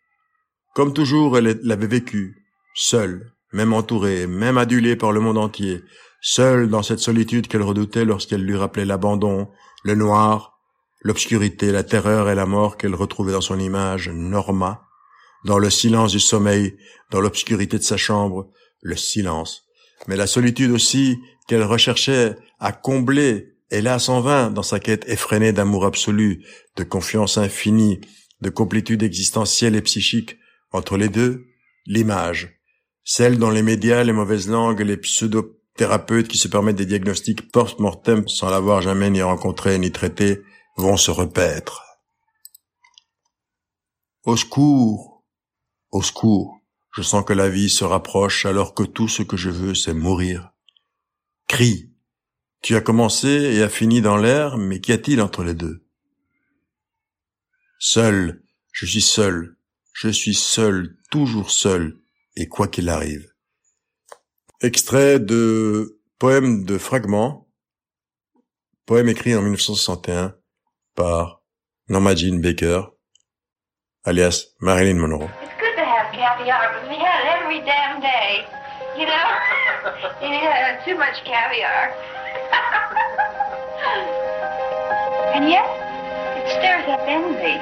Comme 0.77 0.93
toujours, 0.93 1.39
elle 1.39 1.59
l'avait 1.63 1.87
vécu, 1.87 2.45
seule, 2.75 3.33
même 3.55 3.73
entourée, 3.73 4.27
même 4.27 4.59
adulée 4.59 4.95
par 4.95 5.11
le 5.11 5.21
monde 5.21 5.39
entier, 5.39 5.83
seule 6.21 6.69
dans 6.69 6.83
cette 6.83 6.99
solitude 6.99 7.49
qu'elle 7.49 7.63
redoutait 7.63 8.05
lorsqu'elle 8.05 8.45
lui 8.45 8.59
rappelait 8.59 8.85
l'abandon, 8.85 9.49
le 9.85 9.95
noir, 9.95 10.61
l'obscurité, 11.01 11.73
la 11.73 11.83
terreur 11.83 12.29
et 12.29 12.35
la 12.35 12.45
mort 12.45 12.77
qu'elle 12.77 12.95
retrouvait 12.95 13.33
dans 13.33 13.41
son 13.41 13.59
image 13.59 14.11
Norma, 14.11 14.83
dans 15.47 15.59
le 15.59 15.71
silence 15.71 16.13
du 16.13 16.21
sommeil, 16.21 16.77
dans 17.11 17.23
l'obscurité 17.23 17.79
de 17.79 17.83
sa 17.83 17.97
chambre, 17.97 18.51
le 18.83 18.97
silence. 18.97 19.63
Mais 20.09 20.17
la 20.17 20.27
solitude 20.27 20.73
aussi 20.73 21.17
qu'elle 21.49 21.65
recherchait 21.65 22.37
à 22.61 22.73
combler, 22.73 23.55
hélas 23.71 24.11
en 24.11 24.21
vain, 24.21 24.51
dans 24.51 24.63
sa 24.63 24.79
quête 24.79 25.09
effrénée 25.09 25.55
d'amour 25.55 25.87
absolu, 25.87 26.45
de 26.77 26.85
confiance 26.85 27.39
infinie, 27.39 28.03
de 28.43 28.51
complétude 28.51 29.03
existentielle 29.03 29.75
et 29.75 29.81
psychique. 29.81 30.37
Entre 30.77 30.99
les 30.99 31.09
deux, 31.09 31.47
l'image, 31.87 32.61
celle 33.03 33.39
dont 33.39 33.49
les 33.49 33.63
médias, 33.63 34.05
les 34.05 34.13
mauvaises 34.13 34.47
langues, 34.47 34.83
les 34.83 34.99
pseudo-thérapeutes 34.99 36.29
qui 36.29 36.37
se 36.37 36.49
permettent 36.49 36.77
des 36.77 36.85
diagnostics 36.85 37.51
post-mortem 37.51 38.29
sans 38.29 38.51
l'avoir 38.51 38.83
jamais 38.83 39.09
ni 39.09 39.23
rencontré 39.23 39.79
ni 39.79 39.91
traité, 39.91 40.43
vont 40.77 40.99
se 40.99 41.11
repaître. 41.11 41.83
Au 44.25 44.37
secours, 44.37 45.25
au 45.93 46.03
secours, 46.03 46.61
je 46.93 47.01
sens 47.01 47.25
que 47.25 47.33
la 47.33 47.49
vie 47.49 47.71
se 47.71 47.85
rapproche 47.85 48.45
alors 48.45 48.75
que 48.75 48.83
tout 48.83 49.09
ce 49.09 49.23
que 49.23 49.39
je 49.39 49.49
veux, 49.49 49.75
c'est 49.75 49.95
mourir. 49.95 50.51
Crie. 51.49 51.91
Tu 52.61 52.77
as 52.77 52.83
commencé 52.83 53.29
et 53.29 53.63
as 53.63 53.71
fini 53.71 54.03
dans 54.03 54.19
l'air, 54.19 54.59
mais 54.59 54.83
qu'y 54.83 54.93
a-t-il 54.93 55.23
entre 55.23 55.43
les 55.43 55.55
deux? 55.55 55.87
Seul, 57.79 58.43
je 58.73 58.85
suis 58.85 59.01
seul, 59.01 59.56
je 59.97 60.09
suis 60.11 60.35
seul, 60.35 60.95
toujours 61.11 61.51
seul, 61.51 61.97
et 62.37 62.47
quoi 62.49 62.69
qu'il 62.69 62.91
arrive. 62.91 63.33
Extrait 64.61 65.19
de 65.19 65.99
poème 66.19 66.65
de 66.65 66.77
fragments, 66.77 67.49
poème 68.85 69.09
écrit 69.09 69.35
en 69.35 69.41
1961 69.41 70.35
par 70.95 71.41
Norma 71.89 72.15
Jean 72.15 72.43
Baker, 72.43 72.83
alias 74.05 74.49
Marilyn 74.61 74.97
Monroe. 74.97 75.31
Caviar. 81.25 81.95
and 85.35 85.49
yet, 85.49 85.65
it 86.37 86.47
stirs 86.53 86.87
up 86.89 87.01
envy, 87.09 87.59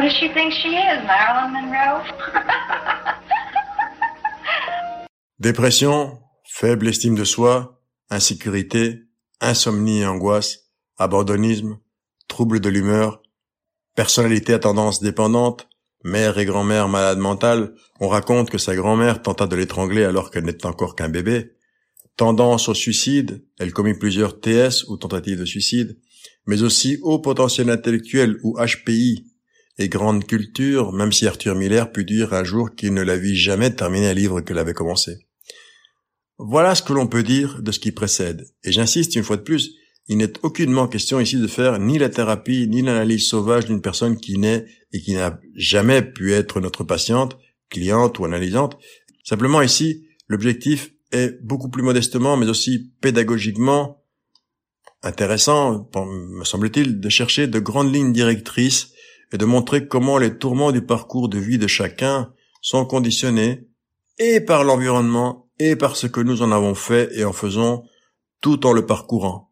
Who 0.00 0.06
does 0.06 0.16
she 0.16 0.32
think 0.32 0.54
she 0.54 0.68
is, 0.68 1.04
Marilyn 1.04 1.52
Monroe? 1.52 2.02
Dépression, 5.38 6.18
faible 6.42 6.88
estime 6.88 7.14
de 7.14 7.24
soi, 7.24 7.82
insécurité, 8.08 9.02
insomnie 9.42 10.00
et 10.00 10.06
angoisse, 10.06 10.70
abandonnisme, 10.96 11.80
troubles 12.28 12.60
de 12.60 12.70
l'humeur, 12.70 13.20
personnalité 13.94 14.54
à 14.54 14.58
tendance 14.58 15.02
dépendante, 15.02 15.68
mère 16.02 16.38
et 16.38 16.46
grand-mère 16.46 16.88
malade 16.88 17.18
mentale, 17.18 17.74
on 18.00 18.08
raconte 18.08 18.48
que 18.48 18.56
sa 18.56 18.74
grand-mère 18.74 19.20
tenta 19.20 19.46
de 19.46 19.56
l'étrangler 19.56 20.04
alors 20.04 20.30
qu'elle 20.30 20.44
n'était 20.44 20.64
encore 20.64 20.96
qu'un 20.96 21.10
bébé, 21.10 21.58
tendance 22.16 22.70
au 22.70 22.74
suicide, 22.74 23.44
elle 23.58 23.74
commit 23.74 23.98
plusieurs 23.98 24.40
TS 24.40 24.84
ou 24.88 24.96
tentatives 24.96 25.40
de 25.40 25.44
suicide, 25.44 25.98
mais 26.46 26.62
aussi 26.62 26.98
haut 27.02 27.18
potentiel 27.18 27.68
intellectuel 27.68 28.38
ou 28.42 28.56
HPI 28.58 29.29
et 29.78 29.88
grande 29.88 30.26
culture, 30.26 30.92
même 30.92 31.12
si 31.12 31.26
Arthur 31.26 31.54
Miller 31.54 31.90
put 31.90 32.04
dire 32.04 32.34
un 32.34 32.44
jour 32.44 32.74
qu'il 32.74 32.94
ne 32.94 33.02
la 33.02 33.16
vit 33.16 33.36
jamais 33.36 33.74
terminer 33.74 34.08
un 34.08 34.14
livre 34.14 34.40
qu'elle 34.40 34.58
avait 34.58 34.74
commencé. 34.74 35.26
Voilà 36.38 36.74
ce 36.74 36.82
que 36.82 36.92
l'on 36.92 37.06
peut 37.06 37.22
dire 37.22 37.62
de 37.62 37.70
ce 37.72 37.78
qui 37.78 37.92
précède. 37.92 38.46
Et 38.64 38.72
j'insiste 38.72 39.14
une 39.14 39.22
fois 39.22 39.36
de 39.36 39.42
plus, 39.42 39.74
il 40.08 40.16
n'est 40.16 40.32
aucunement 40.42 40.88
question 40.88 41.20
ici 41.20 41.36
de 41.36 41.46
faire 41.46 41.78
ni 41.78 41.98
la 41.98 42.08
thérapie 42.08 42.66
ni 42.66 42.82
l'analyse 42.82 43.26
sauvage 43.26 43.66
d'une 43.66 43.82
personne 43.82 44.18
qui 44.18 44.38
n'est 44.38 44.66
et 44.92 45.00
qui 45.00 45.14
n'a 45.14 45.38
jamais 45.54 46.02
pu 46.02 46.32
être 46.32 46.60
notre 46.60 46.82
patiente, 46.82 47.38
cliente 47.68 48.18
ou 48.18 48.24
analysante. 48.24 48.76
Simplement 49.24 49.62
ici, 49.62 50.06
l'objectif 50.28 50.92
est 51.12 51.40
beaucoup 51.42 51.68
plus 51.68 51.82
modestement, 51.82 52.36
mais 52.36 52.48
aussi 52.48 52.90
pédagogiquement 53.00 54.02
intéressant, 55.02 55.88
me 55.94 56.44
semble-t-il, 56.44 57.00
de 57.00 57.08
chercher 57.08 57.46
de 57.46 57.58
grandes 57.58 57.94
lignes 57.94 58.12
directrices 58.12 58.92
et 59.32 59.38
de 59.38 59.44
montrer 59.44 59.86
comment 59.86 60.18
les 60.18 60.36
tourments 60.36 60.72
du 60.72 60.82
parcours 60.82 61.28
de 61.28 61.38
vie 61.38 61.58
de 61.58 61.66
chacun 61.66 62.32
sont 62.62 62.84
conditionnés 62.84 63.66
et 64.18 64.40
par 64.40 64.64
l'environnement 64.64 65.48
et 65.58 65.76
par 65.76 65.96
ce 65.96 66.06
que 66.06 66.20
nous 66.20 66.42
en 66.42 66.52
avons 66.52 66.74
fait 66.74 67.10
et 67.14 67.24
en 67.24 67.32
faisons 67.32 67.84
tout 68.40 68.66
en 68.66 68.72
le 68.72 68.86
parcourant, 68.86 69.50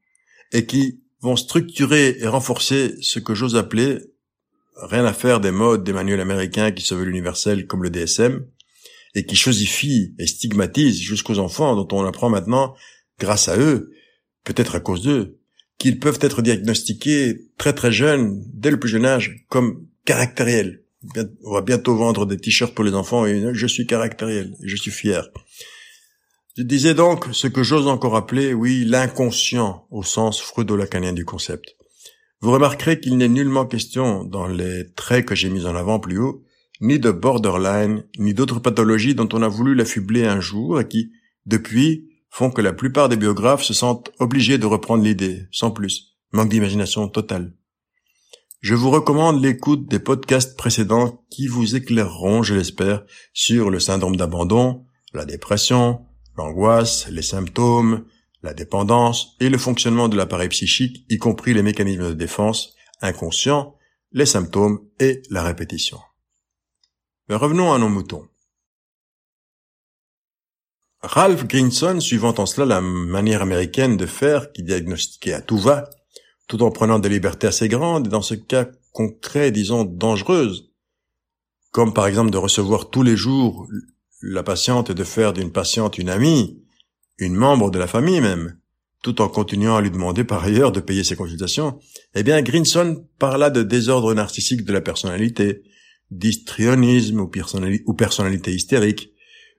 et 0.53 0.67
qui 0.67 1.03
vont 1.21 1.37
structurer 1.37 2.17
et 2.19 2.27
renforcer 2.27 2.95
ce 3.03 3.19
que 3.19 3.35
j'ose 3.35 3.57
appeler 3.57 3.99
rien 4.77 5.05
à 5.05 5.13
faire 5.13 5.41
des 5.41 5.51
modes 5.51 5.85
des 5.85 5.93
manuels 5.93 6.21
américains 6.21 6.71
qui 6.71 6.85
se 6.85 6.95
veulent 6.95 7.11
universels 7.11 7.67
comme 7.67 7.83
le 7.83 7.91
DSM, 7.91 8.47
et 9.15 9.27
qui 9.27 9.37
chosifient 9.37 10.15
et 10.19 10.27
stigmatisent 10.27 11.01
jusqu'aux 11.01 11.39
enfants 11.39 11.75
dont 11.75 11.89
on 11.97 12.05
apprend 12.05 12.31
maintenant, 12.31 12.75
grâce 13.19 13.49
à 13.49 13.59
eux, 13.59 13.91
peut-être 14.45 14.77
à 14.77 14.81
cause 14.81 15.03
d'eux, 15.03 15.38
qu'ils 15.79 16.01
peuvent 16.01 16.19
être 16.21 16.43
diagnostiqués 16.43 17.47
très 17.57 17.73
très 17.73 17.93
jeunes, 17.93 18.45
dès 18.53 18.71
le 18.71 18.81
plus 18.81 18.89
jeune 18.89 19.07
âge, 19.07 19.45
comme 19.49 19.87
caractériels. 20.05 20.83
On 21.45 21.53
va 21.53 21.63
bientôt 21.63 21.97
vendre 21.97 22.27
des 22.27 22.37
t-shirts 22.37 22.75
pour 22.75 22.85
les 22.85 22.95
enfants 22.95 23.25
et 23.25 23.55
je 23.55 23.67
suis 23.67 23.87
caractériel, 23.87 24.57
je 24.63 24.77
suis 24.77 24.91
fier. 24.91 25.29
Je 26.57 26.65
disais 26.65 26.95
donc 26.95 27.27
ce 27.33 27.47
que 27.47 27.63
j'ose 27.63 27.87
encore 27.87 28.17
appeler, 28.17 28.53
oui, 28.53 28.85
l'inconscient 28.85 29.87
au 29.93 30.03
sens 30.03 30.41
freudo-lacanien 30.41 31.13
du 31.13 31.25
concept. 31.25 31.77
Vous 32.41 32.51
remarquerez 32.51 32.99
qu'il 32.99 33.17
n'est 33.17 33.29
nullement 33.29 33.67
question, 33.67 34.25
dans 34.25 34.49
les 34.49 34.93
traits 34.97 35.27
que 35.27 35.37
j'ai 35.37 35.51
mis 35.51 35.67
en 35.67 35.77
avant 35.77 36.01
plus 36.01 36.19
haut, 36.19 36.43
ni 36.81 36.99
de 36.99 37.13
borderline, 37.13 38.05
ni 38.19 38.35
d'autres 38.35 38.59
pathologies 38.59 39.15
dont 39.15 39.29
on 39.33 39.43
a 39.43 39.49
voulu 39.49 39.75
l'affubler 39.75 40.25
un 40.25 40.41
jour 40.41 40.81
et 40.81 40.89
qui, 40.89 41.13
depuis, 41.47 42.09
font 42.31 42.51
que 42.51 42.61
la 42.61 42.73
plupart 42.73 43.09
des 43.09 43.17
biographes 43.17 43.63
se 43.63 43.75
sentent 43.75 44.11
obligés 44.19 44.59
de 44.59 44.67
reprendre 44.67 45.05
l'idée, 45.05 45.47
sans 45.51 45.71
plus. 45.71 46.17
Manque 46.33 46.51
d'imagination 46.51 47.09
totale. 47.09 47.55
Je 48.61 48.75
vous 48.75 48.91
recommande 48.91 49.43
l'écoute 49.43 49.87
des 49.87 50.01
podcasts 50.01 50.57
précédents 50.57 51.25
qui 51.31 51.47
vous 51.47 51.77
éclaireront, 51.77 52.43
je 52.43 52.55
l'espère, 52.55 53.05
sur 53.33 53.71
le 53.71 53.79
syndrome 53.79 54.17
d'abandon, 54.17 54.85
la 55.15 55.25
dépression, 55.25 56.05
l'angoisse, 56.37 57.09
les 57.09 57.23
symptômes, 57.23 58.05
la 58.43 58.55
dépendance 58.55 59.37
et 59.41 59.49
le 59.49 59.59
fonctionnement 59.59 60.09
de 60.09 60.17
l'appareil 60.17 60.49
psychique, 60.49 61.05
y 61.09 61.19
compris 61.19 61.55
les 61.55 61.63
mécanismes 61.63 62.09
de 62.09 62.15
défense 62.15 62.75
inconscients, 63.01 63.77
les 64.13 64.27
symptômes 64.27 64.81
et 64.99 65.23
la 65.31 65.43
répétition. 65.43 65.99
Mais 67.29 67.37
revenons 67.37 67.73
à 67.73 67.79
nos 67.79 67.89
moutons. 67.89 68.29
Ralph 71.01 71.47
Grinson, 71.47 72.01
suivant 72.01 72.35
en 72.39 72.47
cela 72.47 72.67
la 72.67 72.81
manière 72.81 73.43
américaine 73.43 73.97
de 73.97 74.07
faire 74.07 74.53
qui 74.53 74.65
diagnostiquait 74.65 75.33
à 75.33 75.41
tout 75.41 75.59
va, 75.59 75.89
tout 76.49 76.63
en 76.63 76.73
prenant 76.73 76.99
des 76.99 77.09
libertés 77.09 77.47
assez 77.47 77.69
grandes 77.69 78.09
et 78.09 78.11
dans 78.11 78.23
ce 78.23 78.35
cas 78.35 78.69
concret, 78.93 79.53
disons, 79.53 79.85
dangereuses, 79.85 80.73
comme 81.71 81.95
par 81.95 82.09
exemple 82.09 82.31
de 82.31 82.39
recevoir 82.39 82.91
tous 82.91 83.05
les 83.05 83.17
jours 83.17 83.69
la 84.23 84.43
patiente 84.43 84.91
et 84.91 84.95
de 84.95 85.05
faire 85.05 85.33
d'une 85.33 85.53
patiente 85.53 85.99
une 85.99 86.09
amie, 86.09 86.65
une 87.19 87.37
membre 87.37 87.71
de 87.71 87.79
la 87.79 87.87
famille 87.87 88.21
même, 88.21 88.59
tout 89.03 89.21
en 89.21 89.29
continuant 89.29 89.77
à 89.77 89.81
lui 89.81 89.93
demander 89.93 90.25
par 90.25 90.43
ailleurs 90.43 90.73
de 90.73 90.81
payer 90.81 91.05
ses 91.05 91.15
consultations, 91.15 91.79
eh 92.17 92.25
bien 92.25 92.43
Grinson 92.43 93.07
parla 93.21 93.51
de 93.51 93.63
désordre 93.63 94.15
narcissique 94.15 94.65
de 94.65 94.73
la 94.73 94.81
personnalité, 94.81 95.63
d'histrionisme 96.11 97.21
ou, 97.21 97.31
ou 97.87 97.95
personnalité 97.95 98.53
hystérique, 98.53 99.13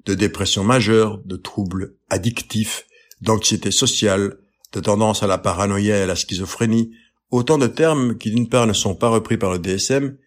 de 0.06 0.14
dépression 0.14 0.64
majeure, 0.64 1.20
de 1.20 1.36
troubles 1.36 1.96
addictifs, 2.10 2.86
d'anxiété 3.22 3.72
sociale, 3.72 4.38
de 4.72 4.80
tendance 4.80 5.24
à 5.24 5.28
la 5.28 5.38
paranoïa 5.38 5.98
et 5.98 6.02
à 6.02 6.06
la 6.06 6.16
schizophrénie, 6.16 6.96
autant 7.32 7.58
de 7.58 7.68
termes 7.68 8.18
qui 8.18 8.32
d'une 8.32 8.50
part 8.50 8.68
ne 8.68 8.74
sont 8.74 8.96
pas 8.96 9.10
repris 9.10 9.38
par 9.38 9.52
le 9.52 9.60
DSM 9.60 10.18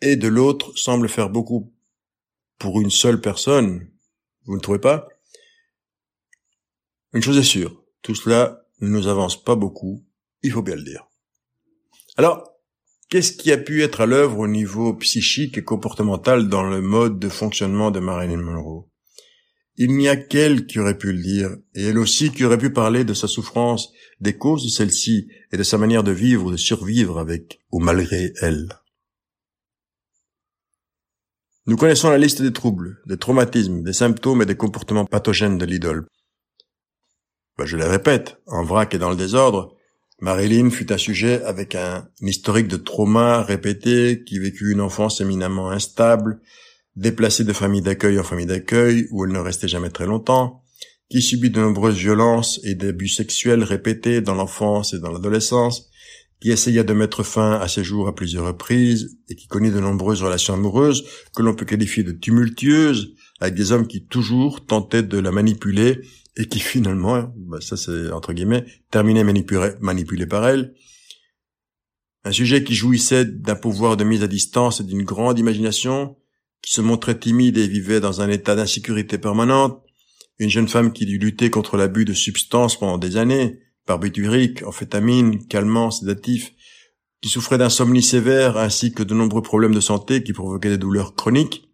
et 0.00 0.16
de 0.16 0.28
l'autre 0.28 0.72
semblent 0.76 1.08
faire 1.08 1.30
beaucoup 1.30 1.72
pour 2.58 2.80
une 2.80 2.90
seule 2.90 3.20
personne. 3.20 3.88
Vous 4.44 4.56
ne 4.56 4.60
trouvez 4.60 4.78
pas? 4.78 5.08
Une 7.12 7.22
chose 7.22 7.38
est 7.38 7.42
sûre, 7.42 7.82
tout 8.02 8.14
cela 8.14 8.66
ne 8.80 8.88
nous 8.88 9.06
avance 9.06 9.42
pas 9.42 9.54
beaucoup, 9.54 10.04
il 10.42 10.50
faut 10.50 10.62
bien 10.62 10.76
le 10.76 10.82
dire. 10.82 11.06
Alors, 12.16 12.50
qu'est-ce 13.08 13.32
qui 13.32 13.52
a 13.52 13.58
pu 13.58 13.82
être 13.82 14.00
à 14.00 14.06
l'œuvre 14.06 14.38
au 14.38 14.48
niveau 14.48 14.94
psychique 14.94 15.58
et 15.58 15.64
comportemental 15.64 16.48
dans 16.48 16.62
le 16.62 16.80
mode 16.80 17.18
de 17.18 17.28
fonctionnement 17.28 17.90
de 17.90 18.00
Marilyn 18.00 18.42
Monroe? 18.42 18.88
Il 19.76 19.96
n'y 19.96 20.08
a 20.08 20.16
qu'elle 20.16 20.66
qui 20.66 20.78
aurait 20.78 20.98
pu 20.98 21.12
le 21.12 21.22
dire, 21.22 21.50
et 21.74 21.84
elle 21.84 21.98
aussi 21.98 22.30
qui 22.30 22.44
aurait 22.44 22.58
pu 22.58 22.72
parler 22.72 23.04
de 23.04 23.14
sa 23.14 23.28
souffrance, 23.28 23.92
des 24.20 24.36
causes 24.36 24.64
de 24.64 24.68
celle-ci, 24.68 25.28
et 25.50 25.56
de 25.56 25.62
sa 25.62 25.78
manière 25.78 26.04
de 26.04 26.12
vivre 26.12 26.46
ou 26.46 26.50
de 26.50 26.56
survivre 26.56 27.18
avec 27.18 27.60
ou 27.70 27.78
malgré 27.78 28.32
elle. 28.40 28.68
Nous 31.66 31.76
connaissons 31.76 32.10
la 32.10 32.18
liste 32.18 32.42
des 32.42 32.52
troubles, 32.52 33.00
des 33.06 33.16
traumatismes, 33.16 33.82
des 33.82 33.92
symptômes 33.92 34.42
et 34.42 34.46
des 34.46 34.56
comportements 34.56 35.04
pathogènes 35.04 35.58
de 35.58 35.64
l'idole. 35.64 36.06
Ben, 37.56 37.66
je 37.66 37.76
les 37.76 37.84
répète, 37.84 38.38
en 38.46 38.64
vrac 38.64 38.92
et 38.94 38.98
dans 38.98 39.10
le 39.10 39.16
désordre, 39.16 39.76
Marilyn 40.20 40.70
fut 40.70 40.92
un 40.92 40.98
sujet 40.98 41.42
avec 41.44 41.74
un 41.74 42.08
historique 42.20 42.68
de 42.68 42.76
trauma 42.76 43.42
répété, 43.42 44.22
qui 44.24 44.38
vécut 44.38 44.72
une 44.72 44.80
enfance 44.80 45.20
éminemment 45.20 45.70
instable, 45.70 46.40
déplacée 46.96 47.44
de 47.44 47.52
famille 47.52 47.82
d'accueil 47.82 48.18
en 48.18 48.24
famille 48.24 48.46
d'accueil, 48.46 49.06
où 49.10 49.24
elle 49.24 49.32
ne 49.32 49.38
restait 49.38 49.68
jamais 49.68 49.90
très 49.90 50.06
longtemps, 50.06 50.62
qui 51.10 51.22
subit 51.22 51.50
de 51.50 51.60
nombreuses 51.60 51.96
violences 51.96 52.60
et 52.64 52.74
d'abus 52.74 53.08
sexuels 53.08 53.62
répétés 53.62 54.20
dans 54.20 54.34
l'enfance 54.34 54.94
et 54.94 54.98
dans 54.98 55.10
l'adolescence, 55.10 55.90
qui 56.40 56.50
essaya 56.50 56.82
de 56.82 56.92
mettre 56.92 57.22
fin 57.22 57.52
à 57.52 57.68
ses 57.68 57.84
jours 57.84 58.08
à 58.08 58.14
plusieurs 58.14 58.46
reprises 58.46 59.16
et 59.28 59.36
qui 59.36 59.46
connaît 59.46 59.70
de 59.70 59.78
nombreuses 59.78 60.22
relations 60.22 60.54
amoureuses 60.54 61.04
que 61.36 61.42
l'on 61.42 61.54
peut 61.54 61.64
qualifier 61.64 62.02
de 62.02 62.12
tumultueuses, 62.12 63.14
avec 63.40 63.54
des 63.54 63.72
hommes 63.72 63.86
qui 63.86 64.06
toujours 64.06 64.66
tentaient 64.66 65.02
de 65.02 65.18
la 65.18 65.30
manipuler 65.30 66.00
et 66.36 66.46
qui 66.46 66.60
finalement, 66.60 67.32
bah 67.36 67.58
ça 67.60 67.76
c'est 67.76 68.10
entre 68.10 68.32
guillemets, 68.32 68.64
terminaient 68.90 69.24
manipulés, 69.24 69.72
manipulés 69.80 70.26
par 70.26 70.48
elle. 70.48 70.74
Un 72.24 72.32
sujet 72.32 72.64
qui 72.64 72.74
jouissait 72.74 73.24
d'un 73.24 73.56
pouvoir 73.56 73.96
de 73.96 74.04
mise 74.04 74.22
à 74.22 74.28
distance 74.28 74.80
et 74.80 74.84
d'une 74.84 75.02
grande 75.02 75.38
imagination, 75.38 76.16
qui 76.62 76.72
se 76.72 76.80
montrait 76.80 77.18
timide 77.18 77.58
et 77.58 77.66
vivait 77.66 78.00
dans 78.00 78.20
un 78.20 78.30
état 78.30 78.54
d'insécurité 78.54 79.18
permanente, 79.18 79.82
une 80.38 80.48
jeune 80.48 80.68
femme 80.68 80.92
qui 80.92 81.06
dut 81.06 81.18
lutter 81.18 81.50
contre 81.50 81.76
l'abus 81.76 82.04
de 82.04 82.14
substances 82.14 82.78
pendant 82.78 82.98
des 82.98 83.16
années, 83.16 83.60
barbituriques, 83.86 84.62
amphétamines, 84.62 85.46
calmants, 85.46 85.90
sédatifs, 85.90 86.52
qui 87.20 87.28
souffrait 87.28 87.58
d'insomnie 87.58 88.02
sévère 88.02 88.56
ainsi 88.56 88.92
que 88.92 89.02
de 89.02 89.14
nombreux 89.14 89.42
problèmes 89.42 89.74
de 89.74 89.80
santé 89.80 90.22
qui 90.22 90.32
provoquaient 90.32 90.70
des 90.70 90.78
douleurs 90.78 91.14
chroniques, 91.14 91.68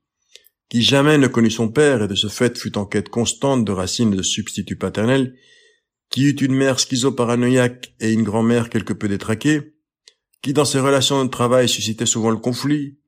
qui 0.68 0.82
jamais 0.82 1.16
ne 1.16 1.26
connut 1.26 1.50
son 1.50 1.68
père 1.68 2.02
et 2.02 2.08
de 2.08 2.14
ce 2.14 2.28
fait 2.28 2.58
fut 2.58 2.76
en 2.76 2.84
quête 2.84 3.08
constante 3.08 3.64
de 3.64 3.72
racines 3.72 4.10
de 4.10 4.22
substituts 4.22 4.76
paternels, 4.76 5.34
qui 6.10 6.24
eut 6.24 6.36
une 6.36 6.54
mère 6.54 6.80
schizoparanoïaque 6.80 7.94
et 8.00 8.12
une 8.12 8.22
grand-mère 8.22 8.70
quelque 8.70 8.92
peu 8.92 9.08
détraquée, 9.08 9.74
qui 10.42 10.52
dans 10.52 10.64
ses 10.64 10.80
relations 10.80 11.24
de 11.24 11.30
travail 11.30 11.68
suscitait 11.68 12.06
souvent 12.06 12.30
le 12.30 12.36
conflit, 12.36 12.98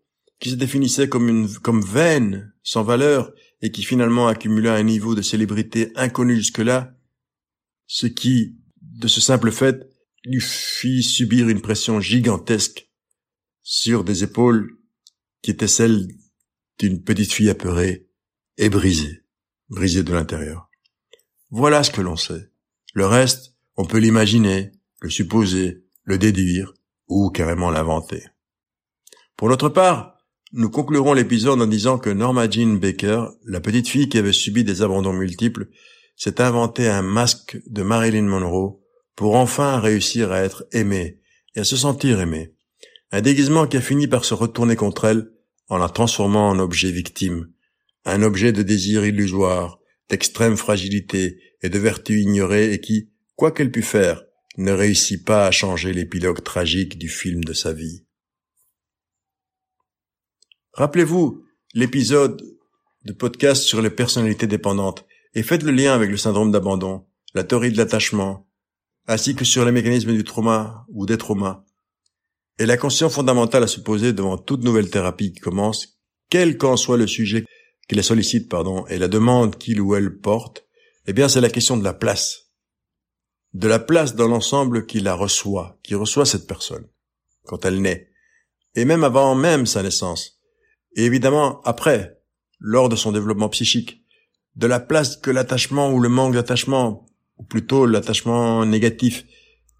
qui 0.40 0.50
se 0.50 0.54
définissait 0.56 1.08
comme 1.08 1.28
une, 1.28 1.48
comme 1.58 1.82
vaine, 1.82 2.52
sans 2.62 2.82
valeur, 2.82 3.32
et 3.62 3.70
qui 3.70 3.82
finalement 3.82 4.26
accumula 4.26 4.74
un 4.74 4.82
niveau 4.82 5.14
de 5.14 5.22
célébrité 5.22 5.92
inconnu 5.94 6.36
jusque-là, 6.36 6.96
ce 7.86 8.06
qui, 8.06 8.56
de 8.80 9.06
ce 9.06 9.20
simple 9.20 9.52
fait, 9.52 9.86
lui 10.24 10.40
fit 10.40 11.02
subir 11.02 11.48
une 11.48 11.60
pression 11.60 12.00
gigantesque 12.00 12.90
sur 13.62 14.02
des 14.02 14.24
épaules 14.24 14.78
qui 15.42 15.50
étaient 15.50 15.68
celles 15.68 16.08
d'une 16.78 17.02
petite 17.02 17.32
fille 17.32 17.50
apeurée 17.50 18.08
et 18.56 18.70
brisée, 18.70 19.24
brisée 19.68 20.02
de 20.02 20.12
l'intérieur. 20.12 20.70
Voilà 21.50 21.82
ce 21.82 21.90
que 21.90 22.00
l'on 22.00 22.16
sait. 22.16 22.50
Le 22.94 23.06
reste, 23.06 23.56
on 23.76 23.84
peut 23.84 23.98
l'imaginer, 23.98 24.72
le 25.00 25.10
supposer, 25.10 25.84
le 26.04 26.18
déduire, 26.18 26.72
ou 27.08 27.30
carrément 27.30 27.70
l'inventer. 27.70 28.24
Pour 29.36 29.48
notre 29.48 29.68
part, 29.68 30.19
nous 30.52 30.70
conclurons 30.70 31.12
l'épisode 31.12 31.60
en 31.62 31.66
disant 31.66 31.98
que 31.98 32.10
Norma 32.10 32.50
Jean 32.50 32.78
Baker, 32.78 33.26
la 33.44 33.60
petite 33.60 33.88
fille 33.88 34.08
qui 34.08 34.18
avait 34.18 34.32
subi 34.32 34.64
des 34.64 34.82
abandons 34.82 35.12
multiples, 35.12 35.68
s'est 36.16 36.40
inventé 36.40 36.88
un 36.88 37.02
masque 37.02 37.58
de 37.66 37.82
Marilyn 37.82 38.24
Monroe 38.24 38.80
pour 39.14 39.36
enfin 39.36 39.78
réussir 39.78 40.32
à 40.32 40.40
être 40.40 40.64
aimée 40.72 41.20
et 41.54 41.60
à 41.60 41.64
se 41.64 41.76
sentir 41.76 42.20
aimée. 42.20 42.54
Un 43.12 43.20
déguisement 43.20 43.66
qui 43.66 43.76
a 43.76 43.80
fini 43.80 44.08
par 44.08 44.24
se 44.24 44.34
retourner 44.34 44.76
contre 44.76 45.04
elle 45.04 45.30
en 45.68 45.78
la 45.78 45.88
transformant 45.88 46.48
en 46.48 46.58
objet 46.58 46.90
victime, 46.90 47.48
un 48.04 48.22
objet 48.22 48.52
de 48.52 48.62
désir 48.62 49.06
illusoire, 49.06 49.78
d'extrême 50.08 50.56
fragilité 50.56 51.38
et 51.62 51.68
de 51.68 51.78
vertu 51.78 52.20
ignorée 52.20 52.72
et 52.72 52.80
qui, 52.80 53.10
quoi 53.36 53.52
qu'elle 53.52 53.70
pût 53.70 53.82
faire, 53.82 54.24
ne 54.58 54.72
réussit 54.72 55.24
pas 55.24 55.46
à 55.46 55.52
changer 55.52 55.92
l'épilogue 55.92 56.42
tragique 56.42 56.98
du 56.98 57.08
film 57.08 57.44
de 57.44 57.52
sa 57.52 57.72
vie. 57.72 58.04
Rappelez-vous 60.74 61.44
l'épisode 61.74 62.40
de 63.04 63.12
podcast 63.12 63.62
sur 63.64 63.82
les 63.82 63.90
personnalités 63.90 64.46
dépendantes 64.46 65.04
et 65.34 65.42
faites 65.42 65.64
le 65.64 65.72
lien 65.72 65.94
avec 65.94 66.10
le 66.10 66.16
syndrome 66.16 66.52
d'abandon, 66.52 67.06
la 67.34 67.42
théorie 67.42 67.72
de 67.72 67.76
l'attachement, 67.76 68.48
ainsi 69.08 69.34
que 69.34 69.44
sur 69.44 69.64
les 69.64 69.72
mécanismes 69.72 70.12
du 70.12 70.22
trauma 70.22 70.86
ou 70.90 71.06
des 71.06 71.18
traumas. 71.18 71.64
Et 72.60 72.66
la 72.66 72.76
question 72.76 73.10
fondamentale 73.10 73.64
à 73.64 73.66
se 73.66 73.80
poser 73.80 74.12
devant 74.12 74.38
toute 74.38 74.62
nouvelle 74.62 74.90
thérapie 74.90 75.32
qui 75.32 75.40
commence, 75.40 76.00
quel 76.28 76.56
qu'en 76.56 76.76
soit 76.76 76.96
le 76.96 77.08
sujet 77.08 77.44
qui 77.88 77.96
la 77.96 78.04
sollicite, 78.04 78.48
pardon, 78.48 78.86
et 78.86 78.98
la 78.98 79.08
demande 79.08 79.58
qu'il 79.58 79.80
ou 79.80 79.96
elle 79.96 80.20
porte, 80.20 80.64
eh 81.08 81.12
bien 81.12 81.28
c'est 81.28 81.40
la 81.40 81.50
question 81.50 81.78
de 81.78 81.84
la 81.84 81.94
place. 81.94 82.52
De 83.54 83.66
la 83.66 83.80
place 83.80 84.14
dans 84.14 84.28
l'ensemble 84.28 84.86
qui 84.86 85.00
la 85.00 85.14
reçoit, 85.14 85.80
qui 85.82 85.96
reçoit 85.96 86.26
cette 86.26 86.46
personne, 86.46 86.86
quand 87.44 87.64
elle 87.64 87.82
naît. 87.82 88.12
Et 88.76 88.84
même 88.84 89.02
avant 89.02 89.34
même 89.34 89.66
sa 89.66 89.82
naissance 89.82 90.39
et 90.94 91.04
évidemment 91.04 91.60
après, 91.62 92.20
lors 92.58 92.88
de 92.88 92.96
son 92.96 93.12
développement 93.12 93.48
psychique, 93.48 94.04
de 94.56 94.66
la 94.66 94.80
place 94.80 95.16
que 95.16 95.30
l'attachement 95.30 95.92
ou 95.92 96.00
le 96.00 96.08
manque 96.08 96.34
d'attachement, 96.34 97.06
ou 97.38 97.44
plutôt 97.44 97.86
l'attachement 97.86 98.64
négatif, 98.66 99.24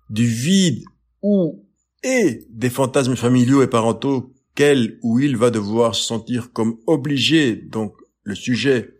du 0.08 0.26
vide 0.26 0.84
ou 1.22 1.66
et 2.02 2.46
des 2.50 2.70
fantasmes 2.70 3.16
familiaux 3.16 3.62
et 3.62 3.66
parentaux 3.66 4.32
qu'elle 4.54 4.98
ou 5.02 5.20
il 5.20 5.36
va 5.36 5.50
devoir 5.50 5.94
se 5.94 6.04
sentir 6.04 6.52
comme 6.52 6.78
obligé, 6.86 7.54
donc 7.54 7.94
le 8.22 8.34
sujet, 8.34 8.94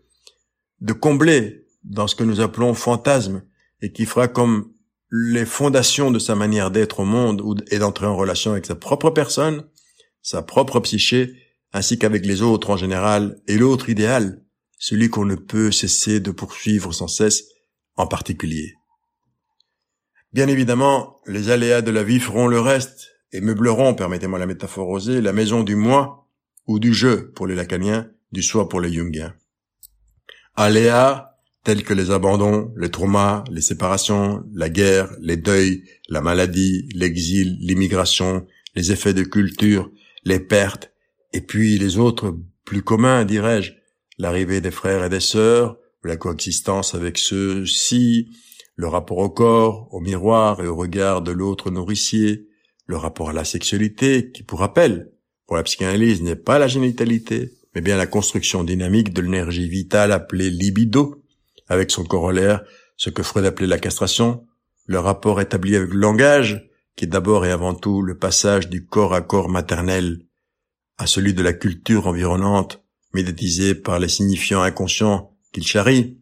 de 0.79 0.93
combler 0.93 1.65
dans 1.83 2.07
ce 2.07 2.15
que 2.15 2.23
nous 2.23 2.41
appelons 2.41 2.73
fantasme, 2.73 3.43
et 3.81 3.91
qui 3.91 4.05
fera 4.05 4.27
comme 4.27 4.71
les 5.11 5.45
fondations 5.45 6.11
de 6.11 6.19
sa 6.19 6.35
manière 6.35 6.71
d'être 6.71 7.01
au 7.01 7.05
monde 7.05 7.65
et 7.71 7.79
d'entrer 7.79 8.05
en 8.05 8.15
relation 8.15 8.51
avec 8.51 8.65
sa 8.65 8.75
propre 8.75 9.09
personne, 9.09 9.63
sa 10.21 10.41
propre 10.41 10.79
psyché 10.79 11.35
ainsi 11.73 11.97
qu'avec 11.97 12.25
les 12.25 12.41
autres 12.41 12.69
en 12.69 12.77
général, 12.77 13.41
et 13.47 13.57
l'autre 13.57 13.89
idéal, 13.89 14.43
celui 14.77 15.09
qu'on 15.09 15.25
ne 15.25 15.35
peut 15.35 15.71
cesser 15.71 16.19
de 16.19 16.31
poursuivre 16.31 16.91
sans 16.91 17.07
cesse, 17.07 17.45
en 17.95 18.07
particulier. 18.07 18.75
Bien 20.33 20.47
évidemment, 20.47 21.19
les 21.27 21.49
aléas 21.49 21.81
de 21.81 21.91
la 21.91 22.03
vie 22.03 22.19
feront 22.19 22.47
le 22.47 22.59
reste, 22.59 23.09
et 23.33 23.41
meubleront, 23.41 23.93
permettez-moi 23.93 24.39
la 24.39 24.45
métaphore 24.45 24.89
osée, 24.89 25.21
la 25.21 25.33
maison 25.33 25.63
du 25.63 25.75
moi, 25.75 26.27
ou 26.67 26.79
du 26.79 26.93
je 26.93 27.15
pour 27.15 27.47
les 27.47 27.55
lacaniens, 27.55 28.09
du 28.31 28.41
soi 28.41 28.67
pour 28.69 28.81
les 28.81 28.91
jungiens. 28.91 29.33
Aléas, 30.55 31.31
tels 31.63 31.83
que 31.83 31.93
les 31.93 32.11
abandons, 32.11 32.73
les 32.75 32.89
traumas, 32.89 33.43
les 33.51 33.61
séparations, 33.61 34.43
la 34.53 34.69
guerre, 34.69 35.11
les 35.19 35.37
deuils, 35.37 35.83
la 36.09 36.21
maladie, 36.21 36.89
l'exil, 36.93 37.57
l'immigration, 37.59 38.47
les 38.75 38.91
effets 38.91 39.13
de 39.13 39.23
culture, 39.23 39.91
les 40.23 40.39
pertes, 40.39 40.90
et 41.33 41.41
puis 41.41 41.77
les 41.77 41.97
autres 41.97 42.37
plus 42.65 42.81
communs, 42.81 43.25
dirais-je, 43.25 43.73
l'arrivée 44.17 44.61
des 44.61 44.71
frères 44.71 45.03
et 45.03 45.09
des 45.09 45.19
sœurs, 45.19 45.77
la 46.03 46.17
coexistence 46.17 46.95
avec 46.95 47.17
ceux-ci, 47.17 48.29
le 48.75 48.87
rapport 48.87 49.19
au 49.19 49.29
corps, 49.29 49.87
au 49.91 49.99
miroir 49.99 50.61
et 50.61 50.67
au 50.67 50.75
regard 50.75 51.21
de 51.21 51.31
l'autre 51.31 51.69
nourricier, 51.69 52.47
le 52.87 52.97
rapport 52.97 53.29
à 53.29 53.33
la 53.33 53.45
sexualité, 53.45 54.31
qui, 54.31 54.43
pour 54.43 54.59
rappel, 54.59 55.11
pour 55.45 55.55
la 55.55 55.63
psychanalyse, 55.63 56.21
n'est 56.21 56.35
pas 56.35 56.59
la 56.59 56.67
génitalité, 56.67 57.51
mais 57.75 57.81
bien 57.81 57.97
la 57.97 58.07
construction 58.07 58.63
dynamique 58.63 59.13
de 59.13 59.21
l'énergie 59.21 59.69
vitale 59.69 60.11
appelée 60.11 60.49
libido, 60.49 61.23
avec 61.67 61.91
son 61.91 62.03
corollaire, 62.03 62.63
ce 62.97 63.09
que 63.09 63.23
Freud 63.23 63.45
appelait 63.45 63.67
la 63.67 63.79
castration, 63.79 64.45
le 64.85 64.99
rapport 64.99 65.39
établi 65.39 65.75
avec 65.75 65.91
le 65.91 65.99
langage, 65.99 66.69
qui 66.95 67.05
est 67.05 67.07
d'abord 67.07 67.45
et 67.45 67.51
avant 67.51 67.73
tout 67.73 68.01
le 68.01 68.17
passage 68.17 68.69
du 68.69 68.85
corps 68.85 69.13
à 69.13 69.21
corps 69.21 69.49
maternel 69.49 70.25
à 71.01 71.07
celui 71.07 71.33
de 71.33 71.41
la 71.41 71.53
culture 71.53 72.05
environnante, 72.05 72.83
médiatisée 73.15 73.73
par 73.73 73.97
les 73.97 74.07
signifiants 74.07 74.61
inconscients 74.61 75.35
qu'il 75.51 75.65
charrie, 75.65 76.19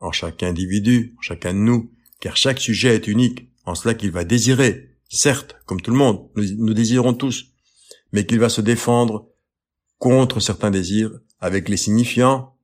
en 0.00 0.12
chaque 0.12 0.42
individu, 0.42 1.14
en 1.18 1.20
chacun 1.20 1.52
de 1.52 1.58
nous, 1.58 1.92
car 2.20 2.34
chaque 2.34 2.58
sujet 2.58 2.94
est 2.94 3.06
unique, 3.06 3.50
en 3.66 3.74
cela 3.74 3.92
qu'il 3.92 4.12
va 4.12 4.24
désirer, 4.24 4.96
certes, 5.10 5.56
comme 5.66 5.82
tout 5.82 5.90
le 5.90 5.98
monde, 5.98 6.30
nous, 6.36 6.72
désirons 6.72 7.12
tous, 7.12 7.52
mais 8.12 8.24
qu'il 8.24 8.38
va 8.38 8.48
se 8.48 8.62
défendre 8.62 9.28
contre 9.98 10.40
certains 10.40 10.70
désirs 10.70 11.12
avec 11.38 11.68
les 11.68 11.76
signifiants, 11.76 12.56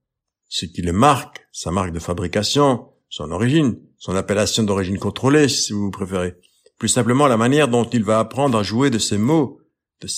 ce 0.49 0.65
qui 0.65 0.81
le 0.81 0.95
marque, 0.95 1.47
sa 1.53 1.71
marque 1.71 1.93
de 1.93 1.99
fabrication, 1.99 2.89
son 3.11 3.33
origine, 3.33 3.79
son 3.99 4.17
appellation 4.17 4.63
d'origine 4.63 4.99
contrôlée, 4.99 5.49
si 5.51 5.75
vous 5.75 5.91
préférez. 5.91 6.37
Plus 6.79 6.89
simplement 6.89 7.27
la 7.27 7.37
manière 7.37 7.69
dont 7.69 7.85
il 7.85 8.03
va 8.03 8.19
apprendre 8.19 8.57
à 8.57 8.63
jouer 8.63 8.89
de 8.89 8.99
ces 8.99 9.19
mots, 9.19 9.61
de 10.01 10.09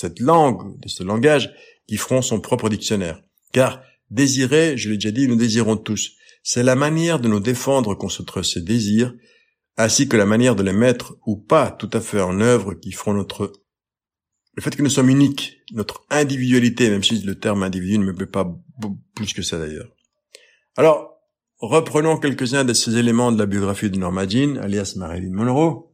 cette 0.00 0.20
langue, 0.20 0.80
de 0.80 0.88
ce 0.88 1.02
langage, 1.02 1.52
qui 1.86 1.96
feront 1.96 2.22
son 2.22 2.40
propre 2.40 2.68
dictionnaire. 2.68 3.22
Car 3.52 3.82
désirer, 4.10 4.76
je 4.76 4.88
l'ai 4.88 4.96
déjà 4.96 5.10
dit, 5.10 5.28
nous 5.28 5.36
désirons 5.36 5.76
tous. 5.76 6.12
C'est 6.42 6.62
la 6.62 6.74
manière 6.74 7.20
de 7.20 7.28
nous 7.28 7.40
défendre 7.40 7.94
contre 7.94 8.42
ces 8.42 8.62
désirs, 8.62 9.14
ainsi 9.76 10.08
que 10.08 10.16
la 10.16 10.26
manière 10.26 10.56
de 10.56 10.62
les 10.62 10.72
mettre 10.72 11.16
ou 11.26 11.36
pas 11.36 11.70
tout 11.70 11.90
à 11.92 12.00
fait 12.00 12.20
en 12.20 12.40
œuvre 12.40 12.74
qui 12.74 12.92
feront 12.92 13.14
notre 13.14 13.52
le 14.56 14.62
fait 14.62 14.74
que 14.74 14.82
nous 14.82 14.90
sommes 14.90 15.10
uniques, 15.10 15.58
notre 15.72 16.04
individualité, 16.10 16.90
même 16.90 17.04
si 17.04 17.20
le 17.22 17.38
terme 17.38 17.62
individu 17.62 17.98
ne 17.98 18.04
me 18.04 18.14
plaît 18.14 18.26
pas 18.26 18.52
plus 19.14 19.32
que 19.32 19.42
ça 19.42 19.58
d'ailleurs. 19.58 19.88
Alors, 20.76 21.18
reprenons 21.60 22.18
quelques-uns 22.18 22.64
de 22.64 22.72
ces 22.72 22.96
éléments 22.96 23.30
de 23.32 23.38
la 23.38 23.46
biographie 23.46 23.90
de 23.90 23.98
Norma 23.98 24.28
Jean, 24.28 24.56
alias 24.56 24.94
Marilyn 24.96 25.32
Monroe. 25.32 25.90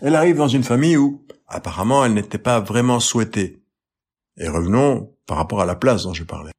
Elle 0.00 0.16
arrive 0.16 0.36
dans 0.36 0.48
une 0.48 0.64
famille 0.64 0.96
où, 0.96 1.24
apparemment, 1.52 2.04
elle 2.04 2.14
n'était 2.14 2.38
pas 2.38 2.60
vraiment 2.60 3.00
souhaitée. 3.00 3.62
Et 4.38 4.48
revenons 4.48 5.14
par 5.26 5.36
rapport 5.36 5.60
à 5.60 5.66
la 5.66 5.76
place 5.76 6.04
dont 6.04 6.14
je 6.14 6.24
parlais. 6.24 6.52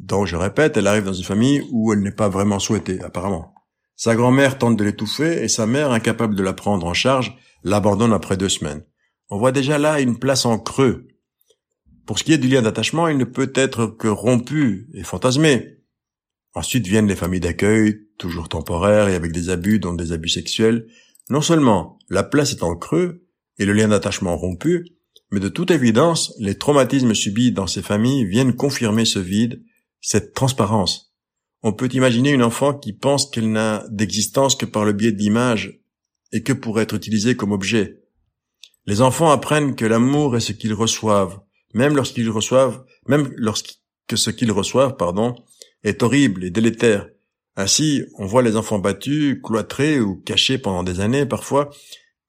Donc, 0.00 0.26
je 0.26 0.36
répète, 0.36 0.76
elle 0.76 0.86
arrive 0.86 1.04
dans 1.04 1.12
une 1.12 1.24
famille 1.24 1.66
où 1.72 1.92
elle 1.92 2.00
n'est 2.00 2.12
pas 2.12 2.28
vraiment 2.28 2.58
souhaitée, 2.58 3.00
apparemment. 3.02 3.54
Sa 3.96 4.14
grand-mère 4.14 4.58
tente 4.58 4.76
de 4.76 4.84
l'étouffer 4.84 5.42
et 5.42 5.48
sa 5.48 5.66
mère, 5.66 5.90
incapable 5.90 6.34
de 6.34 6.42
la 6.42 6.52
prendre 6.52 6.86
en 6.86 6.94
charge, 6.94 7.36
l'abandonne 7.64 8.12
après 8.12 8.36
deux 8.36 8.48
semaines. 8.48 8.84
On 9.30 9.38
voit 9.38 9.52
déjà 9.52 9.78
là 9.78 10.00
une 10.00 10.18
place 10.18 10.46
en 10.46 10.58
creux. 10.58 11.08
Pour 12.04 12.18
ce 12.18 12.24
qui 12.24 12.32
est 12.32 12.38
du 12.38 12.48
lien 12.48 12.62
d'attachement, 12.62 13.08
il 13.08 13.16
ne 13.16 13.24
peut 13.24 13.50
être 13.54 13.86
que 13.86 14.06
rompu 14.06 14.88
et 14.94 15.02
fantasmé. 15.02 15.78
Ensuite 16.54 16.86
viennent 16.86 17.08
les 17.08 17.16
familles 17.16 17.40
d'accueil, 17.40 18.06
toujours 18.18 18.48
temporaires 18.48 19.08
et 19.08 19.14
avec 19.14 19.32
des 19.32 19.50
abus, 19.50 19.80
dont 19.80 19.92
des 19.92 20.12
abus 20.12 20.28
sexuels. 20.28 20.86
Non 21.28 21.40
seulement 21.40 21.98
la 22.08 22.22
place 22.22 22.52
est 22.52 22.62
en 22.62 22.76
creux 22.76 23.25
et 23.58 23.64
le 23.64 23.72
lien 23.72 23.88
d'attachement 23.88 24.36
rompu, 24.36 24.86
mais 25.30 25.40
de 25.40 25.48
toute 25.48 25.70
évidence, 25.70 26.34
les 26.38 26.56
traumatismes 26.56 27.14
subis 27.14 27.52
dans 27.52 27.66
ces 27.66 27.82
familles 27.82 28.24
viennent 28.26 28.54
confirmer 28.54 29.04
ce 29.04 29.18
vide, 29.18 29.62
cette 30.00 30.34
transparence. 30.34 31.14
On 31.62 31.72
peut 31.72 31.88
imaginer 31.92 32.30
une 32.30 32.42
enfant 32.42 32.74
qui 32.74 32.92
pense 32.92 33.28
qu'elle 33.28 33.50
n'a 33.50 33.84
d'existence 33.90 34.54
que 34.54 34.66
par 34.66 34.84
le 34.84 34.92
biais 34.92 35.12
d'images 35.12 35.80
et 36.32 36.42
que 36.42 36.52
pour 36.52 36.80
être 36.80 36.94
utilisée 36.94 37.34
comme 37.34 37.52
objet. 37.52 38.02
Les 38.86 39.00
enfants 39.00 39.30
apprennent 39.30 39.74
que 39.74 39.84
l'amour 39.84 40.36
est 40.36 40.40
ce 40.40 40.52
qu'ils 40.52 40.74
reçoivent, 40.74 41.40
même 41.74 41.96
lorsqu'ils 41.96 42.30
reçoivent, 42.30 42.84
même 43.08 43.32
lorsque 43.36 43.78
ce 44.14 44.30
qu'ils 44.30 44.52
reçoivent, 44.52 44.96
pardon, 44.96 45.34
est 45.82 46.02
horrible 46.02 46.44
et 46.44 46.50
délétère. 46.50 47.08
Ainsi, 47.56 48.04
on 48.18 48.26
voit 48.26 48.42
les 48.42 48.54
enfants 48.56 48.78
battus, 48.78 49.38
cloîtrés 49.42 49.98
ou 49.98 50.16
cachés 50.16 50.58
pendant 50.58 50.82
des 50.82 51.00
années 51.00 51.26
parfois, 51.26 51.70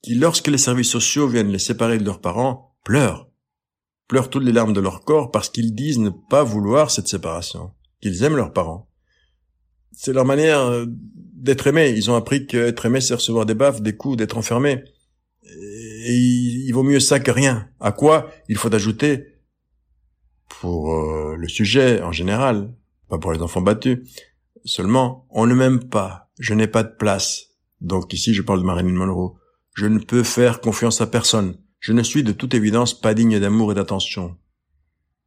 qui 0.08 0.16
lorsque 0.16 0.48
les 0.48 0.58
services 0.58 0.90
sociaux 0.90 1.28
viennent 1.28 1.52
les 1.52 1.60
séparer 1.60 1.98
de 1.98 2.06
leurs 2.06 2.22
parents, 2.22 2.78
pleurent. 2.86 3.30
Pleurent 4.08 4.30
toutes 4.30 4.46
les 4.46 4.54
larmes 4.54 4.72
de 4.72 4.80
leur 4.80 5.02
corps 5.02 5.32
parce 5.32 5.50
qu'ils 5.50 5.76
disent 5.76 6.00
ne 6.00 6.12
pas 6.12 6.46
vouloir 6.46 6.92
cette 6.92 7.10
séparation, 7.10 7.72
qu'ils 8.00 8.24
aiment 8.24 8.38
leurs 8.38 8.54
parents. 8.54 8.90
C'est 9.92 10.14
leur 10.14 10.24
manière 10.24 10.62
euh, 10.62 10.86
d'être 10.88 11.68
aimés. 11.68 11.90
Ils 11.90 12.10
ont 12.10 12.16
appris 12.16 12.48
qu'être 12.48 12.86
aimé, 12.86 13.02
c'est 13.02 13.16
recevoir 13.16 13.46
des 13.46 13.54
baffes, 13.54 13.82
des 13.82 13.98
coups, 13.98 14.16
d'être 14.16 14.38
enfermé 14.38 14.86
et 16.08 16.16
il, 16.16 16.72
vaut 16.72 16.84
mieux 16.84 17.02
ça 17.02 17.20
que 17.20 17.32
rien. 17.32 17.68
À 17.82 17.92
quoi 17.92 18.32
il 18.48 18.56
faut 18.56 18.74
ajouter, 18.74 19.26
pour 20.48 20.94
euh, 20.94 21.36
le 21.36 21.50
sujet 21.50 22.02
en 22.02 22.14
général, 22.14 22.74
pas 23.10 23.18
pour 23.18 23.34
les 23.34 23.42
enfants 23.42 23.62
battus, 23.62 24.00
seulement, 24.64 25.28
on 25.32 25.46
ne 25.46 25.54
m'aime 25.54 25.84
pas, 25.84 26.30
je 26.40 26.54
n'ai 26.54 26.68
pas 26.68 26.84
de 26.84 26.96
place. 26.96 27.48
Donc 27.82 28.14
ici, 28.14 28.34
je 28.34 28.42
parle 28.42 28.62
de 28.62 28.66
Marilyn 28.66 28.94
Monroe. 28.94 29.36
Je 29.78 29.86
ne 29.86 30.00
peux 30.00 30.24
faire 30.24 30.60
confiance 30.60 31.02
à 31.02 31.08
personne. 31.08 31.56
Je 31.80 31.94
ne 31.94 32.02
suis 32.02 32.24
de 32.24 32.32
toute 32.32 32.56
évidence 32.56 33.00
pas 33.00 33.14
digne 33.14 33.40
d'amour 33.40 33.72
et 33.72 33.76
d'attention. 33.76 34.36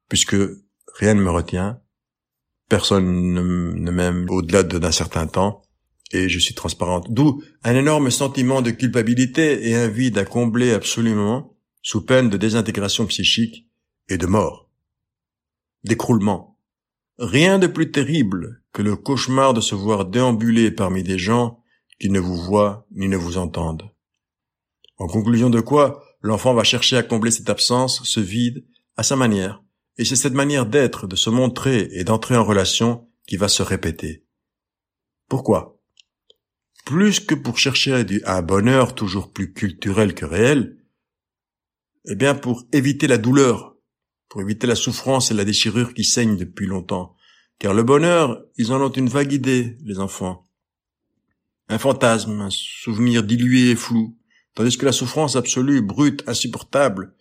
Puisque 0.09 0.35
rien 0.97 1.15
ne 1.15 1.23
me 1.23 1.31
retient, 1.31 1.81
personne 2.69 3.33
ne 3.33 3.91
m'aime 3.93 4.27
au-delà 4.29 4.65
d'un 4.65 4.91
certain 4.91 5.29
temps, 5.29 5.63
et 6.11 6.29
je 6.29 6.41
suis 6.41 6.55
transparente. 6.55 7.07
D'où 7.13 7.41
un 7.63 7.77
énorme 7.77 8.11
sentiment 8.11 8.61
de 8.61 8.73
culpabilité 8.73 9.69
et 9.69 9.77
un 9.77 9.87
vide 9.87 10.19
à 10.19 10.25
combler 10.25 10.73
absolument, 10.73 11.57
sous 11.81 12.05
peine 12.05 12.29
de 12.29 12.37
désintégration 12.37 13.07
psychique 13.07 13.69
et 14.09 14.19
de 14.19 14.27
mort. 14.27 14.69
D'écroulement. 15.85 16.59
Rien 17.21 17.61
de 17.61 17.69
plus 17.69 17.93
terrible 17.93 18.65
que 18.73 18.83
le 18.83 18.97
cauchemar 18.97 19.55
de 19.55 19.61
se 19.61 19.77
voir 19.77 20.07
déambuler 20.07 20.73
parmi 20.73 21.05
des 21.05 21.19
gens 21.19 21.63
qui 22.01 22.11
ne 22.11 22.19
vous 22.19 22.37
voient 22.37 22.89
ni 22.91 23.07
ne 23.07 23.17
vous 23.17 23.39
entendent. 23.39 23.89
En 25.01 25.07
conclusion 25.07 25.49
de 25.49 25.61
quoi, 25.61 26.05
l'enfant 26.21 26.53
va 26.53 26.63
chercher 26.63 26.99
à 26.99 27.03
combler 27.03 27.31
cette 27.31 27.49
absence, 27.49 28.03
ce 28.05 28.21
vide, 28.21 28.67
à 28.99 29.03
sa 29.03 29.17
manière, 29.17 29.63
et 29.97 30.05
c'est 30.05 30.15
cette 30.15 30.35
manière 30.35 30.67
d'être, 30.67 31.07
de 31.07 31.17
se 31.17 31.31
montrer 31.31 31.89
et 31.93 32.05
d'entrer 32.05 32.37
en 32.37 32.45
relation 32.45 33.09
qui 33.27 33.39
va 33.39 33.49
se 33.49 33.63
répéter. 33.63 34.27
Pourquoi? 35.27 35.81
Plus 36.85 37.19
que 37.19 37.35
pour 37.35 37.57
chercher 37.57 38.05
un 38.27 38.43
bonheur 38.43 38.95
toujours 38.95 39.33
plus 39.33 39.55
culturel 39.55 40.15
que 40.15 40.27
réel, 40.27 40.77
eh 42.05 42.15
bien 42.15 42.35
pour 42.35 42.67
éviter 42.73 43.07
la 43.07 43.17
douleur, 43.17 43.77
pour 44.29 44.43
éviter 44.43 44.67
la 44.67 44.77
souffrance 44.77 45.31
et 45.31 45.35
la 45.35 45.47
déchirure 45.47 45.95
qui 45.95 46.05
saignent 46.05 46.37
depuis 46.37 46.67
longtemps. 46.67 47.17
Car 47.59 47.73
le 47.73 47.85
bonheur, 47.85 48.45
ils 48.59 48.71
en 48.71 48.83
ont 48.83 48.93
une 48.93 49.09
vague 49.09 49.33
idée, 49.33 49.79
les 49.83 49.99
enfants. 49.99 50.47
Un 51.71 51.79
fantasme, 51.79 52.39
un 52.43 52.51
souvenir 52.51 53.23
dilué 53.23 53.71
et 53.71 53.77
flou, 53.77 54.20
tandis 54.61 54.77
que 54.77 54.85
la 54.85 54.93
souffrance 54.93 55.37
absolue, 55.37 55.81
brute, 55.81 56.23
insupportable, 56.27 57.15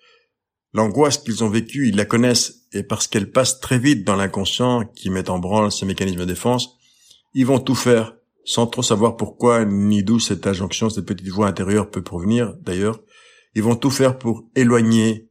l'angoisse 0.73 1.19
qu'ils 1.19 1.41
ont 1.41 1.47
vécue, 1.47 1.87
ils 1.87 1.95
la 1.95 2.03
connaissent, 2.03 2.65
et 2.73 2.83
parce 2.83 3.07
qu'elle 3.07 3.31
passe 3.31 3.61
très 3.61 3.79
vite 3.79 4.03
dans 4.03 4.17
l'inconscient 4.17 4.83
qui 4.83 5.09
met 5.09 5.29
en 5.29 5.39
branle 5.39 5.71
ce 5.71 5.85
mécanisme 5.85 6.19
de 6.19 6.25
défense, 6.25 6.75
ils 7.33 7.45
vont 7.45 7.61
tout 7.61 7.75
faire 7.75 8.13
sans 8.43 8.67
trop 8.67 8.81
savoir 8.81 9.15
pourquoi 9.15 9.63
ni 9.63 10.03
d'où 10.03 10.19
cette 10.19 10.47
injonction, 10.47 10.89
cette 10.89 11.05
petite 11.05 11.29
voix 11.29 11.47
intérieure 11.47 11.89
peut 11.89 12.01
provenir 12.01 12.57
d'ailleurs, 12.57 12.99
ils 13.55 13.63
vont 13.63 13.77
tout 13.77 13.89
faire 13.89 14.17
pour 14.17 14.49
éloigner, 14.57 15.29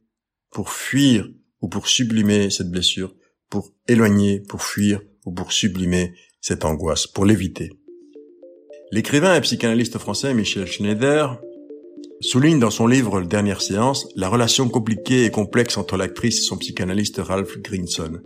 pour 0.49 0.71
fuir 0.71 1.29
ou 1.61 1.69
pour 1.69 1.87
sublimer 1.87 2.49
cette 2.49 2.71
blessure, 2.71 3.13
pour 3.51 3.71
éloigner, 3.87 4.39
pour 4.39 4.63
fuir 4.63 4.99
ou 5.27 5.31
pour 5.31 5.51
sublimer 5.51 6.15
cette 6.41 6.65
angoisse, 6.65 7.05
pour 7.05 7.25
l'éviter. 7.25 7.69
L'écrivain 8.91 9.35
et 9.35 9.41
psychanalyste 9.41 9.99
français 9.99 10.33
Michel 10.33 10.65
Schneider 10.65 11.39
souligne 12.21 12.59
dans 12.59 12.69
son 12.69 12.85
livre 12.85 13.21
Dernière 13.21 13.61
séance 13.61 14.07
la 14.15 14.27
relation 14.27 14.67
compliquée 14.67 15.23
et 15.23 15.31
complexe 15.31 15.77
entre 15.77 15.95
l'actrice 15.95 16.39
et 16.39 16.43
son 16.43 16.57
psychanalyste 16.57 17.21
Ralph 17.23 17.57
Grinson. 17.61 18.19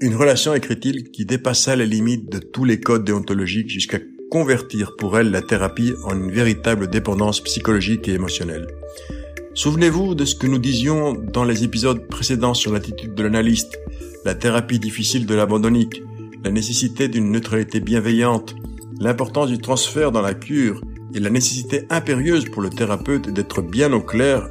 Une 0.00 0.14
relation, 0.14 0.54
écrit-il, 0.54 1.10
qui 1.10 1.24
dépassa 1.24 1.76
les 1.76 1.86
limites 1.86 2.30
de 2.30 2.38
tous 2.38 2.64
les 2.64 2.78
codes 2.78 3.04
déontologiques 3.04 3.70
jusqu'à 3.70 3.98
convertir 4.30 4.96
pour 4.96 5.18
elle 5.18 5.30
la 5.30 5.40
thérapie 5.40 5.94
en 6.04 6.14
une 6.14 6.30
véritable 6.30 6.88
dépendance 6.88 7.40
psychologique 7.40 8.06
et 8.06 8.12
émotionnelle. 8.12 8.66
Souvenez-vous 9.54 10.14
de 10.14 10.26
ce 10.26 10.36
que 10.36 10.46
nous 10.46 10.58
disions 10.58 11.14
dans 11.14 11.44
les 11.44 11.64
épisodes 11.64 12.06
précédents 12.06 12.54
sur 12.54 12.72
l'attitude 12.72 13.14
de 13.14 13.22
l'analyste, 13.22 13.78
la 14.26 14.34
thérapie 14.34 14.78
difficile 14.78 15.24
de 15.24 15.34
l'abandonnique, 15.34 16.02
la 16.44 16.50
nécessité 16.50 17.08
d'une 17.08 17.32
neutralité 17.32 17.80
bienveillante, 17.80 18.54
l'importance 19.00 19.48
du 19.48 19.58
transfert 19.58 20.12
dans 20.12 20.22
la 20.22 20.34
cure 20.34 20.82
et 21.14 21.20
la 21.20 21.30
nécessité 21.30 21.86
impérieuse 21.90 22.46
pour 22.46 22.62
le 22.62 22.70
thérapeute 22.70 23.30
d'être 23.30 23.62
bien 23.62 23.92
au 23.92 24.00
clair 24.00 24.48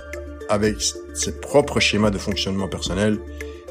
avec 0.50 0.78
ses 1.14 1.40
propres 1.40 1.80
schémas 1.80 2.10
de 2.10 2.18
fonctionnement 2.18 2.68
personnel, 2.68 3.20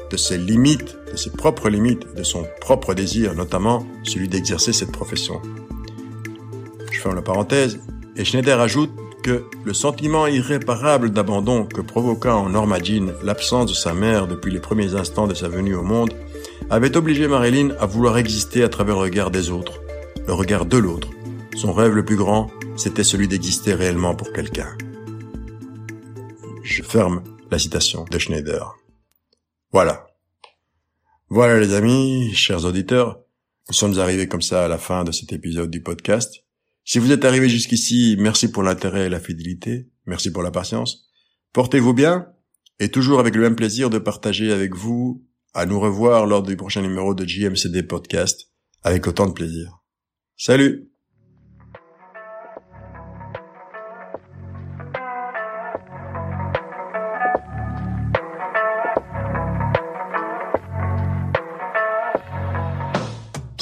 de 0.09 0.17
ses 0.17 0.37
limites, 0.37 0.97
de 1.11 1.17
ses 1.17 1.31
propres 1.31 1.69
limites, 1.69 2.13
de 2.15 2.23
son 2.23 2.45
propre 2.61 2.93
désir, 2.93 3.33
notamment 3.33 3.85
celui 4.03 4.27
d'exercer 4.27 4.73
cette 4.73 4.91
profession. 4.91 5.41
Je 6.91 6.99
ferme 6.99 7.15
la 7.15 7.21
parenthèse, 7.21 7.79
et 8.15 8.23
Schneider 8.23 8.59
ajoute 8.59 8.91
que 9.23 9.43
le 9.65 9.73
sentiment 9.73 10.27
irréparable 10.27 11.11
d'abandon 11.11 11.65
que 11.65 11.81
provoqua 11.81 12.35
en 12.35 12.49
Norma 12.49 12.81
Jean 12.81 13.13
l'absence 13.23 13.69
de 13.69 13.75
sa 13.75 13.93
mère 13.93 14.27
depuis 14.27 14.51
les 14.51 14.59
premiers 14.59 14.95
instants 14.95 15.27
de 15.27 15.33
sa 15.33 15.49
venue 15.49 15.75
au 15.75 15.83
monde 15.83 16.13
avait 16.69 16.95
obligé 16.95 17.27
Marilyn 17.27 17.71
à 17.79 17.85
vouloir 17.85 18.17
exister 18.17 18.63
à 18.63 18.69
travers 18.69 18.95
le 18.95 19.01
regard 19.01 19.31
des 19.31 19.51
autres, 19.51 19.81
le 20.25 20.33
regard 20.33 20.65
de 20.65 20.77
l'autre. 20.77 21.09
Son 21.57 21.73
rêve 21.73 21.95
le 21.95 22.05
plus 22.05 22.17
grand, 22.17 22.51
c'était 22.75 23.03
celui 23.03 23.27
d'exister 23.27 23.73
réellement 23.73 24.13
pour 24.13 24.31
quelqu'un. 24.31 24.77
Je 26.61 26.83
ferme 26.83 27.23
la 27.49 27.57
citation 27.57 28.05
de 28.11 28.19
Schneider. 28.19 28.75
Voilà. 29.71 30.05
Voilà 31.29 31.59
les 31.59 31.73
amis, 31.73 32.31
chers 32.35 32.63
auditeurs, 32.63 33.23
nous 33.69 33.73
sommes 33.73 33.97
arrivés 33.97 34.27
comme 34.27 34.43
ça 34.43 34.65
à 34.65 34.67
la 34.67 34.77
fin 34.77 35.03
de 35.03 35.11
cet 35.11 35.33
épisode 35.33 35.71
du 35.71 35.81
podcast. 35.81 36.43
Si 36.85 36.99
vous 36.99 37.11
êtes 37.11 37.25
arrivés 37.25 37.49
jusqu'ici, 37.49 38.17
merci 38.19 38.51
pour 38.51 38.61
l'intérêt 38.61 39.07
et 39.07 39.09
la 39.09 39.19
fidélité, 39.19 39.89
merci 40.05 40.31
pour 40.31 40.43
la 40.43 40.51
patience. 40.51 41.09
Portez-vous 41.53 41.95
bien 41.95 42.27
et 42.79 42.89
toujours 42.89 43.19
avec 43.19 43.33
le 43.33 43.41
même 43.41 43.55
plaisir 43.55 43.89
de 43.89 43.97
partager 43.97 44.53
avec 44.53 44.75
vous, 44.75 45.25
à 45.55 45.65
nous 45.65 45.79
revoir 45.79 46.27
lors 46.27 46.43
du 46.43 46.55
prochain 46.55 46.83
numéro 46.83 47.15
de 47.15 47.27
JMCD 47.27 47.81
Podcast, 47.81 48.51
avec 48.83 49.07
autant 49.07 49.25
de 49.25 49.33
plaisir. 49.33 49.79
Salut 50.37 50.91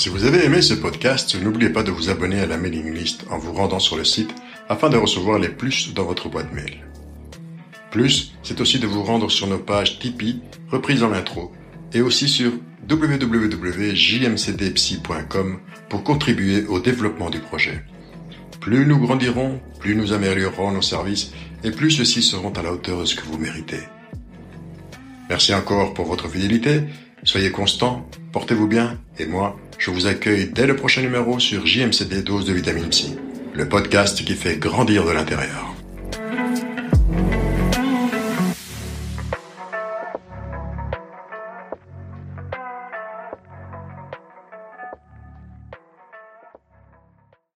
Si 0.05 0.11
vous 0.11 0.25
avez 0.25 0.45
aimé 0.45 0.61
ce 0.61 0.75
podcast, 0.75 1.35
n'oubliez 1.41 1.71
pas 1.71 1.81
de 1.81 1.89
vous 1.89 2.11
abonner 2.11 2.39
à 2.39 2.45
la 2.45 2.57
mailing 2.57 2.93
list 2.93 3.25
en 3.31 3.39
vous 3.39 3.53
rendant 3.53 3.79
sur 3.79 3.97
le 3.97 4.05
site 4.05 4.29
afin 4.69 4.87
de 4.87 4.97
recevoir 4.97 5.39
les 5.39 5.49
plus 5.49 5.95
dans 5.95 6.03
votre 6.03 6.29
boîte 6.29 6.53
mail. 6.53 6.85
Plus, 7.89 8.35
c'est 8.43 8.61
aussi 8.61 8.77
de 8.77 8.85
vous 8.85 9.01
rendre 9.01 9.31
sur 9.31 9.47
nos 9.47 9.57
pages 9.57 9.97
Tipeee, 9.97 10.41
reprises 10.69 11.01
en 11.01 11.09
l'intro, 11.09 11.51
et 11.91 12.03
aussi 12.03 12.29
sur 12.29 12.51
www.jmcdpsy.com 12.87 15.59
pour 15.89 16.03
contribuer 16.03 16.67
au 16.67 16.79
développement 16.79 17.31
du 17.31 17.39
projet. 17.39 17.83
Plus 18.61 18.85
nous 18.85 18.99
grandirons, 18.99 19.59
plus 19.79 19.95
nous 19.95 20.13
améliorerons 20.13 20.71
nos 20.71 20.83
services 20.83 21.31
et 21.63 21.71
plus 21.71 21.89
ceux-ci 21.89 22.21
seront 22.21 22.51
à 22.51 22.61
la 22.61 22.73
hauteur 22.73 22.99
de 22.99 23.05
ce 23.05 23.15
que 23.15 23.25
vous 23.25 23.39
méritez. 23.39 23.79
Merci 25.31 25.55
encore 25.55 25.95
pour 25.95 26.05
votre 26.05 26.29
fidélité, 26.29 26.83
soyez 27.25 27.51
constants, 27.51 28.09
portez-vous 28.31 28.67
bien 28.67 28.97
et 29.19 29.25
moi, 29.25 29.59
je 29.77 29.91
vous 29.91 30.07
accueille 30.07 30.47
dès 30.47 30.67
le 30.67 30.75
prochain 30.75 31.01
numéro 31.01 31.39
sur 31.39 31.65
JMCD 31.65 32.23
Dose 32.23 32.45
de 32.45 32.53
Vitamine 32.53 32.91
C, 32.91 33.17
le 33.53 33.67
podcast 33.67 34.23
qui 34.23 34.33
fait 34.35 34.57
grandir 34.57 35.05
de 35.05 35.11
l'intérieur. 35.11 35.74